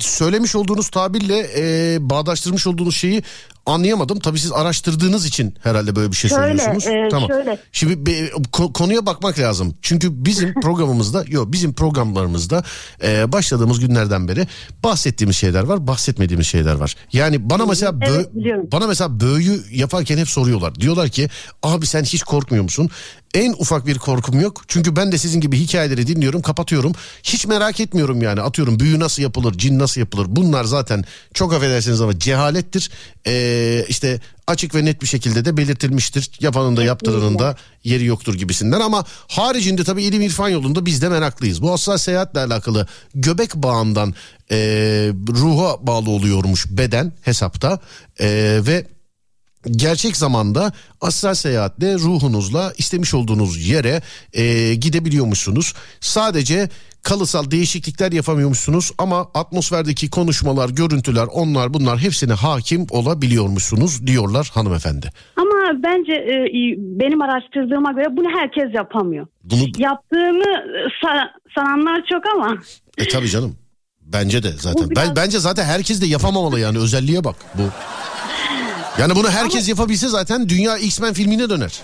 [0.00, 3.22] söylemiş olduğunuz tabirle e, bağdaştırmış olduğunuz şeyi
[3.66, 4.18] anlayamadım.
[4.20, 6.86] Tabii siz araştırdığınız için herhalde böyle bir şey Şöyle, söylüyorsunuz.
[6.86, 7.28] e, tamam.
[7.28, 7.58] şöyle.
[7.72, 9.74] Şimdi be- ko- konuya bakmak lazım.
[9.82, 12.62] Çünkü bizim programımızda yok bizim programlarımızda
[13.02, 14.46] e, başladığımız günlerden beri
[14.84, 16.94] bahsettiğimiz şeyler var, bahsetmediğimiz şeyler var.
[17.12, 18.68] Yani bana mesela bö- Evet, biliyorum.
[18.72, 20.74] bana mesela böğü yaparken hep soruyorlar.
[20.74, 21.28] Diyorlar ki
[21.62, 22.90] abi sen hiç korkmuyor musun?
[23.34, 24.62] En ufak bir korkum yok.
[24.68, 26.92] Çünkü ben de sizin gibi hikayeleri dinliyorum, kapatıyorum.
[27.22, 28.40] Hiç merak etmiyorum yani.
[28.40, 30.26] Atıyorum büyü nasıl yapılır, cin nasıl yapılır?
[30.28, 31.04] Bunlar zaten
[31.34, 32.90] çok affedersiniz ama cehalettir.
[33.50, 36.30] Ee, işte açık ve net bir şekilde de belirtilmiştir.
[36.40, 41.08] Yapanın da yaptıranın da yeri yoktur gibisinden ama haricinde tabii ilim irfan yolunda biz de
[41.08, 41.62] meraklıyız.
[41.62, 44.14] Bu asla seyahatle alakalı göbek bağından
[44.50, 44.56] e,
[45.28, 47.78] ruha bağlı oluyormuş beden hesapta
[48.20, 48.86] E, ve
[49.70, 55.74] gerçek zamanda astral seyahatle ruhunuzla istemiş olduğunuz yere e, gidebiliyormuşsunuz.
[56.00, 56.68] Sadece
[57.02, 65.10] kalısal değişiklikler yapamıyormuşsunuz ama atmosferdeki konuşmalar, görüntüler, onlar bunlar hepsine hakim olabiliyormuşsunuz diyorlar hanımefendi.
[65.36, 66.34] Ama bence e,
[67.00, 69.26] benim araştırdığıma göre bunu herkes yapamıyor.
[69.44, 70.44] Bunu Yaptığını
[71.04, 72.56] sa- sananlar çok ama
[72.98, 73.56] e tabii canım.
[74.02, 74.86] Bence de zaten.
[74.86, 77.62] Bu biraz- Ben bence zaten herkes de yapamamalı yani özelliğe bak bu.
[78.98, 81.80] Yani bunu herkes yapabilse zaten dünya X-Men filmine döner.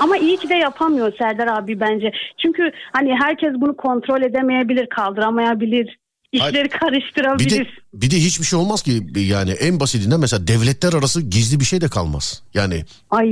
[0.00, 2.12] ama iyi ki de yapamıyor Serdar abi bence.
[2.42, 2.62] Çünkü
[2.92, 5.98] hani herkes bunu kontrol edemeyebilir, kaldıramayabilir.
[6.32, 7.50] işleri Bir karıştırabilir.
[7.50, 11.64] de bir de hiçbir şey olmaz ki yani en basitinden mesela devletler arası gizli bir
[11.64, 12.42] şey de kalmaz.
[12.54, 13.28] Yani Ay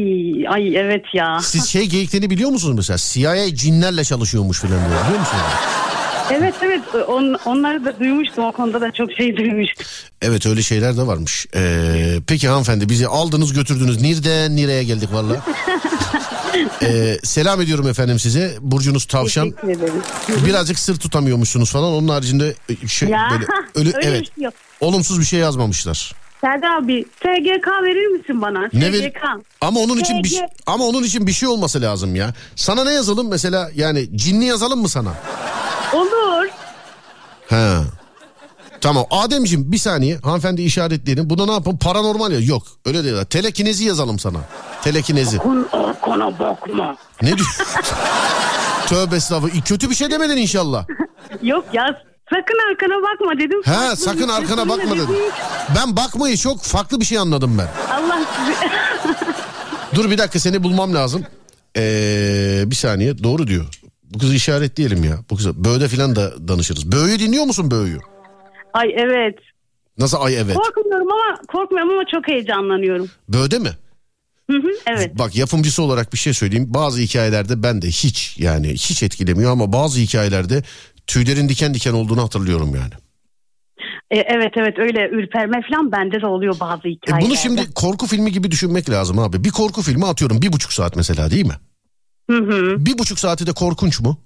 [0.49, 1.39] ay evet ya.
[1.43, 5.43] siz şey geyiklerini biliyor musunuz mesela CIA cinlerle çalışıyormuş falan diyor biliyor musunuz?
[6.32, 9.86] Evet evet on, onları da duymuştum o konuda da çok şey duymuştum.
[10.22, 11.46] Evet öyle şeyler de varmış.
[11.55, 14.02] Ee, peki hanımefendi bizi aldınız götürdünüz.
[14.02, 15.36] Nereden nereye geldik valla?
[16.82, 18.55] Ee, selam ediyorum efendim size.
[18.60, 19.52] Burcunuz tavşan.
[20.46, 21.92] Birazcık sır tutamıyormuşsunuz falan.
[21.92, 23.44] Onun haricinde e, şey Ya böyle
[23.74, 24.20] ölü, öyle evet.
[24.20, 24.55] bir şey yok.
[24.80, 26.14] Olumsuz bir şey yazmamışlar.
[26.40, 28.68] Serdar abi SGK verir misin bana?
[28.72, 29.12] Ne ver-.
[29.60, 30.36] Ama onun için bir, SG.
[30.66, 32.34] ama onun için bir şey olması lazım ya.
[32.56, 35.14] Sana ne yazalım mesela yani cinli yazalım mı sana?
[35.93, 36.48] Olur.
[37.48, 37.77] He.
[38.81, 41.31] Tamam Ademciğim bir saniye hanımefendi işaretleyelim.
[41.31, 43.24] Buna ne yapalım paranormal ya yok öyle değil.
[43.24, 44.39] Telekinezi yazalım sana.
[44.82, 45.39] Telekinezi.
[45.39, 46.97] Kun arkana bakma.
[47.23, 47.56] Ne diyor?
[48.86, 49.65] Tövbe estağfurullah.
[49.65, 50.86] Kötü bir şey demedin inşallah.
[51.43, 51.85] Yok ya
[52.31, 53.62] sakın arkana bakma dedim.
[53.65, 55.16] He sakın bir şey arkana bakma dedim.
[55.77, 57.94] Ben bakmayı çok farklı bir şey anladım ben.
[57.94, 58.70] Allah sizi...
[59.94, 61.24] Dur bir dakika seni bulmam lazım.
[61.77, 63.66] Ee, bir saniye doğru diyor.
[64.14, 65.18] Bu kızı işaretleyelim ya.
[65.30, 66.93] Bu kızı Böğde filan da danışırız.
[66.93, 67.98] Böğü dinliyor musun Böğü'yü?
[68.74, 69.39] Ay evet.
[69.98, 70.56] Nasıl ay evet.
[70.56, 73.09] Korkmuyorum ama korkmuyorum ama çok heyecanlanıyorum.
[73.28, 73.70] Böğde mi?
[74.51, 75.18] Hı hı, evet.
[75.18, 76.66] Bak yapımcısı olarak bir şey söyleyeyim.
[76.74, 80.62] Bazı hikayelerde ben de hiç yani hiç etkilemiyor ama bazı hikayelerde
[81.06, 82.93] tüylerin diken diken olduğunu hatırlıyorum yani.
[84.10, 87.26] E, evet evet öyle ürperme falan bende de oluyor bazı E hikayelerde.
[87.26, 89.44] bunu şimdi korku filmi gibi düşünmek lazım abi.
[89.44, 91.55] Bir korku filmi atıyorum bir buçuk saat mesela değil mi?
[92.30, 92.86] Hı hı.
[92.86, 94.16] Bir buçuk saati de korkunç mu?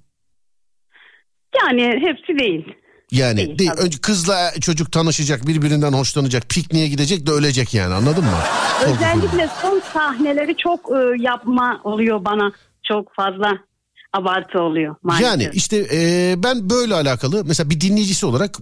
[1.63, 2.65] Yani hepsi değil.
[3.11, 3.87] Yani Değil, değil, tabii.
[3.87, 8.39] önce kızla çocuk tanışacak birbirinden hoşlanacak pikniğe gidecek de ölecek yani anladın mı?
[8.87, 12.53] Özellikle son sahneleri çok e, yapma oluyor bana.
[12.83, 13.59] Çok fazla
[14.13, 15.27] abartı oluyor maalesef.
[15.27, 18.59] Yani işte e, ben böyle alakalı mesela bir dinleyicisi olarak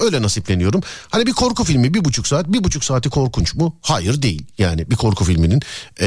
[0.00, 0.80] öyle nasipleniyorum.
[1.10, 3.76] Hani bir korku filmi bir buçuk saat bir buçuk saati korkunç mu?
[3.82, 5.60] Hayır değil yani bir korku filminin.
[6.00, 6.06] E,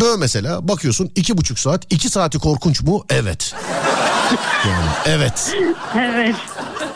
[0.00, 3.04] böyle mesela bakıyorsun iki buçuk saat iki saati korkunç mu?
[3.10, 3.54] Evet.
[4.66, 5.54] Yani evet
[5.96, 6.36] Evet.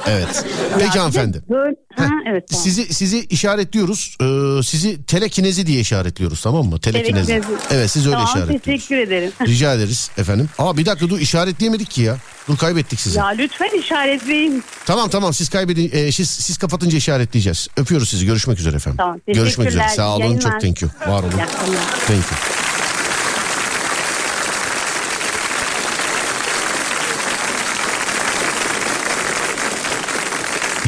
[0.07, 0.45] Evet.
[0.79, 1.43] Peki hanımefendi.
[1.51, 2.65] Böyle, ha, evet tamam.
[2.65, 4.17] Sizi sizi işaretliyoruz.
[4.23, 6.81] Ee, sizi telekinezi diye işaretliyoruz tamam mı?
[6.81, 7.27] Telekinezi.
[7.27, 7.63] Telekinezi.
[7.71, 8.65] Evet siz öyle Tamam işaretliyoruz.
[8.65, 9.31] teşekkür ederim.
[9.47, 10.49] Rica ederiz efendim.
[10.59, 12.17] Aa bir dakika dur işaretleyemedik ki ya.
[12.49, 13.19] Dur kaybettik sizi.
[13.19, 14.65] ya lütfen işaretleyin.
[14.87, 17.69] Tamam tamam siz kaybedin e, siz, siz kapatınca işaretleyeceğiz.
[17.77, 18.27] Öpüyoruz sizi.
[18.27, 18.97] Görüşmek üzere efendim.
[18.99, 19.89] Tamam, Görüşmek üzere.
[19.89, 20.21] Sağ olun.
[20.21, 20.41] Yayınlar.
[20.41, 20.91] Çok thank you.
[21.07, 21.31] Var olun.
[22.07, 22.66] Thank you.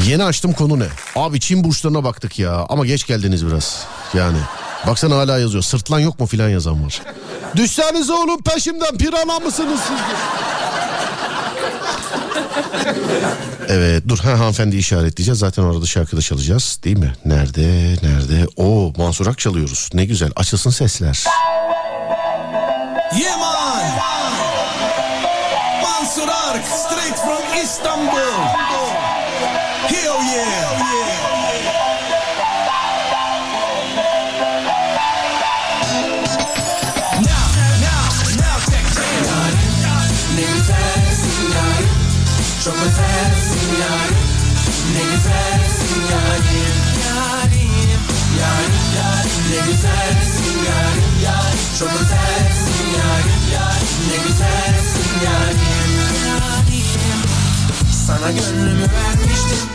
[0.08, 0.86] Yeni açtım konu ne?
[1.16, 3.86] Abi Çin burçlarına baktık ya ama geç geldiniz biraz.
[4.14, 4.38] Yani
[4.86, 5.62] baksana hala yazıyor.
[5.62, 7.02] Sırtlan yok mu filan yazan var.
[7.56, 9.98] Düşsenize oğlum peşimden pirana mısınız siz?
[13.68, 15.38] Evet dur ha hanımefendi işaretleyeceğiz.
[15.38, 17.12] Zaten orada şarkıda çalacağız değil mi?
[17.24, 18.46] Nerede nerede?
[18.56, 19.90] Oo Mansur Ak çalıyoruz.
[19.94, 21.24] Ne güzel açılsın sesler.
[23.20, 23.84] Yeah man
[25.82, 28.97] Mansur Ark straight from Istanbul
[58.30, 59.68] Gönlümü vermiştim.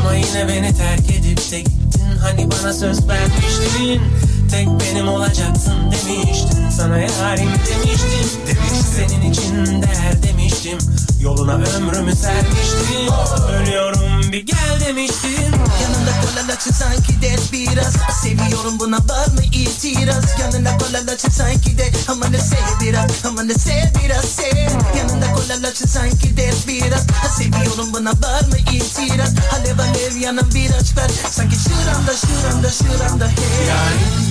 [0.00, 4.02] Ama yine beni terk edip de gittin Hani bana söz vermiştin.
[4.50, 8.40] Tek benim olacaksın demiştin Sana yarim demiştim.
[8.46, 10.78] Demiş senin için değer demiştim.
[11.20, 13.14] Yoluna ömrümü sermiştim.
[13.52, 15.52] Ölüyorum bir gel demiştim.
[15.82, 17.94] Yanında kolalaçı sanki de biraz.
[18.22, 20.24] Seviyorum buna var mı itiraz.
[20.40, 24.70] Yanında kolalaçı sanki de Ama ne sev biraz Ama ne sev biraz sev.
[24.98, 27.06] Yanında kolalaçı sanki de biraz.
[27.38, 29.34] Seviyorum buna var mı itiraz.
[29.52, 33.66] Alev alev yanan bir aç ver Sanki şuramda şuramda şuramda hey.
[33.66, 34.24] Yarim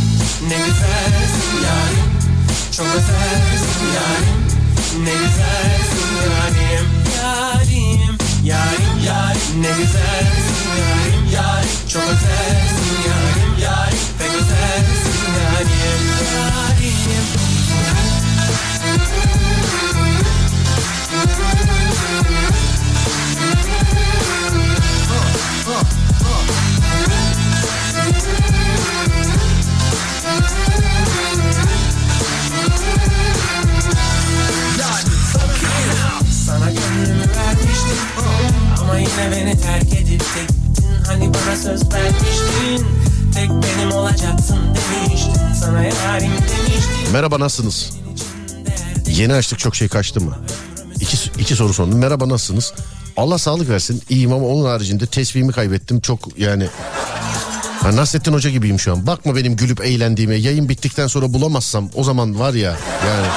[0.48, 2.12] ne güzelsin yarim.
[2.72, 4.44] Çok özelsin yarim.
[5.04, 6.88] Ne güzelsin yarim.
[7.18, 15.70] Yarim Yarim yarim Ne güzelsin yarim Yarim Çok özelsin yarim Yarim Pek özelsin yarim
[16.36, 17.43] Yarim
[39.14, 42.88] yine beni terk edip de gittin Hani bana söz vermiştin
[43.34, 47.92] Tek benim olacaksın demiştin Sana yarim demiştim Merhaba nasılsınız?
[49.08, 50.38] Yeni açtık çok şey kaçtı mı?
[51.00, 51.98] İki, iki soru sordum.
[51.98, 52.74] Merhaba nasılsınız?
[53.18, 54.02] Allah sağlık versin.
[54.10, 56.00] İyiyim ama onun haricinde tesbihimi kaybettim.
[56.00, 56.68] Çok yani...
[57.82, 59.08] Ha, Nasrettin Hoca gibiyim şu an.
[59.08, 60.36] Bakma benim gülüp eğlendiğime.
[60.36, 62.78] Yayın bittikten sonra bulamazsam o zaman var ya
[63.08, 63.28] yani...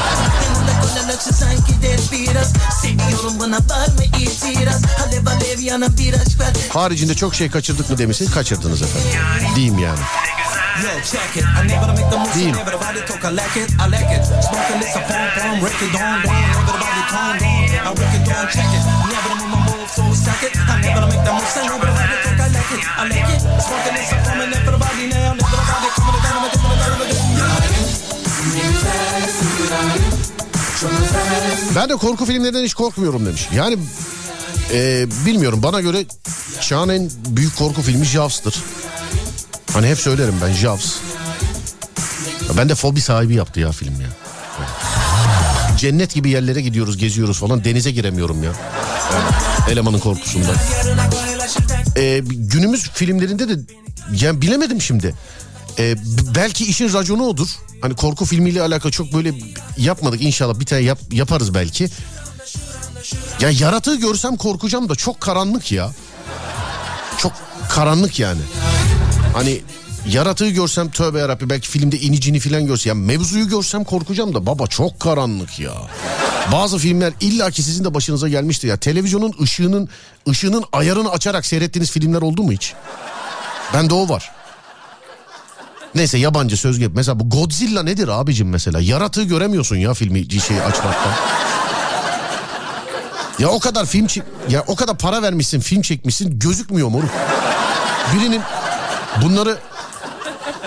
[3.47, 7.98] buna var mı itiraz Alev alev yanan bir aç ver Haricinde çok şey kaçırdık mı
[7.98, 9.10] demişsin kaçırdınız efendim.
[9.56, 9.98] Diyeyim yani.
[10.82, 10.90] Yo,
[31.77, 33.48] Ben de korku filmlerinden hiç korkmuyorum demiş.
[33.55, 33.77] Yani
[34.73, 36.05] e, bilmiyorum bana göre
[36.61, 38.55] çağın en büyük korku filmi Jaws'tır.
[39.73, 40.97] Hani hep söylerim ben Jaws.
[42.48, 44.09] Ya Ben de fobi sahibi yaptı ya film ya.
[45.78, 48.53] Cennet gibi yerlere gidiyoruz geziyoruz falan denize giremiyorum ya.
[49.70, 50.55] Elemanın korkusundan.
[51.97, 53.53] E, günümüz filmlerinde de
[54.20, 55.15] yani bilemedim şimdi.
[55.78, 57.48] E, b- belki işin raconu odur.
[57.81, 59.35] Hani korku filmiyle alakalı çok böyle
[59.78, 61.89] yapmadık inşallah bir tane yap, yaparız belki.
[63.40, 65.90] Ya yaratığı görsem korkacağım da çok karanlık ya.
[67.19, 67.32] Çok
[67.70, 68.40] karanlık yani.
[69.35, 69.61] Hani
[70.09, 72.90] yaratığı görsem tövbe yarabbi belki filmde inicini falan görsem.
[72.90, 75.73] Ya mevzuyu görsem korkacağım da baba çok karanlık ya.
[76.53, 78.77] Bazı filmler illaki sizin de başınıza gelmiştir ya.
[78.77, 79.89] Televizyonun ışığının
[80.28, 82.74] ışığının ayarını açarak seyrettiğiniz filmler oldu mu hiç?
[83.74, 84.35] Bende o var.
[85.97, 86.94] Neyse yabancı söz gibi.
[86.94, 88.81] Mesela bu Godzilla nedir abicim mesela?
[88.81, 91.12] Yaratığı göremiyorsun ya filmi şeyi açmaktan.
[93.39, 97.10] Ya o kadar film çek ya o kadar para vermişsin film çekmişsin gözükmüyor moruk.
[98.14, 98.43] Birinin
[99.23, 99.59] bunları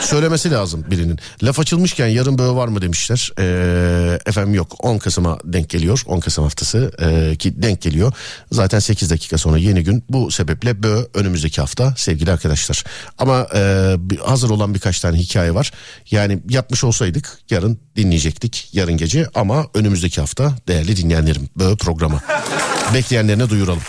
[0.01, 1.19] söylemesi lazım birinin.
[1.43, 3.31] Laf açılmışken yarın böğ var mı demişler.
[3.39, 6.03] Ee, efendim yok 10 Kasım'a denk geliyor.
[6.05, 8.13] 10 Kasım haftası ee, ki denk geliyor.
[8.51, 10.03] Zaten 8 dakika sonra yeni gün.
[10.09, 12.83] Bu sebeple böğ önümüzdeki hafta sevgili arkadaşlar.
[13.17, 13.47] Ama
[13.99, 15.71] bir- hazır olan birkaç tane hikaye var.
[16.11, 22.19] Yani yapmış olsaydık yarın dinleyecektik yarın gece ama önümüzdeki hafta değerli dinleyenlerim böğ programı.
[22.93, 23.81] Bekleyenlerine duyuralım.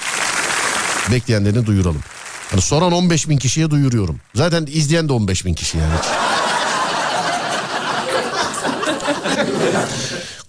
[1.13, 2.03] Bekleyenlerine duyuralım.
[2.51, 4.21] Hani soran 15 bin kişiye duyuruyorum.
[4.35, 5.95] Zaten izleyen de 15 bin kişi yani.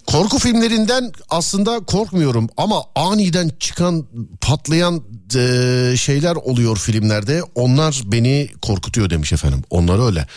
[0.07, 4.05] Korku filmlerinden aslında korkmuyorum ama aniden çıkan
[4.41, 5.03] patlayan
[5.35, 7.41] e, şeyler oluyor filmlerde.
[7.55, 9.63] Onlar beni korkutuyor demiş efendim.
[9.69, 10.27] Onlar öyle.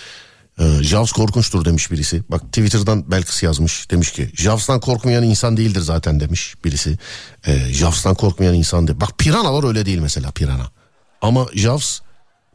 [0.59, 2.23] E, Jaws korkunçtur demiş birisi.
[2.31, 3.91] Bak Twitter'dan Belkıs yazmış.
[3.91, 6.99] Demiş ki Jaws'tan korkmayan insan değildir zaten demiş birisi.
[7.47, 9.01] E, Jaws'tan korkmayan insan değil.
[9.01, 10.71] Bak piranalar öyle değil mesela pirana.
[11.25, 12.01] Ama Jaws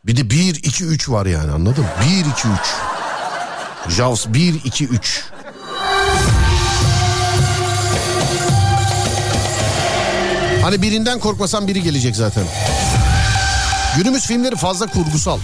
[0.06, 1.90] bir de 1 2 3 var yani anladın mı?
[2.26, 2.48] 1 2
[3.90, 3.96] 3.
[3.96, 5.24] Jaws 1 2 3.
[10.62, 12.44] Hani birinden korkmasan biri gelecek zaten.
[13.98, 15.40] Günümüz filmleri fazla kurgusal.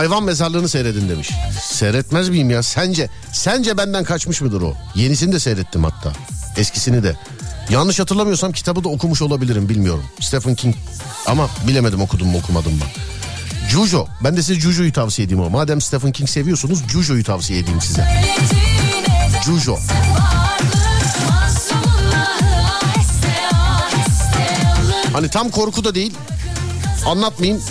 [0.00, 1.30] Hayvan mezarlığını seyredin demiş.
[1.62, 2.62] Seyretmez miyim ya?
[2.62, 4.74] Sence sence benden kaçmış mıdır o?
[4.94, 6.12] Yenisini de seyrettim hatta.
[6.56, 7.16] Eskisini de.
[7.70, 10.04] Yanlış hatırlamıyorsam kitabı da okumuş olabilirim bilmiyorum.
[10.20, 10.74] Stephen King
[11.26, 12.84] ama bilemedim okudum mu okumadım mı.
[13.70, 14.06] Cujo.
[14.24, 15.50] Ben de size Cujo'yu tavsiye edeyim o.
[15.50, 18.08] Madem Stephen King seviyorsunuz Cujo'yu tavsiye edeyim size.
[19.44, 19.78] Cujo.
[25.12, 26.14] Hani tam korku da değil.
[27.06, 27.62] Anlatmayayım.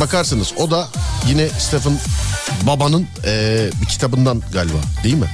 [0.00, 0.52] Bakarsınız.
[0.56, 0.88] O da
[1.28, 1.98] yine Stephen
[2.66, 4.76] Baba'nın eee, bir kitabından galiba.
[5.04, 5.26] Değil mi?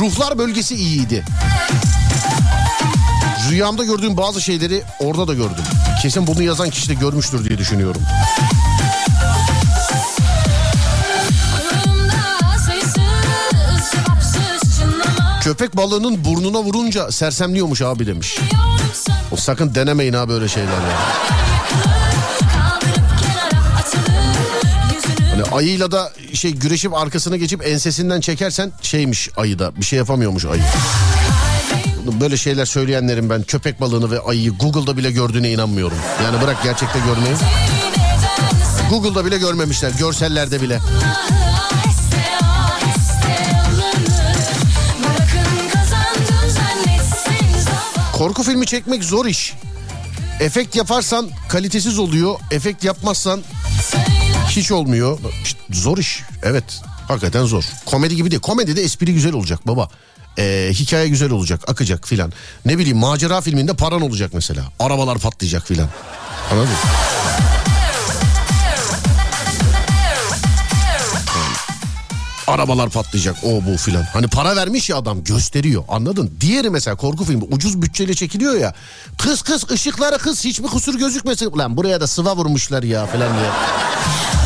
[0.00, 1.24] Ruhlar bölgesi iyiydi.
[3.50, 5.64] Rüyamda gördüğüm bazı şeyleri orada da gördüm.
[6.02, 8.02] Kesin bunu yazan kişi de görmüştür diye düşünüyorum.
[15.42, 18.38] Köpek balığının burnuna vurunca sersemliyormuş abi demiş.
[19.32, 20.98] O sakın denemeyin ha böyle şeyler ya.
[25.30, 30.44] Hani ayıyla da şey güreşip arkasına geçip ensesinden çekersen şeymiş ayı da bir şey yapamıyormuş
[30.44, 30.62] ayı.
[32.20, 35.98] Böyle şeyler söyleyenlerin ben köpek balığını ve ayıyı Google'da bile gördüğüne inanmıyorum.
[36.24, 37.34] Yani bırak gerçekte görmeyi.
[38.90, 40.78] Google'da bile görmemişler görsellerde bile.
[48.22, 49.54] Korku filmi çekmek zor iş.
[50.40, 52.34] Efekt yaparsan kalitesiz oluyor.
[52.50, 53.42] Efekt yapmazsan
[54.48, 55.18] hiç olmuyor.
[55.44, 56.22] İşte zor iş.
[56.42, 56.64] Evet.
[57.08, 57.64] Hakikaten zor.
[57.86, 58.42] Komedi gibi değil.
[58.42, 59.88] Komedide espri güzel olacak baba.
[60.38, 62.32] Ee, hikaye güzel olacak, akacak filan.
[62.64, 64.64] Ne bileyim macera filminde paran olacak mesela.
[64.78, 65.88] Arabalar patlayacak filan.
[66.50, 66.76] Anladın mı?
[72.52, 74.02] Arabalar patlayacak o bu filan.
[74.02, 76.30] Hani para vermiş ya adam gösteriyor anladın?
[76.40, 78.74] Diğeri mesela korku filmi ucuz bütçeyle çekiliyor ya.
[79.18, 81.58] Kız kız ışıkları kız hiçbir kusur gözükmesin.
[81.58, 83.50] Lan buraya da sıva vurmuşlar ya filan diye.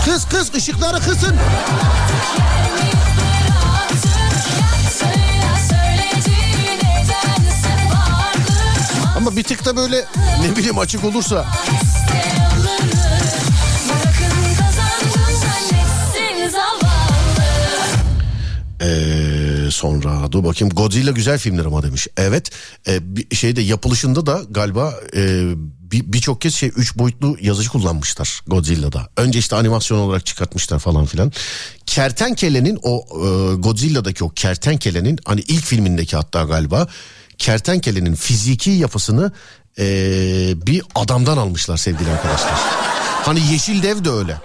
[0.05, 1.37] Kız kız ışıkları kısın.
[9.17, 10.05] Ama bir tık da böyle
[10.43, 11.47] ne bileyim açık olursa
[18.83, 22.09] Ee, sonra dur bakayım Godzilla güzel filmler ama demiş.
[22.17, 22.51] Evet
[22.89, 25.43] e, bir şeyde yapılışında da galiba e,
[25.81, 29.09] bir- birçok kez şey 3 boyutlu yazıcı kullanmışlar Godzilla'da.
[29.17, 31.33] Önce işte animasyon olarak çıkartmışlar falan filan.
[31.87, 36.89] Kertenkelenin o e, Godzilla'daki o kertenkelenin hani ilk filmindeki hatta galiba
[37.39, 39.33] kertenkelenin fiziki yapısını
[39.79, 39.85] e,
[40.67, 42.55] bir adamdan almışlar sevgili arkadaşlar.
[43.25, 44.37] Hani Yeşil Dev de öyle.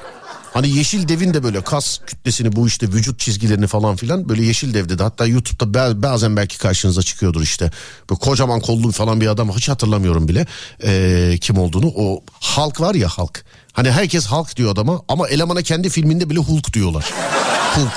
[0.53, 4.73] Hani Yeşil Dev'in de böyle kas kütlesini bu işte vücut çizgilerini falan filan böyle Yeşil
[4.73, 7.71] Dev'de de hatta YouTube'da ba- bazen belki karşınıza çıkıyordur işte.
[8.09, 10.45] Böyle kocaman kollu falan bir adam hiç hatırlamıyorum bile
[10.83, 11.87] ee, kim olduğunu.
[11.95, 13.43] O Hulk var ya Hulk.
[13.73, 17.13] Hani herkes Hulk diyor adama ama elemana kendi filminde bile Hulk diyorlar.
[17.75, 17.93] Hulk.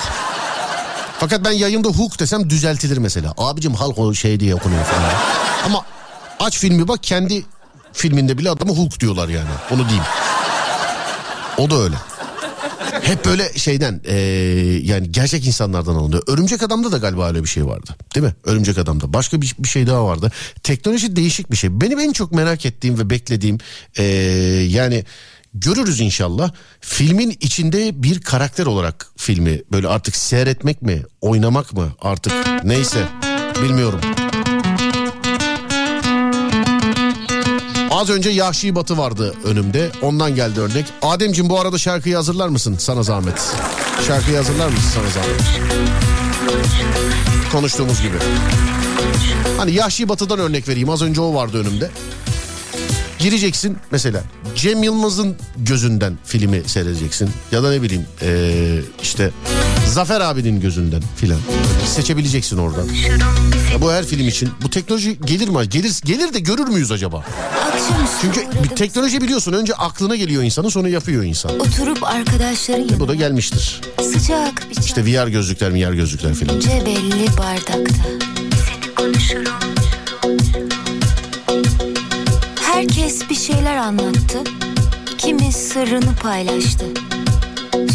[1.19, 3.35] Fakat ben yayında Hulk desem düzeltilir mesela.
[3.39, 5.13] Abicim Hulk o şey diye okunuyor falan.
[5.65, 5.85] Ama
[6.41, 7.45] aç filmi bak kendi
[7.93, 9.51] filminde bile adamı Hulk diyorlar yani.
[9.71, 10.05] Onu diyeyim.
[11.59, 11.97] O da öyle.
[13.05, 14.15] Hep böyle şeyden eee,
[14.87, 16.23] yani gerçek insanlardan alınıyor.
[16.27, 17.97] Örümcek Adam'da da galiba öyle bir şey vardı.
[18.15, 18.35] Değil mi?
[18.45, 19.13] Örümcek Adam'da.
[19.13, 20.33] Başka bir, bir şey daha vardı.
[20.63, 21.81] Teknoloji değişik bir şey.
[21.81, 23.59] Benim en çok merak ettiğim ve beklediğim
[23.99, 24.05] eee,
[24.63, 25.05] yani
[25.55, 26.53] görürüz inşallah.
[26.81, 32.33] Filmin içinde bir karakter olarak filmi böyle artık seyretmek mi, oynamak mı artık
[32.65, 33.09] neyse
[33.63, 34.01] bilmiyorum.
[37.95, 39.91] Az önce Yahşi Batı vardı önümde.
[40.03, 40.87] Ondan geldi örnek.
[41.03, 42.77] Ademciğim bu arada şarkıyı hazırlar mısın?
[42.79, 43.55] Sana zahmet.
[44.07, 45.43] Şarkıyı hazırlar mısın sana zahmet?
[47.53, 48.17] Konuştuğumuz gibi.
[49.57, 50.91] Hani Yahşi Batı'dan örnek vereyim.
[50.91, 51.91] Az önce o vardı önümde.
[53.25, 54.23] Gireceksin mesela
[54.57, 57.31] Cem Yılmaz'ın gözünden filmi seyredeceksin.
[57.53, 59.31] Ya da ne bileyim ee, işte
[59.87, 61.39] Zafer abinin gözünden filan.
[61.87, 62.89] Seçebileceksin oradan.
[63.73, 64.51] Ya bu her film için.
[64.63, 65.69] Bu teknoloji gelir mi?
[65.69, 67.25] Gelir, gelir de görür müyüz acaba?
[68.21, 71.61] Çünkü bir teknoloji biliyorsun önce aklına geliyor insanın sonra yapıyor insan.
[71.61, 73.81] Oturup arkadaşların bu da gelmiştir.
[74.03, 76.61] sıcak bir İşte VR gözlükler, VR gözlükler filan.
[76.61, 78.05] belli bardakta.
[78.67, 79.55] Seni konuşurum.
[82.75, 84.39] Herkes bir şeyler anlattı.
[85.19, 86.85] Kimi sırrını paylaştı.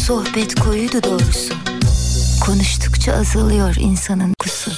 [0.05, 1.53] Sohbet koyuydu doğrusu.
[2.45, 4.71] Konuştukça azalıyor insanın kusu.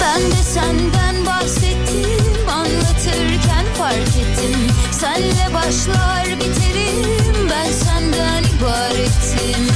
[0.00, 4.60] Ben de senden bahsettim Anlatırken fark ettim
[4.92, 9.68] Senle başlar biterim Ben senden ibarettim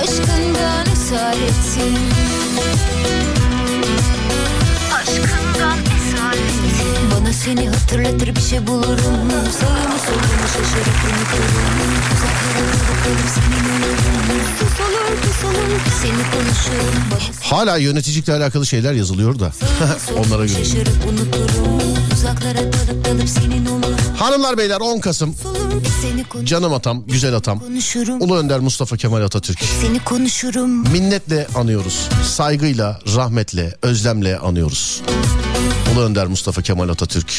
[0.00, 1.65] Aşkından esaretim
[7.46, 11.76] seni hatırlatır bir şey bulurum Sağımı solumu şaşırıp unuturum
[12.12, 18.92] Uzaklara bakıp seni unuturum Pus olur pus olur seni konuşurum Bana Hala yöneticilikle alakalı şeyler
[18.92, 19.52] yazılıyor da.
[20.26, 20.58] Onlara göre.
[24.18, 25.34] Hanımlar beyler 10 Kasım.
[26.44, 27.58] Canım atam, güzel atam.
[27.60, 29.58] konuşurum Ulu Önder Mustafa Kemal Atatürk.
[29.80, 32.08] Seni konuşurum Minnetle anıyoruz.
[32.24, 35.02] Saygıyla, rahmetle, özlemle anıyoruz.
[35.92, 37.32] Ulu Önder Mustafa Kemal Atatürk.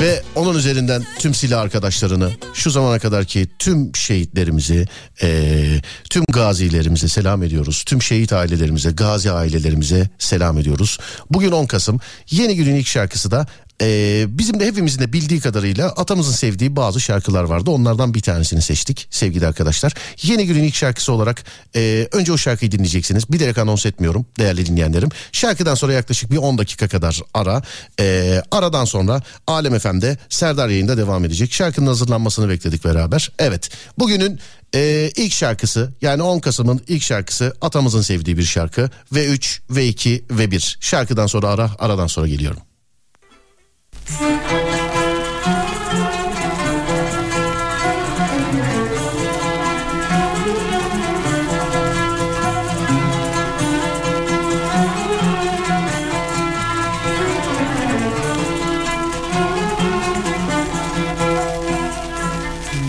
[0.00, 4.86] Ve onun üzerinden tüm silah arkadaşlarını şu zamana kadarki tüm şehitlerimizi,
[5.22, 7.82] eee, tüm gazilerimize selam ediyoruz.
[7.86, 10.98] Tüm şehit ailelerimize, gazi ailelerimize selam ediyoruz.
[11.30, 12.00] Bugün 10 Kasım
[12.30, 13.46] yeni günün ilk şarkısı da
[13.80, 17.70] eee, bizim de hepimizin de bildiği kadarıyla atamızın sevdiği bazı şarkılar vardı.
[17.70, 19.92] Onlardan bir tanesini seçtik sevgili arkadaşlar.
[20.22, 21.44] Yeni günün ilk şarkısı olarak
[21.74, 23.32] eee, önce o şarkıyı dinleyeceksiniz.
[23.32, 25.08] Bilerek anons etmiyorum değerli dinleyenlerim.
[25.32, 27.62] Şarkıdan sonra yaklaşık bir 10 dakika kadar ara.
[27.98, 31.52] Eee, aradan sonra Alem FM'de Serdar yayında devam edecek.
[31.52, 33.30] Şarkının hazırlanmasını bekledik beraber.
[33.38, 34.38] Evet bugünün
[34.74, 38.90] eee, ilk şarkısı yani 10 Kasım'ın ilk şarkısı atamızın sevdiği bir şarkı.
[39.14, 42.60] V3, V2, V1 şarkıdan sonra ara aradan sonra geliyorum.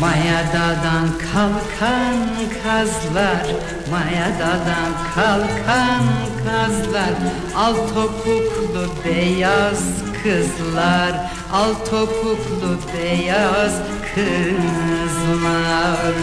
[0.01, 2.17] Mayadadan kalkan
[2.63, 3.45] kazlar
[3.91, 6.03] Mayadadan kalkan
[6.41, 7.13] kazlar.
[7.53, 13.73] Al topuklu beyaz kızlar Al topuklu beyaz
[14.15, 16.13] kızlar.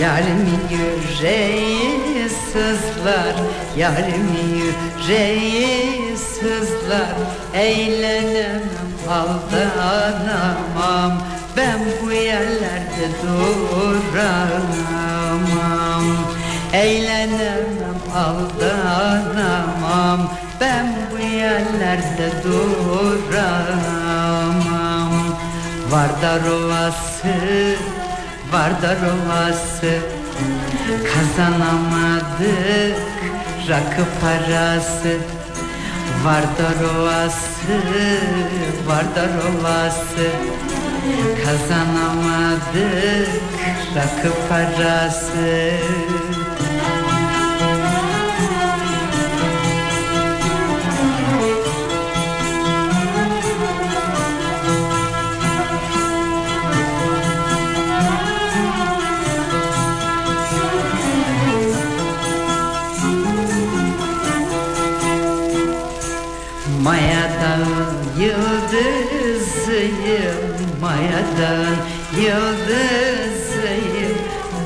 [0.00, 3.34] Yarimin yüreği sızlar
[3.76, 7.14] Yarimin yüreği sızlar.
[7.54, 8.62] Eğlenemem
[9.10, 11.22] aldanamam
[11.56, 14.44] Ben bu yerlerde duramam.
[16.72, 23.64] Eğlenemem aldanamam Ben bu yerlerde duramam.
[25.90, 27.34] Vardar Ovası,
[28.52, 29.92] Vardar Ovası
[31.14, 32.96] Kazanamadık
[33.68, 35.12] rakı parası.
[36.24, 37.76] Vardar Ovası,
[38.86, 40.26] Vardar Ovası
[41.44, 43.28] Kazanamadık
[43.96, 45.44] rakı parası
[71.34, 71.76] Mayadan
[72.16, 74.14] yıldızıyım.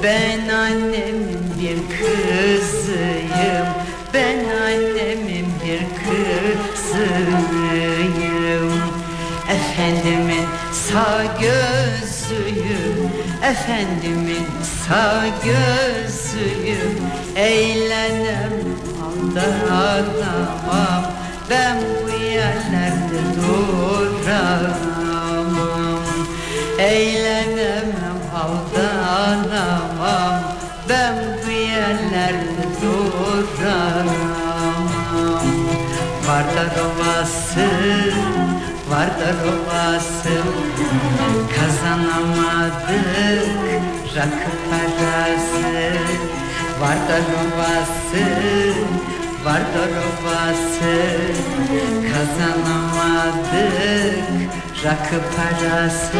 [0.02, 3.66] Ben annemin bir kızıyım.
[4.14, 5.80] Ben annemin bir
[6.90, 8.72] kızıyım.
[9.50, 13.10] Efendimin sağ gözüyüm.
[13.42, 14.46] Efendimin
[14.88, 16.96] sağ gözüyüm.
[17.36, 18.52] Eğlenem
[19.02, 21.02] aldanamam
[21.50, 24.97] Ben bu yerlerde duramam
[26.78, 30.34] Eğlenemem aldanamam.
[30.88, 31.14] Ben
[31.46, 34.88] bu yerlerde duramam
[36.26, 37.68] Vardar Ovası,
[38.90, 40.36] Vardar Ovası
[41.56, 43.48] Kazanamadık
[44.16, 45.68] rakı parası.
[46.80, 48.24] Vardar Ovası,
[49.44, 50.94] Vardar Ovası
[52.12, 56.18] Kazanamadık rakı parası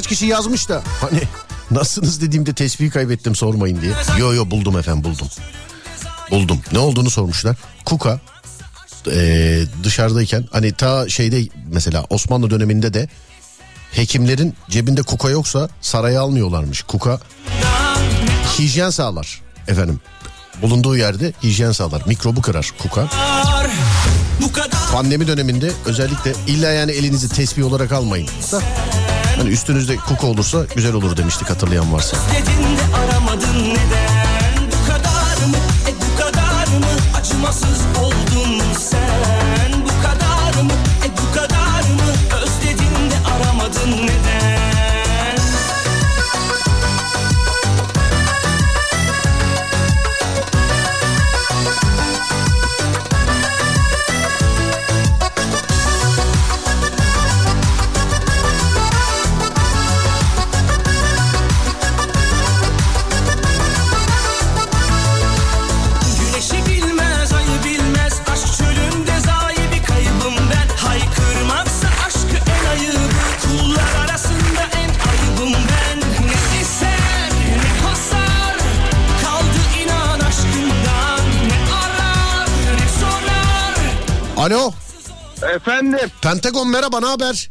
[0.00, 1.20] Birkaç kişi yazmış da hani
[1.70, 3.92] nasılsınız dediğimde tesbihi kaybettim sormayın diye.
[4.18, 5.28] Yo yo buldum efendim buldum.
[6.30, 6.60] Buldum.
[6.72, 7.56] Ne olduğunu sormuşlar.
[7.84, 8.20] Kuka
[9.06, 13.08] eee, dışarıdayken hani ta şeyde mesela Osmanlı döneminde de
[13.92, 16.82] hekimlerin cebinde kuka yoksa saraya almıyorlarmış.
[16.82, 17.20] Kuka
[18.58, 20.00] hijyen sağlar efendim.
[20.62, 22.02] Bulunduğu yerde hijyen sağlar.
[22.06, 23.08] Mikrobu kırar kuka.
[24.92, 28.28] Pandemi döneminde özellikle illa yani elinizi tesbih olarak almayın.
[28.52, 28.62] Da
[29.40, 32.16] hani üstünüzde kuka olursa güzel olur demiştik hatırlayan varsa.
[32.94, 34.70] aramadın neden?
[34.72, 35.56] Bu kadar mı?
[35.88, 36.86] E bu kadar mı?
[37.20, 38.19] Acımasız oldun
[86.30, 87.50] Pentagon merhaba ne haber?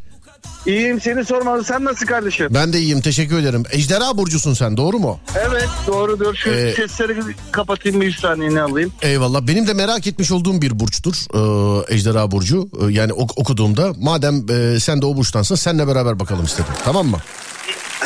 [0.65, 1.63] İyiyim seni sormalı.
[1.63, 2.47] Sen nasıl kardeşim?
[2.51, 3.63] Ben de iyiyim teşekkür ederim.
[3.71, 5.19] Ejderha burcusun sen doğru mu?
[5.35, 6.35] Evet doğrudur.
[6.35, 7.19] Şu Ee, sesleri
[7.51, 8.91] kapatayım bir 100 saniyeni alayım.
[9.01, 9.41] Eyvallah.
[9.47, 11.15] Benim de merak etmiş olduğum bir burçtur.
[11.33, 12.69] Ee, Ejderha burcu.
[12.81, 16.73] Ee, yani ok- okuduğumda madem e, sen de o burçtansın senle beraber bakalım istedim.
[16.85, 17.17] Tamam mı?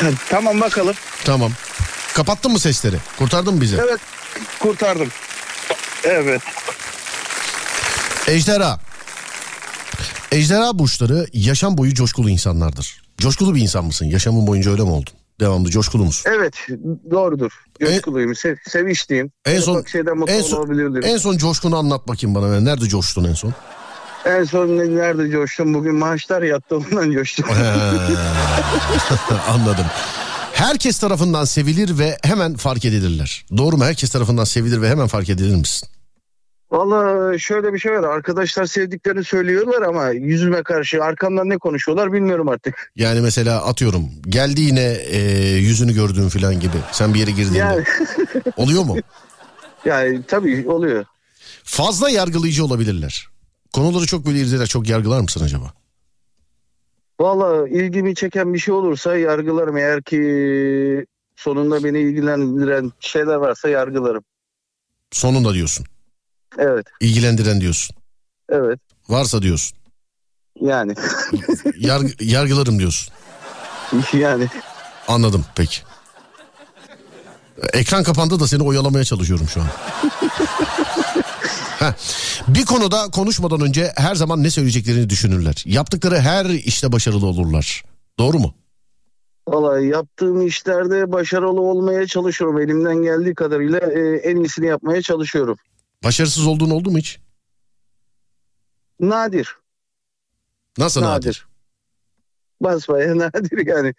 [0.30, 0.94] tamam bakalım.
[1.24, 1.52] Tamam.
[2.14, 2.96] Kapattın mı sesleri?
[3.18, 3.76] Kurtardın mı bizi?
[3.76, 4.00] Evet
[4.60, 5.08] kurtardım.
[6.04, 6.42] Evet.
[8.28, 8.78] Ejderha.
[10.34, 13.02] Ejderha burçları yaşam boyu coşkulu insanlardır.
[13.18, 14.06] Coşkulu bir insan mısın?
[14.06, 15.12] Yaşamın boyunca öyle mi oldun?
[15.40, 16.30] Devamlı coşkulu musun?
[16.36, 16.54] Evet
[17.10, 17.52] doğrudur.
[17.80, 18.34] Coşkuluyum.
[18.34, 19.30] Sev, sevinçliyim.
[19.46, 22.60] En son şeyden en son, en son coşkunu anlat bakayım bana.
[22.60, 23.54] Nerede coştun en son?
[24.24, 25.74] En son ne- nerede coştum?
[25.74, 27.46] Bugün maaşlar yattı ondan coştum.
[29.48, 29.86] Anladım.
[30.52, 33.44] Herkes tarafından sevilir ve hemen fark edilirler.
[33.56, 33.84] Doğru mu?
[33.84, 35.88] Herkes tarafından sevilir ve hemen fark edilir misin?
[36.74, 38.02] Valla şöyle bir şey var.
[38.02, 42.92] Arkadaşlar sevdiklerini söylüyorlar ama yüzüme karşı arkamdan ne konuşuyorlar bilmiyorum artık.
[42.96, 45.20] Yani mesela atıyorum geldi yine e,
[45.56, 46.76] yüzünü gördüğün falan gibi.
[46.92, 47.58] Sen bir yere girdiğinde.
[47.58, 47.84] Yani,
[48.56, 48.96] Oluyor mu?
[49.84, 51.04] yani tabii oluyor.
[51.64, 53.28] Fazla yargılayıcı olabilirler.
[53.72, 55.72] Konuları çok böyle irdeler, çok yargılar mısın acaba?
[57.20, 59.76] Valla ilgimi çeken bir şey olursa yargılarım.
[59.76, 61.06] Eğer ki
[61.36, 64.24] sonunda beni ilgilendiren şeyler varsa yargılarım.
[65.10, 65.86] Sonunda diyorsun.
[66.58, 67.96] Evet, İlgilendiren diyorsun.
[68.48, 68.80] evet.
[69.08, 69.78] Varsa diyorsun.
[70.60, 70.94] Yani,
[71.78, 73.14] Yargı, yargılarım diyorsun.
[74.12, 74.48] yani.
[75.08, 75.80] Anladım peki.
[77.72, 79.66] Ekran kapandı da seni oyalamaya çalışıyorum şu an.
[81.78, 81.92] Heh.
[82.48, 85.62] Bir konuda konuşmadan önce her zaman ne söyleyeceklerini düşünürler.
[85.66, 87.82] Yaptıkları her işte başarılı olurlar.
[88.18, 88.54] Doğru mu?
[89.48, 92.60] Valla yaptığım işlerde başarılı olmaya çalışıyorum.
[92.60, 95.56] Elimden geldiği kadarıyla e, en iyisini yapmaya çalışıyorum.
[96.04, 97.18] Başarısız olduğun oldu mu hiç?
[99.00, 99.56] Nadir.
[100.78, 101.46] Nasıl nadir?
[102.60, 103.94] Basbaya nadir yani.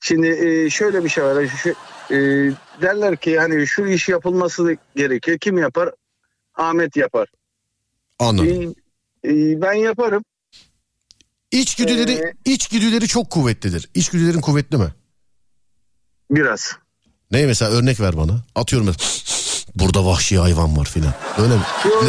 [0.00, 1.46] Şimdi e, şöyle bir şey var.
[1.46, 1.70] Şu,
[2.14, 2.16] e,
[2.82, 5.38] derler ki hani şu iş yapılması gerekiyor.
[5.38, 5.90] Kim yapar?
[6.54, 7.28] Ahmet yapar.
[8.18, 8.74] Anladım.
[9.24, 10.24] E, e, ben yaparım.
[11.50, 13.88] İçgüdüleri, Ee, içgüdüleri çok kuvvetlidir.
[13.94, 14.94] İçgüdülerin kuvvetli mi?
[16.30, 16.76] Biraz.
[17.30, 18.44] Ne mesela örnek ver bana.
[18.54, 19.04] Atıyorum mesela,
[19.74, 21.12] burada vahşi hayvan var filan.
[21.38, 21.62] Öyle mi?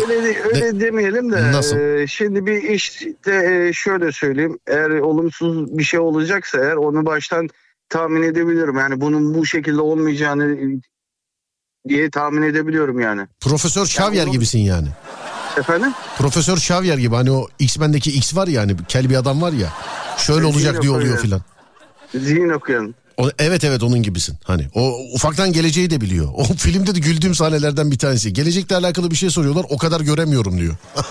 [0.10, 1.52] Öyle de- öyle demeyelim de.
[1.52, 1.77] Nasıl?
[1.77, 4.60] e, şimdi bir işte e, şöyle söyleyeyim.
[4.68, 7.49] Eğer olumsuz bir şey olacaksa eğer onu baştan
[7.90, 8.77] tahmin edebilirim.
[8.77, 10.65] Yani bunun bu şekilde olmayacağını e,
[11.90, 13.27] diye tahmin edebiliyorum yani.
[13.41, 14.88] Profesör Xavier bunu- gibisin yani.
[15.57, 15.91] Efendim?
[16.18, 19.69] Profesör Xavier gibi hani o X-Men'deki X var ya hani kel bir adam var ya.
[20.18, 21.41] Şöyle olacak diye oluyor filan.
[22.15, 22.95] Zihin okuyan.
[23.17, 24.37] O, evet evet onun gibisin.
[24.43, 26.27] Hani o ufaktan geleceği de biliyor.
[26.33, 28.33] O filmde de güldüğüm sahnelerden bir tanesi.
[28.33, 29.65] Gelecekle alakalı bir şey soruyorlar.
[29.69, 30.75] O kadar göremiyorum diyor.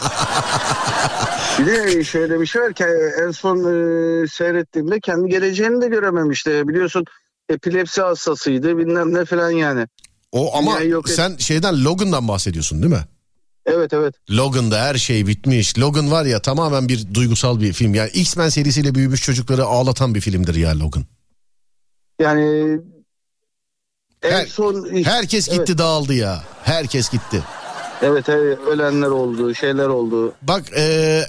[1.59, 2.85] Bir de şöyle bir şey var ki
[3.27, 6.69] en son e, seyrettiğimde kendi geleceğini de görememişti.
[6.69, 7.05] Biliyorsun
[7.49, 9.87] epilepsi hastasıydı bilmem ne falan yani.
[10.33, 13.05] O ama Dünyayı yok et- sen şeyden Logan'dan bahsediyorsun değil mi?
[13.67, 14.15] Evet evet.
[14.31, 15.79] Logan'da her şey bitmiş.
[15.79, 17.95] Logan var ya tamamen bir duygusal bir film.
[17.95, 21.05] Yani X-Men serisiyle büyümüş çocukları ağlatan bir filmdir ya Logan.
[22.19, 22.81] Yani
[24.23, 25.79] en Her- son Herkes gitti Evet.
[25.79, 26.43] dağıldı ya.
[26.63, 27.43] Herkes gitti.
[28.03, 30.35] Evet, evet ölenler oldu, şeyler oldu.
[30.43, 30.83] Bak e,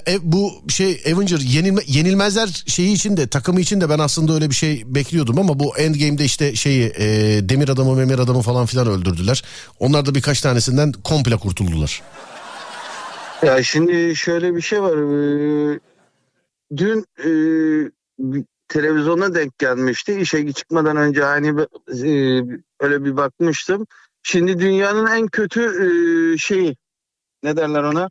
[0.08, 4.50] e, bu şey Avenger yenilme, yenilmezler şeyi için de takımı için de ben aslında öyle
[4.50, 7.04] bir şey bekliyordum ama bu Endgame'de işte şeyi e,
[7.48, 9.44] demir adamı memir adamı falan filan öldürdüler.
[9.80, 12.02] Onlar da birkaç tanesinden komple kurtuldular.
[13.42, 14.96] Ya şimdi şöyle bir şey var.
[14.96, 15.80] ee,
[16.76, 17.30] Dün e,
[18.68, 20.20] televizyona denk gelmişti.
[20.20, 21.48] İşe çıkmadan önce hani
[21.88, 22.10] e,
[22.80, 23.86] öyle bir bakmıştım.
[24.22, 25.88] Şimdi dünyanın en kötü e,
[26.38, 26.76] şeyi
[27.42, 28.10] ne derler ona?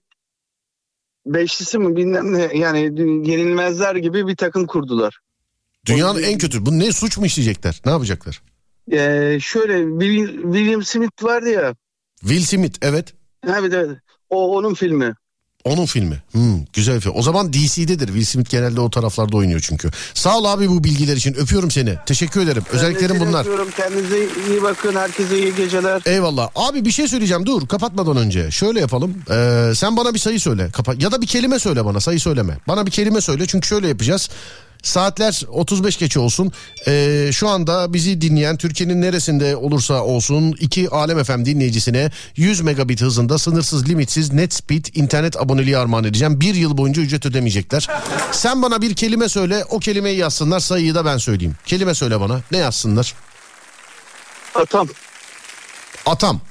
[1.25, 2.79] Beşlisi mi bilmem ne yani
[3.29, 5.19] yenilmezler gibi bir takım kurdular.
[5.85, 6.65] Dünyanın en kötü.
[6.65, 7.81] Bu ne suç mu işleyecekler?
[7.85, 8.41] Ne yapacaklar?
[8.91, 11.75] Ee, şöyle Will- William Smith vardı ya.
[12.19, 13.13] Will Smith evet.
[13.47, 13.97] Evet evet.
[14.29, 15.15] O onun filmi.
[15.65, 16.21] Onun filmi.
[16.31, 17.13] Hmm, güzel film.
[17.15, 18.07] O zaman DC'dedir.
[18.07, 19.89] Will Smith genelde o taraflarda oynuyor çünkü.
[20.13, 21.33] Sağ ol abi bu bilgiler için.
[21.33, 21.95] Öpüyorum seni.
[22.05, 22.63] Teşekkür ederim.
[22.71, 23.41] Özelliklerim Ben bunlar.
[23.41, 23.67] öpüyorum.
[23.77, 24.17] Kendinize
[24.49, 24.95] iyi bakın.
[24.95, 26.01] Herkese iyi geceler.
[26.05, 26.49] Eyvallah.
[26.55, 27.45] Abi bir şey söyleyeceğim.
[27.45, 28.51] Dur kapatmadan önce.
[28.51, 29.15] Şöyle yapalım.
[29.31, 30.69] Ee, sen bana bir sayı söyle.
[30.73, 31.99] Kapa ya da bir kelime söyle bana.
[31.99, 32.57] Sayı söyleme.
[32.67, 33.45] Bana bir kelime söyle.
[33.47, 34.29] Çünkü şöyle yapacağız.
[34.85, 36.51] Saatler 35 geçe olsun.
[36.87, 43.01] Ee, şu anda bizi dinleyen Türkiye'nin neresinde olursa olsun iki Alem FM dinleyicisine 100 megabit
[43.01, 46.41] hızında sınırsız limitsiz net speed internet aboneliği armağan edeceğim.
[46.41, 47.87] Bir yıl boyunca ücret ödemeyecekler.
[48.31, 49.63] Sen bana bir kelime söyle.
[49.69, 50.59] O kelimeyi yazsınlar.
[50.59, 51.55] Sayıyı da ben söyleyeyim.
[51.65, 52.41] Kelime söyle bana.
[52.51, 53.13] Ne yazsınlar?
[54.55, 54.87] Atam.
[56.05, 56.41] Atam.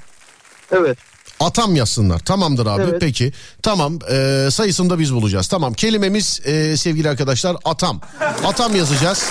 [0.72, 0.98] Evet.
[1.40, 2.18] Atam yazsınlar.
[2.18, 2.82] Tamamdır abi.
[2.82, 3.00] Evet.
[3.00, 3.32] Peki.
[3.62, 3.98] Tamam.
[4.10, 5.46] Ee, sayısını da biz bulacağız.
[5.48, 5.74] Tamam.
[5.74, 8.00] Kelimemiz e, sevgili arkadaşlar atam.
[8.44, 9.24] Atam yazacağız.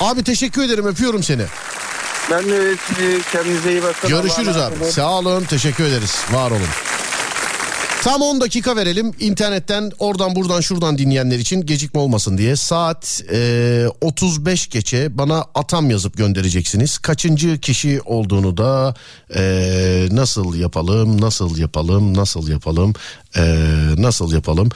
[0.00, 0.86] Abi teşekkür ederim.
[0.86, 1.42] Öpüyorum seni.
[2.30, 4.08] Ben de e, kendinize iyi bakın.
[4.10, 4.74] Görüşürüz abi.
[4.92, 5.44] Sağ olun.
[5.44, 6.16] Teşekkür ederiz.
[6.32, 6.68] Var olun.
[8.02, 12.56] Tam 10 dakika verelim internetten oradan buradan şuradan dinleyenler için gecikme olmasın diye.
[12.56, 16.98] Saat e, 35 geçe bana atam yazıp göndereceksiniz.
[16.98, 18.94] Kaçıncı kişi olduğunu da
[19.36, 22.94] e, nasıl yapalım, nasıl yapalım, nasıl yapalım,
[23.36, 23.42] e,
[23.98, 24.70] nasıl yapalım.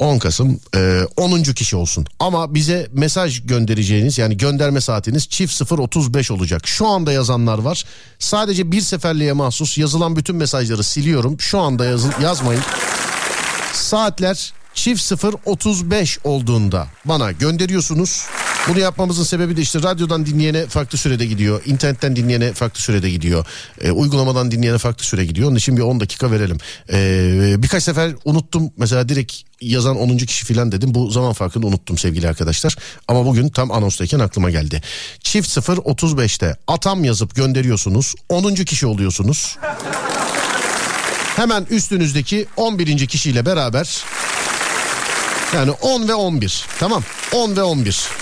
[0.00, 1.42] 10 Kasım e, 10.
[1.42, 2.06] kişi olsun.
[2.20, 6.66] Ama bize mesaj göndereceğiniz yani gönderme saatiniz çift 035 olacak.
[6.68, 7.84] Şu anda yazanlar var.
[8.18, 11.40] Sadece bir seferliğe mahsus yazılan bütün mesajları siliyorum.
[11.40, 12.62] Şu anda yazı- yazmayın.
[13.72, 15.12] Saatler çift
[15.46, 18.24] 035 olduğunda bana gönderiyorsunuz
[18.70, 21.62] Bunu yapmamızın sebebi de işte radyodan dinleyene farklı sürede gidiyor.
[21.66, 23.46] internetten dinleyene farklı sürede gidiyor.
[23.80, 25.48] E, uygulamadan dinleyene farklı süre gidiyor.
[25.48, 26.58] Onun için bir 10 dakika verelim.
[26.92, 28.70] E, birkaç sefer unuttum.
[28.76, 30.16] Mesela direkt yazan 10.
[30.16, 30.94] kişi falan dedim.
[30.94, 32.76] Bu zaman farkını unuttum sevgili arkadaşlar.
[33.08, 34.82] Ama bugün tam anonstayken aklıma geldi.
[35.20, 38.14] Çift 0 35'te atam yazıp gönderiyorsunuz.
[38.28, 38.54] 10.
[38.54, 39.58] kişi oluyorsunuz.
[41.36, 43.06] Hemen üstünüzdeki 11.
[43.06, 44.04] kişiyle beraber
[45.54, 47.02] yani 10 ve 11 tamam
[47.32, 48.20] 10 ve 11.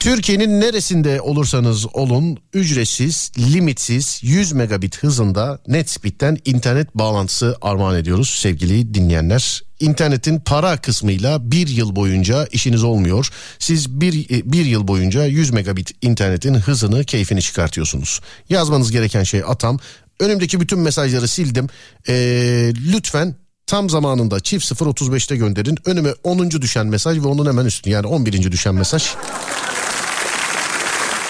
[0.00, 8.94] Türkiye'nin neresinde olursanız olun ücretsiz, limitsiz 100 megabit hızında NetSpeed'den internet bağlantısı armağan ediyoruz sevgili
[8.94, 9.62] dinleyenler.
[9.80, 13.28] İnternetin para kısmıyla bir yıl boyunca işiniz olmuyor.
[13.58, 18.20] Siz bir, bir yıl boyunca 100 megabit internetin hızını, keyfini çıkartıyorsunuz.
[18.48, 19.78] Yazmanız gereken şey atam.
[20.20, 21.68] Önümdeki bütün mesajları sildim.
[22.08, 23.34] Ee, lütfen
[23.66, 25.78] tam zamanında çift 035'te gönderin.
[25.84, 26.50] Önüme 10.
[26.50, 28.52] düşen mesaj ve onun hemen üstü yani 11.
[28.52, 29.04] düşen mesaj.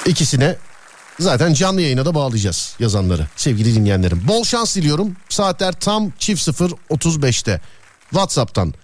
[0.08, 0.56] İkisine
[1.20, 4.22] zaten canlı yayına da bağlayacağız yazanları sevgili dinleyenlerim.
[4.28, 5.16] Bol şans diliyorum.
[5.28, 7.60] Saatler tam çift 0 35'te.
[8.10, 8.74] WhatsApp'tan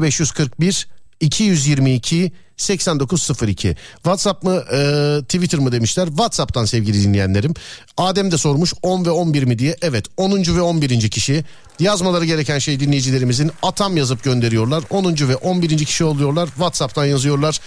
[0.00, 0.88] 0541
[1.20, 4.78] 222 8902 WhatsApp mı e,
[5.22, 7.54] Twitter mı demişler WhatsApp'tan sevgili dinleyenlerim
[7.96, 10.56] Adem de sormuş 10 ve 11 mi diye evet 10.
[10.56, 11.10] ve 11.
[11.10, 11.44] kişi
[11.80, 15.04] yazmaları gereken şey dinleyicilerimizin atam yazıp gönderiyorlar 10.
[15.28, 15.84] ve 11.
[15.84, 17.60] kişi oluyorlar WhatsApp'tan yazıyorlar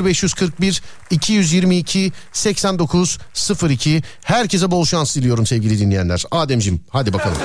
[0.00, 7.38] 0541 222 8902 herkese bol şans diliyorum sevgili dinleyenler Ademcim hadi bakalım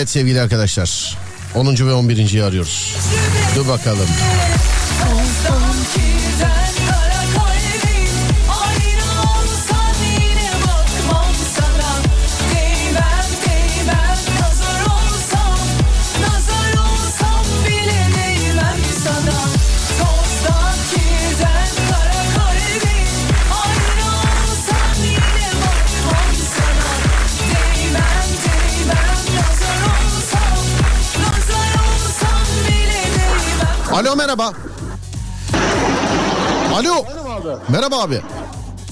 [0.00, 1.18] Evet sevgili arkadaşlar
[1.54, 1.66] 10.
[1.66, 2.96] ve 11.yi arıyoruz.
[3.56, 4.08] Dur bakalım.
[34.00, 34.52] Alo merhaba.
[36.74, 37.04] Alo.
[37.68, 38.20] Merhaba abi.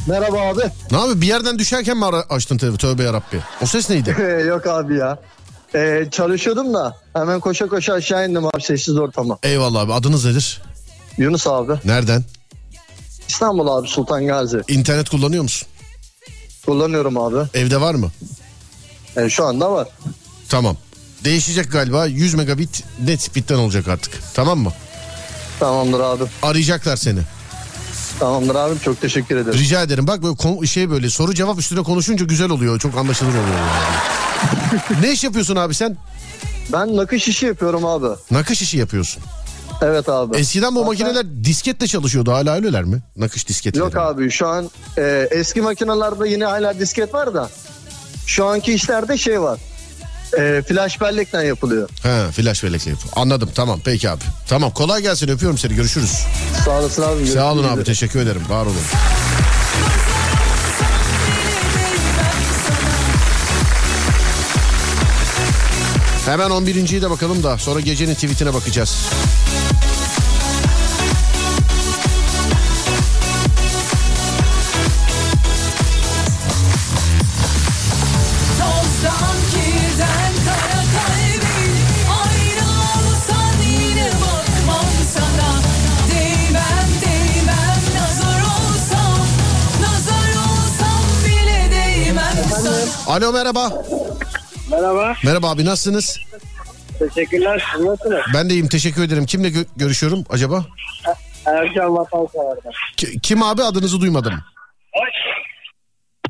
[0.07, 0.61] Merhaba abi.
[0.91, 2.79] Ne abi bir yerden düşerken mi ara- açtın telefonu?
[2.79, 3.41] Tövbe yarabbi.
[3.63, 4.11] O ses neydi?
[4.49, 5.19] Yok abi ya.
[5.75, 9.39] Ee, çalışıyordum da hemen koşa koşa aşağı indim abi sessiz ortama.
[9.43, 10.63] Eyvallah abi adınız nedir?
[11.19, 11.73] Yunus abi.
[11.85, 12.25] Nereden?
[13.29, 14.61] İstanbul abi Sultan Gazi.
[14.69, 15.69] İnternet kullanıyor musun?
[16.67, 17.49] Kullanıyorum abi.
[17.55, 18.11] Evde var mı?
[19.17, 19.89] Ee, şu anda var.
[20.49, 20.77] Tamam.
[21.25, 24.13] Değişecek galiba 100 megabit net speed'den olacak artık.
[24.35, 24.73] Tamam mı?
[25.61, 26.25] Tamamdır abi.
[26.43, 27.21] Arayacaklar seni.
[28.19, 29.59] Tamamdır abi çok teşekkür ederim.
[29.59, 30.07] Rica ederim.
[30.07, 32.79] Bak böyle şey böyle soru cevap üstüne konuşunca güzel oluyor.
[32.79, 33.45] Çok anlaşılır oluyor.
[33.45, 34.81] yani.
[35.03, 35.97] ne iş yapıyorsun abi sen?
[36.73, 38.07] Ben nakış işi yapıyorum abi.
[38.31, 39.23] Nakış işi yapıyorsun.
[39.83, 40.37] Evet abi.
[40.37, 42.33] Eskiden bu Hatta- makineler disketle çalışıyordu.
[42.33, 43.03] Hala öyleler mi?
[43.17, 43.85] Nakış disketleri.
[43.85, 47.51] Yok abi şu an e, eski makinelerde yine hala disket var da
[48.27, 49.59] şu anki işlerde şey var.
[50.39, 51.89] E, flash bellekten yapılıyor.
[52.03, 53.13] He flash bellekle yapıyor.
[53.17, 54.25] Anladım tamam peki abi.
[54.49, 56.19] Tamam kolay gelsin öpüyorum seni görüşürüz.
[56.65, 57.27] Sağ olasın abi.
[57.27, 58.75] Sağ olun abi teşekkür ederim var olun.
[66.27, 69.09] Hemen 11.yi de bakalım da sonra gecenin tweetine bakacağız.
[93.19, 93.83] Alo merhaba.
[94.71, 95.15] Merhaba.
[95.25, 96.19] Merhaba abi nasılsınız?
[96.99, 97.65] Teşekkürler.
[97.77, 98.21] Siz nasılsınız?
[98.35, 99.27] Ben de iyiyim teşekkür ederim.
[99.27, 100.65] Kimle gö- görüşüyorum acaba?
[101.47, 102.73] Ercan Vatansever'den.
[102.97, 104.33] Ki- kim abi adınızı duymadım.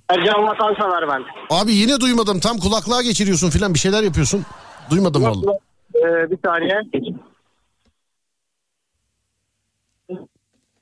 [0.09, 1.25] Ercan Vatansever ben.
[1.51, 2.41] Abi yine duymadım.
[2.41, 4.45] Tam kulaklığa geçiriyorsun filan bir şeyler yapıyorsun.
[4.91, 5.59] Duymadım vallahi.
[5.95, 6.81] Ee, bir saniye.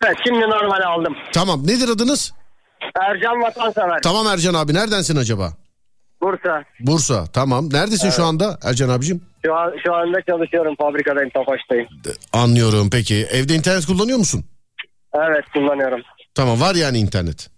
[0.04, 1.16] Evet şimdi normal aldım.
[1.32, 2.32] Tamam nedir adınız?
[3.00, 4.00] Ercan Vatansever.
[4.02, 5.52] Tamam Ercan abi neredensin acaba?
[6.22, 6.64] Bursa.
[6.80, 7.68] Bursa tamam.
[7.72, 9.20] Neredesin şu anda Ercan abicim?
[9.46, 11.86] Şu, an, şu anda çalışıyorum fabrikadayım Tofaş'tayım.
[12.32, 13.14] Anlıyorum peki.
[13.32, 14.44] Evde internet kullanıyor musun?
[15.14, 16.00] Evet kullanıyorum.
[16.34, 17.48] Tamam var yani internet.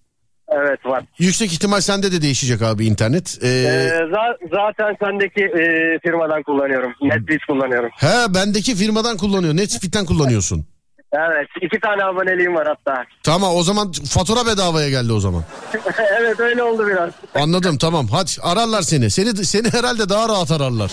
[0.53, 1.05] Evet var.
[1.19, 3.39] Yüksek ihtimal sende de değişecek abi internet.
[3.43, 5.63] Ee, Ee, za- zaten sendeki e,
[6.03, 6.93] firmadan kullanıyorum.
[7.03, 7.91] Netflix kullanıyorum.
[7.97, 9.57] he bendeki firmadan kullanıyor.
[9.57, 10.67] Netspeed'den kullanıyorsun.
[11.13, 13.05] Evet iki tane aboneliğim var hatta.
[13.23, 15.45] Tamam o zaman fatura bedavaya geldi o zaman.
[16.21, 17.11] evet öyle oldu biraz.
[17.35, 18.09] Anladım tamam.
[18.09, 19.11] Hadi ararlar seni.
[19.11, 20.91] Seni seni herhalde daha rahat ararlar.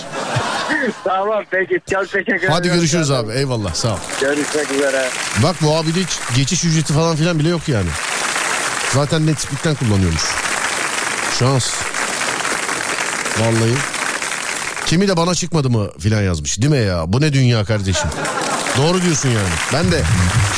[1.04, 2.52] tamam peki çok teşekkür ederim.
[2.52, 3.32] Hadi görüşürüz abi.
[3.34, 3.98] Eyvallah sağ ol.
[4.22, 5.10] Görüşmek üzere.
[5.44, 7.90] Bak muhabirde hiç geçiş ücreti falan filan bile yok yani.
[8.94, 10.24] Zaten Netspeed'den kullanıyormuş.
[11.40, 11.74] Şans.
[13.40, 13.76] Vallahi.
[14.86, 16.62] Kimi de bana çıkmadı mı filan yazmış.
[16.62, 17.04] Değil mi ya?
[17.08, 18.10] Bu ne dünya kardeşim?
[18.78, 19.50] Doğru diyorsun yani.
[19.74, 20.04] Ben de.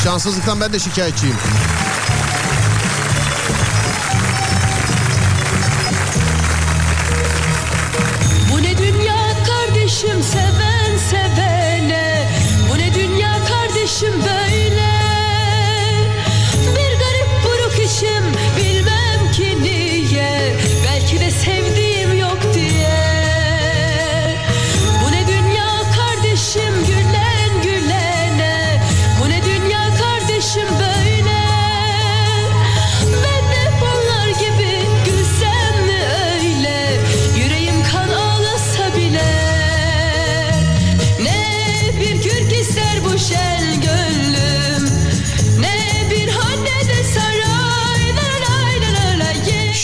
[0.03, 1.35] Şanssızlıktan ben de şikayetçiyim.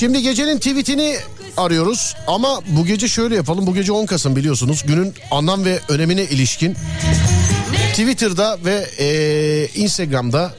[0.03, 1.17] Şimdi gecenin tweetini
[1.57, 3.67] arıyoruz ama bu gece şöyle yapalım.
[3.67, 4.84] Bu gece 10 Kasım biliyorsunuz.
[4.88, 6.75] Günün anlam ve önemine ilişkin
[7.91, 10.53] Twitter'da ve eee, Instagram'da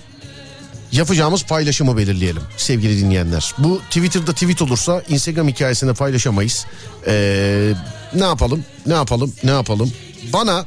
[0.93, 3.55] yapacağımız paylaşımı belirleyelim sevgili dinleyenler.
[3.59, 6.66] Bu Twitter'da tweet olursa Instagram hikayesinde paylaşamayız.
[7.07, 7.75] Eee,
[8.15, 8.65] ne yapalım?
[8.87, 9.35] Ne yapalım?
[9.45, 9.93] Ne yapalım?
[10.33, 10.66] Bana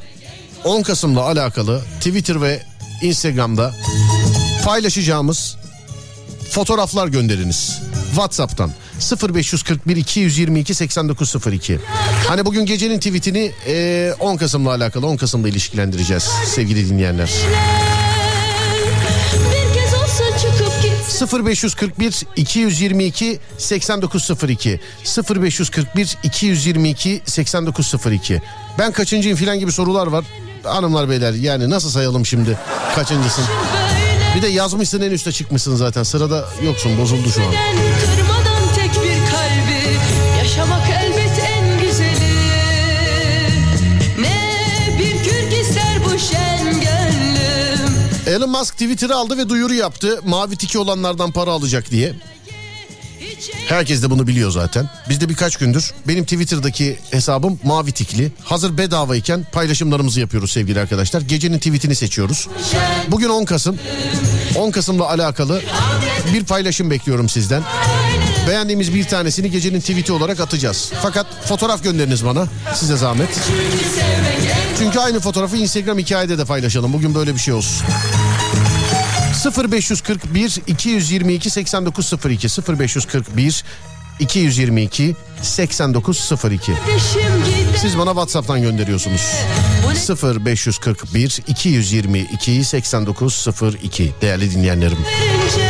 [0.64, 2.62] 10 Kasım'la alakalı Twitter ve
[3.02, 3.76] Instagram'da
[4.66, 5.58] paylaşacağımız
[6.52, 7.87] fotoğraflar gönderiniz.
[8.18, 8.72] WhatsApp'tan
[9.34, 11.80] 0541 222 8902.
[12.28, 17.30] Hani bugün gecenin tweetini eee, 10 Kasım'la alakalı 10 Kasım'la ilişkilendireceğiz sevgili dinleyenler.
[19.34, 24.80] Bir kez olsa çıkıp git 0541 222 8902
[25.30, 28.42] 0541 222 8902
[28.80, 30.26] Ben kaçıncıyım filan gibi sorular var.
[30.64, 32.58] Hanımlar beyler yani nasıl sayalım şimdi
[32.96, 33.44] kaçıncısın?
[34.38, 37.54] Bir de yazmışsın en üste çıkmışsın zaten sırada yoksun bozuldu şu an.
[48.28, 50.22] Elon Musk Twitter'ı aldı ve duyuru yaptı.
[50.26, 52.14] Mavi tiki olanlardan para alacak diye.
[53.68, 54.90] Herkes de bunu biliyor zaten.
[55.10, 58.32] Biz de birkaç gündür benim Twitter'daki hesabım mavi tikli.
[58.44, 61.22] Hazır bedavayken paylaşımlarımızı yapıyoruz sevgili arkadaşlar.
[61.22, 62.48] Gecenin tweetini seçiyoruz.
[63.08, 63.80] Bugün 10 Kasım.
[64.56, 65.62] 10 Kasım'la alakalı
[66.34, 67.64] bir paylaşım bekliyorum sizden.
[68.48, 70.92] Beğendiğimiz bir tanesini gecenin tweeti olarak atacağız.
[71.02, 72.48] Fakat fotoğraf gönderiniz bana.
[72.76, 73.30] Size zahmet.
[74.80, 76.94] Çünkü aynı fotoğrafı Instagram hikayede de paylaşalım.
[76.94, 77.88] Bugün böyle bir şey olsun.
[79.38, 82.48] 0541 222 8902
[82.80, 83.64] 0541
[84.20, 86.72] 222 8902
[87.78, 89.22] Siz bana WhatsApp'tan gönderiyorsunuz.
[90.46, 94.98] 0541 222 8902 değerli dinleyenlerim.
[94.98, 95.67] Verince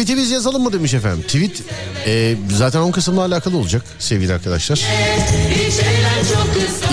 [0.00, 1.22] Tweet'i biz yazalım mı demiş efendim.
[1.22, 1.62] Tweet
[2.06, 4.80] e, zaten 10 Kasım'la alakalı olacak sevgili arkadaşlar.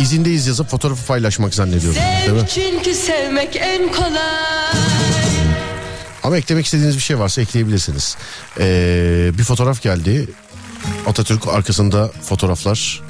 [0.02, 2.00] İzindeyiz yazıp fotoğrafı paylaşmak zannediyorum.
[2.22, 2.40] Değil mi?
[2.40, 4.74] Sev çünkü sevmek en kolay
[6.24, 8.18] Ama eklemek istediğiniz bir şey varsa ekleyebilirsiniz.
[8.60, 10.30] Ee, bir fotoğraf geldi.
[11.08, 13.04] Atatürk arkasında fotoğraflar.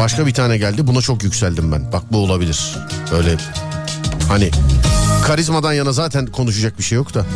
[0.00, 0.86] Başka bir tane geldi.
[0.86, 1.92] Buna çok yükseldim ben.
[1.92, 2.76] Bak bu olabilir.
[3.12, 3.36] Böyle
[4.28, 4.50] hani
[5.24, 7.26] karizmadan yana zaten konuşacak bir şey yok da.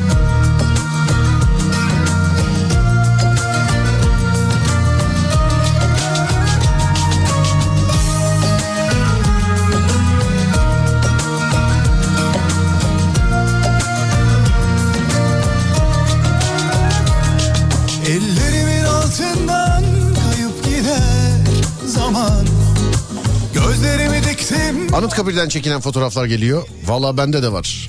[25.10, 26.62] Anıtkabir'den çekilen fotoğraflar geliyor.
[26.86, 27.88] Valla bende de var.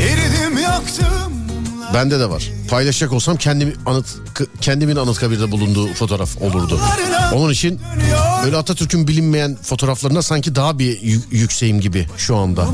[0.00, 1.06] eridim yaktım
[1.94, 2.50] Bende de var.
[2.70, 4.06] Paylaşacak olsam kendimi anıt
[4.60, 6.80] kendimin Anıtkabir'de bulunduğu fotoğraf olurdu.
[7.34, 7.80] Onun için
[8.44, 12.66] böyle Atatürk'ün bilinmeyen fotoğraflarına sanki daha bir yü- yükseğim gibi şu anda.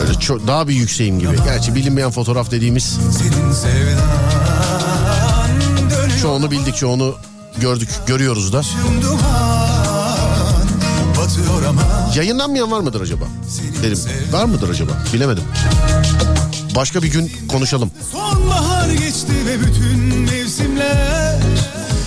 [0.00, 1.36] Böyle çok daha bir yükseğim gibi.
[1.44, 2.98] Gerçi bilinmeyen fotoğraf dediğimiz
[6.22, 7.14] çoğunu bildik, çoğunu
[7.60, 8.62] gördük, görüyoruz da.
[11.22, 11.82] Duman Batıyor ama
[12.14, 13.24] Yayınlanmayan var mıdır acaba?
[13.82, 13.98] Derim.
[14.32, 14.92] Var mıdır acaba?
[15.12, 15.44] Bilemedim.
[16.76, 17.90] Başka bir gün konuşalım.
[18.12, 21.38] Sonbahar geçti ve bütün mevsimler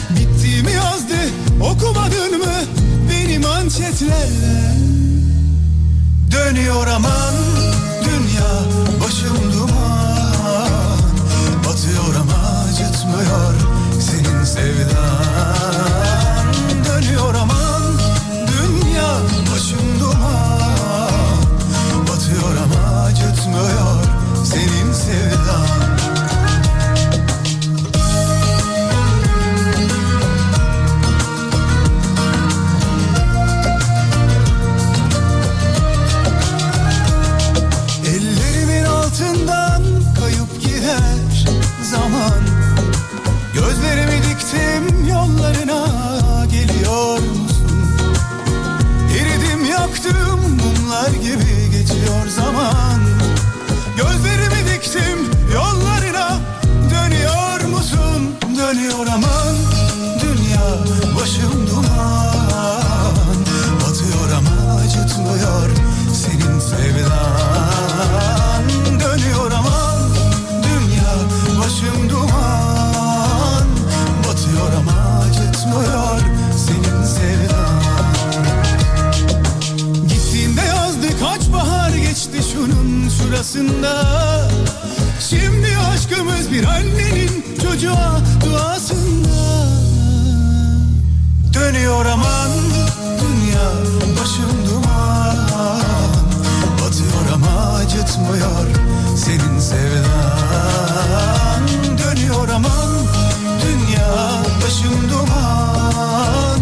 [0.09, 1.15] Bitti mi yazdı
[1.61, 2.53] okumadın mı
[3.11, 4.29] benim manşetler
[6.31, 7.33] Dönüyor aman
[8.05, 8.51] dünya
[9.03, 10.97] başım duman
[11.67, 13.53] Batıyor ama acıtmıyor
[13.99, 15.84] senin sevdan
[23.45, 24.03] acıtmıyor
[24.45, 25.65] senin sevdan.
[38.05, 39.83] Ellerimin altından
[40.19, 41.45] kayıp gider
[41.91, 42.33] zaman.
[43.53, 45.85] Gözlerimi diktim yollarına
[46.45, 47.65] geliyor musun?
[49.11, 53.14] Eridim yaktım mumlar gibi geçiyor zaman
[54.95, 55.19] Diktim
[55.53, 56.39] yollarına
[56.91, 58.35] dönüyor musun?
[58.57, 59.55] Dönüyor aman
[60.21, 60.77] dünya
[61.19, 63.15] başım duman.
[63.81, 65.69] Batıyor ama acıtmıyor
[66.13, 67.89] senin sevdan.
[68.99, 70.09] Dönüyor aman
[70.63, 71.15] dünya
[71.59, 73.67] başım duman.
[74.27, 76.19] Batıyor ama acıtmıyor
[76.57, 77.81] senin sevdan.
[80.07, 84.44] Gittiğinde yazdı kaç bahar geçti şunun şurasında
[86.05, 89.67] aşkımız bir annenin çocuğa duasında.
[91.53, 92.49] Dönüyor aman
[93.21, 93.71] dünya
[94.21, 95.37] başım duman.
[96.81, 98.67] Batıyor ama acıtmıyor
[99.17, 99.97] senin sevdan.
[101.97, 102.89] Dönüyor aman
[103.61, 106.59] dünya başım duman.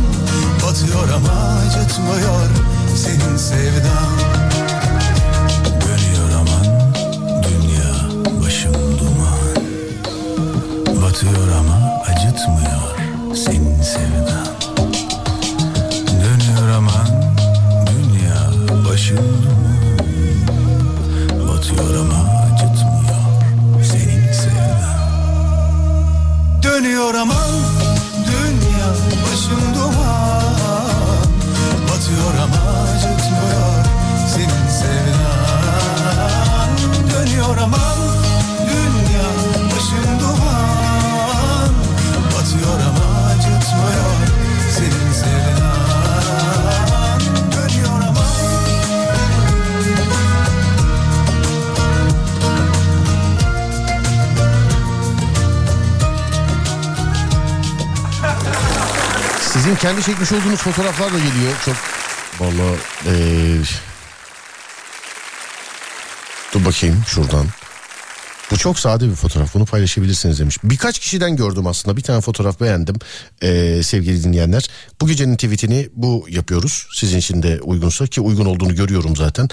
[0.64, 2.49] Batıyor ama acıtmıyor
[2.95, 4.32] senin sevdan
[11.24, 12.95] Batıyor ama acıtmıyor
[13.36, 14.48] senin sevdan
[16.08, 17.08] Dönüyor aman
[17.88, 18.41] dünya
[18.90, 19.18] başım.
[21.48, 23.24] Batıyor ama acıtmıyor
[23.84, 25.00] senin sevdan
[26.64, 27.52] Dönüyor aman
[28.28, 28.90] dünya
[29.24, 31.26] başım duman.
[31.84, 33.86] Batıyor ama acıtmıyor
[34.36, 36.70] senin sevdan.
[37.12, 38.03] Dönüyor aman
[59.64, 61.53] Sizin kendi çekmiş olduğunuz fotoğraflar da geliyor.
[61.65, 61.76] Çok
[62.40, 63.61] vallahi eee,
[66.53, 67.45] dur bakayım şuradan.
[68.52, 69.53] Bu çok sade bir fotoğraf.
[69.53, 70.57] Bunu paylaşabilirsiniz demiş.
[70.64, 71.98] Birkaç kişiden gördüm aslında.
[71.98, 72.95] Bir tane fotoğraf beğendim
[73.41, 74.69] eee, sevgili dinleyenler.
[75.02, 76.88] Bu gecenin tweetini bu yapıyoruz.
[76.94, 79.49] Sizin için de uygunsa ki uygun olduğunu görüyorum zaten.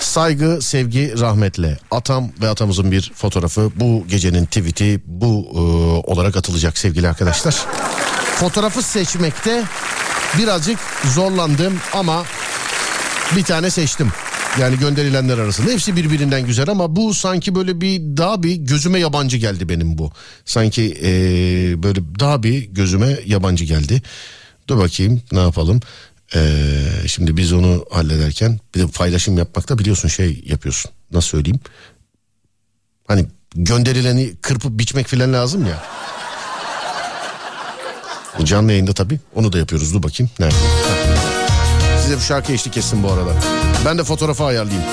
[0.00, 1.78] Saygı, sevgi, rahmetle.
[1.90, 3.70] Atam ve atamızın bir fotoğrafı.
[3.76, 5.60] Bu gecenin tweeti bu eee,
[6.14, 7.66] olarak atılacak sevgili arkadaşlar.
[8.40, 9.64] Fotoğrafı seçmekte
[10.38, 10.78] birazcık
[11.14, 12.24] zorlandım ama
[13.36, 14.12] bir tane seçtim.
[14.60, 19.36] Yani gönderilenler arasında hepsi birbirinden güzel ama bu sanki böyle bir daha bir gözüme yabancı
[19.36, 20.12] geldi benim bu.
[20.44, 24.02] Sanki eee, böyle daha bir gözüme yabancı geldi.
[24.68, 25.80] Dur bakayım ne yapalım.
[26.34, 26.42] Eee,
[27.06, 30.90] şimdi biz onu hallederken bir de paylaşım yapmakta biliyorsun şey yapıyorsun.
[31.12, 31.60] Nasıl söyleyeyim?
[33.08, 35.84] Hani gönderileni kırpıp biçmek falan lazım ya.
[38.44, 39.94] Canlı yayında tabii onu da yapıyoruz.
[39.94, 40.54] Dur bakayım nerede?
[42.02, 43.30] Size bu şarkı eşlik etsin bu arada.
[43.84, 44.84] Ben de fotoğrafı ayarlayayım.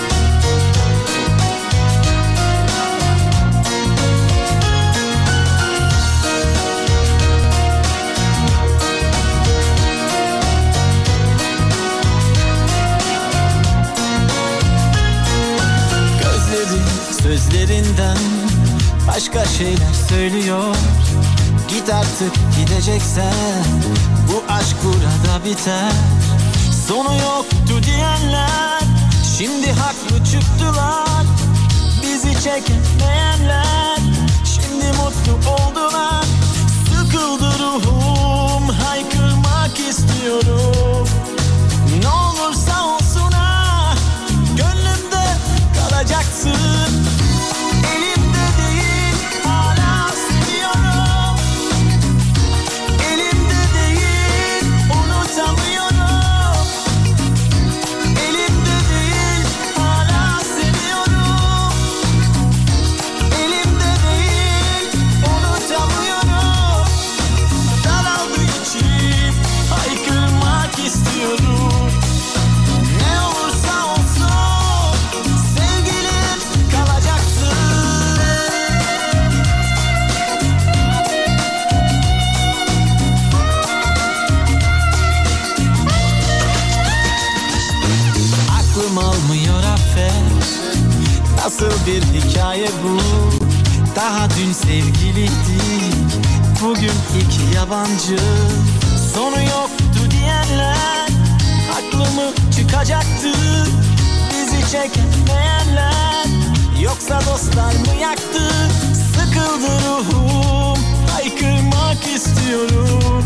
[16.22, 16.82] Gözleri
[17.24, 18.18] sözlerinden
[19.08, 20.76] başka şeyler söylüyor
[21.68, 23.66] Git artık gideceksen
[24.28, 25.92] bu aşk burada biter.
[26.88, 28.82] Sonu yoktu diyenler
[29.38, 31.26] şimdi haklı çıktılar.
[32.04, 33.98] Bizi çekemeyenler
[34.46, 36.26] şimdi mutlu oldular.
[36.94, 41.08] Sıkıldı ruhum haykırmak istiyorum.
[42.02, 43.94] Ne olursa olsun ha
[44.58, 45.26] gönlümde
[45.80, 47.08] kalacaksın
[91.60, 93.00] Nasıl bir hikaye bu?
[93.96, 95.32] Daha dün sevgiliydik.
[96.64, 98.18] Bugün iki yabancı.
[99.14, 101.10] Sonu yoktu diyenler
[101.78, 103.32] Aklımı çıkacaktı?
[104.32, 106.26] Bizi çekemeyenler
[106.82, 108.50] Yoksa dostlar mı yaktı?
[109.14, 110.80] Sıkıldı ruhum
[111.14, 113.24] Haykırmak istiyorum.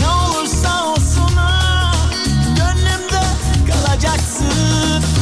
[0.00, 1.30] Ne olursa olsun
[2.56, 3.22] Gönlümde
[3.72, 5.15] kalacaksın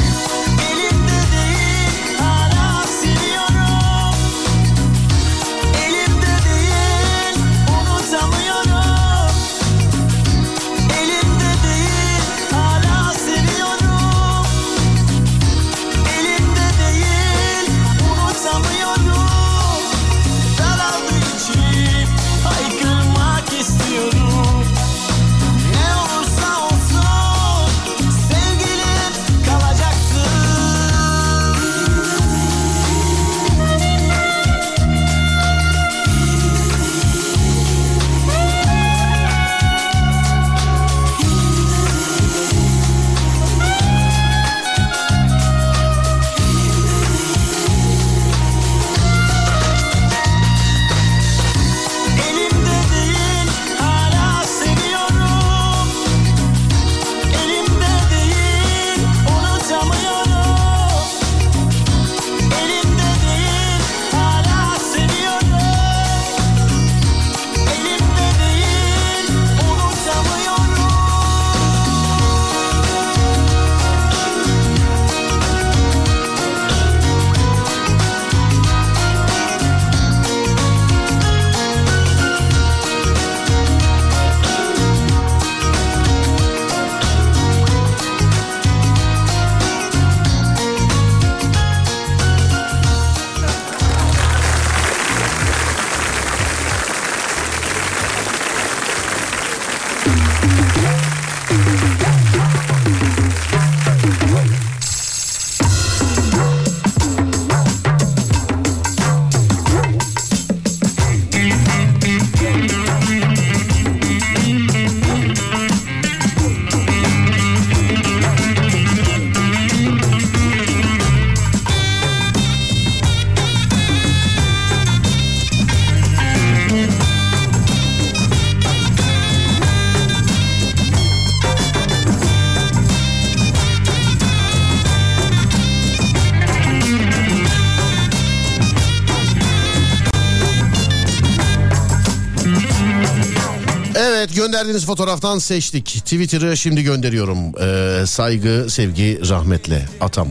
[144.55, 145.87] Gönderdiğiniz fotoğraftan seçtik.
[145.87, 147.39] Twitter'ı şimdi gönderiyorum.
[147.61, 150.29] Ee, saygı, sevgi, rahmetle atam.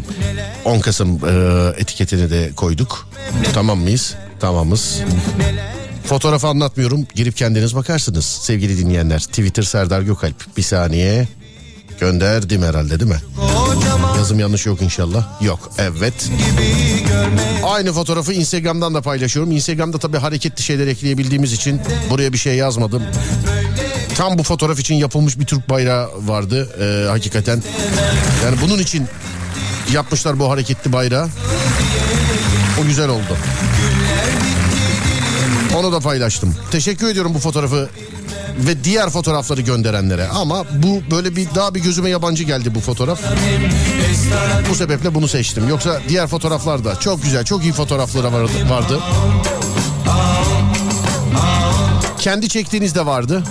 [0.65, 3.07] 10 Kasım e, etiketini de koyduk.
[3.53, 4.15] Tamam mıyız?
[4.39, 4.99] Tamamız.
[6.05, 7.07] Fotoğrafı anlatmıyorum.
[7.15, 9.19] Girip kendiniz bakarsınız sevgili dinleyenler.
[9.19, 10.57] Twitter Serdar Gökalp.
[10.57, 11.27] Bir saniye.
[11.99, 13.21] Gönderdim herhalde değil mi?
[14.17, 15.41] Yazım yanlış yok inşallah.
[15.41, 15.71] Yok.
[15.77, 16.29] Evet.
[17.63, 19.51] Aynı fotoğrafı Instagram'dan da paylaşıyorum.
[19.51, 23.03] Instagram'da tabii hareketli şeyler ekleyebildiğimiz için buraya bir şey yazmadım.
[24.15, 27.63] Tam bu fotoğraf için yapılmış bir Türk bayrağı vardı ee, hakikaten.
[28.45, 29.07] Yani bunun için
[29.93, 31.29] yapmışlar bu hareketli bayrağı.
[32.81, 33.37] O güzel oldu.
[35.77, 36.55] Onu da paylaştım.
[36.71, 37.89] Teşekkür ediyorum bu fotoğrafı
[38.57, 40.27] ve diğer fotoğrafları gönderenlere.
[40.27, 43.19] Ama bu böyle bir daha bir gözüme yabancı geldi bu fotoğraf.
[44.69, 45.69] Bu sebeple bunu seçtim.
[45.69, 48.51] Yoksa diğer fotoğraflar da çok güzel, çok iyi fotoğrafları vardı.
[48.69, 48.99] vardı.
[52.19, 53.43] Kendi çektiğiniz de vardı.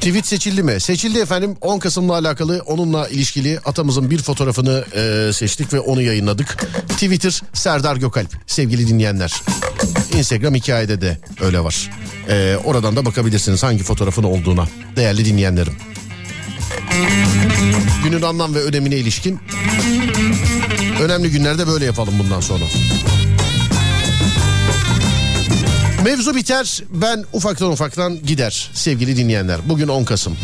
[0.00, 0.80] Tweet seçildi mi?
[0.80, 1.56] Seçildi efendim.
[1.60, 6.66] 10 Kasım'la alakalı onunla ilişkili atamızın bir fotoğrafını e, seçtik ve onu yayınladık.
[6.88, 9.42] Twitter Serdar Gökalp sevgili dinleyenler.
[10.14, 11.90] Instagram hikayede de öyle var.
[12.28, 15.72] E, oradan da bakabilirsiniz hangi fotoğrafın olduğuna değerli dinleyenlerim.
[18.04, 19.40] Günün anlam ve önemine ilişkin
[21.00, 22.64] önemli günlerde böyle yapalım bundan sonra.
[26.04, 29.60] Mevzu biter ben ufaktan ufaktan gider sevgili dinleyenler.
[29.68, 30.36] Bugün 10 Kasım.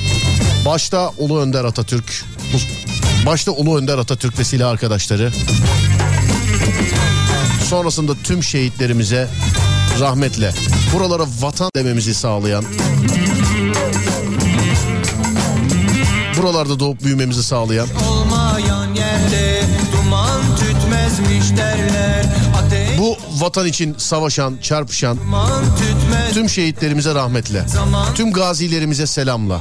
[0.67, 2.25] Başta Ulu Önder Atatürk,
[3.27, 5.33] başta Ulu Önder Atatürk ve silah arkadaşları.
[7.69, 9.29] Sonrasında tüm şehitlerimize
[10.01, 10.53] rahmetle
[10.95, 12.65] buralara vatan dememizi sağlayan
[16.37, 19.56] buralarda doğup büyümemizi sağlayan Olmayan yerde
[23.41, 25.19] vatan için savaşan, çarpışan
[26.33, 27.65] tüm şehitlerimize rahmetle.
[28.15, 29.61] Tüm gazilerimize selamla.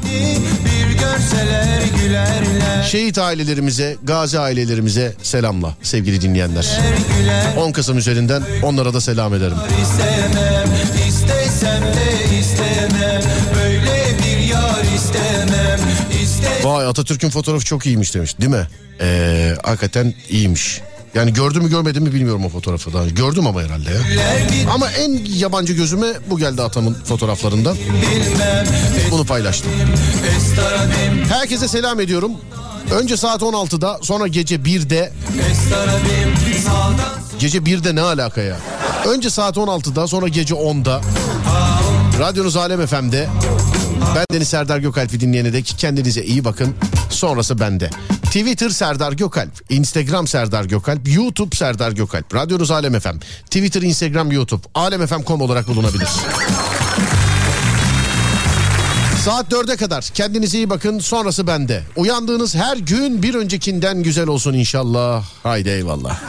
[2.91, 6.79] Şehit ailelerimize, gazi ailelerimize selamla sevgili dinleyenler.
[7.57, 9.57] 10 Kasım üzerinden onlara da selam ederim.
[9.81, 10.69] İstemem,
[11.07, 13.21] istesem de istemem.
[13.55, 14.83] Böyle bir yar.
[14.95, 15.79] İstemem.
[16.63, 18.67] Vay Atatürk'ün fotoğrafı çok iyiymiş demiş değil mi?
[19.01, 20.81] Ee, hakikaten iyiymiş.
[21.15, 23.07] Yani gördüm mü görmedim mi bilmiyorum o fotoğrafı daha.
[23.07, 23.99] Gördüm ama herhalde ya.
[24.73, 27.77] Ama en yabancı gözüme bu geldi atamın fotoğraflarından.
[29.11, 29.71] Bunu paylaştım.
[31.29, 32.31] Herkese selam ediyorum.
[32.91, 35.13] Önce saat 16'da sonra gece 1'de.
[35.51, 38.57] estarabim, sağdan Gece 1'de ne alaka ya?
[39.07, 41.01] Önce saat 16'da sonra gece 10'da.
[42.19, 43.29] Radyonuz Alem FM'de.
[44.15, 46.75] Ben Deniz Serdar Gökalp'i dinleyene dek kendinize iyi bakın.
[47.09, 47.89] Sonrası bende.
[48.23, 54.61] Twitter Serdar Gökalp, Instagram Serdar Gökalp, YouTube Serdar Gökalp, Radyonuz Alem FM, Twitter, Instagram, YouTube,
[54.75, 56.07] alemfm.com olarak bulunabilir.
[59.25, 61.83] Saat 4'e kadar kendinize iyi bakın sonrası bende.
[61.95, 65.25] Uyandığınız her gün bir öncekinden güzel olsun inşallah.
[65.43, 66.19] Haydi eyvallah.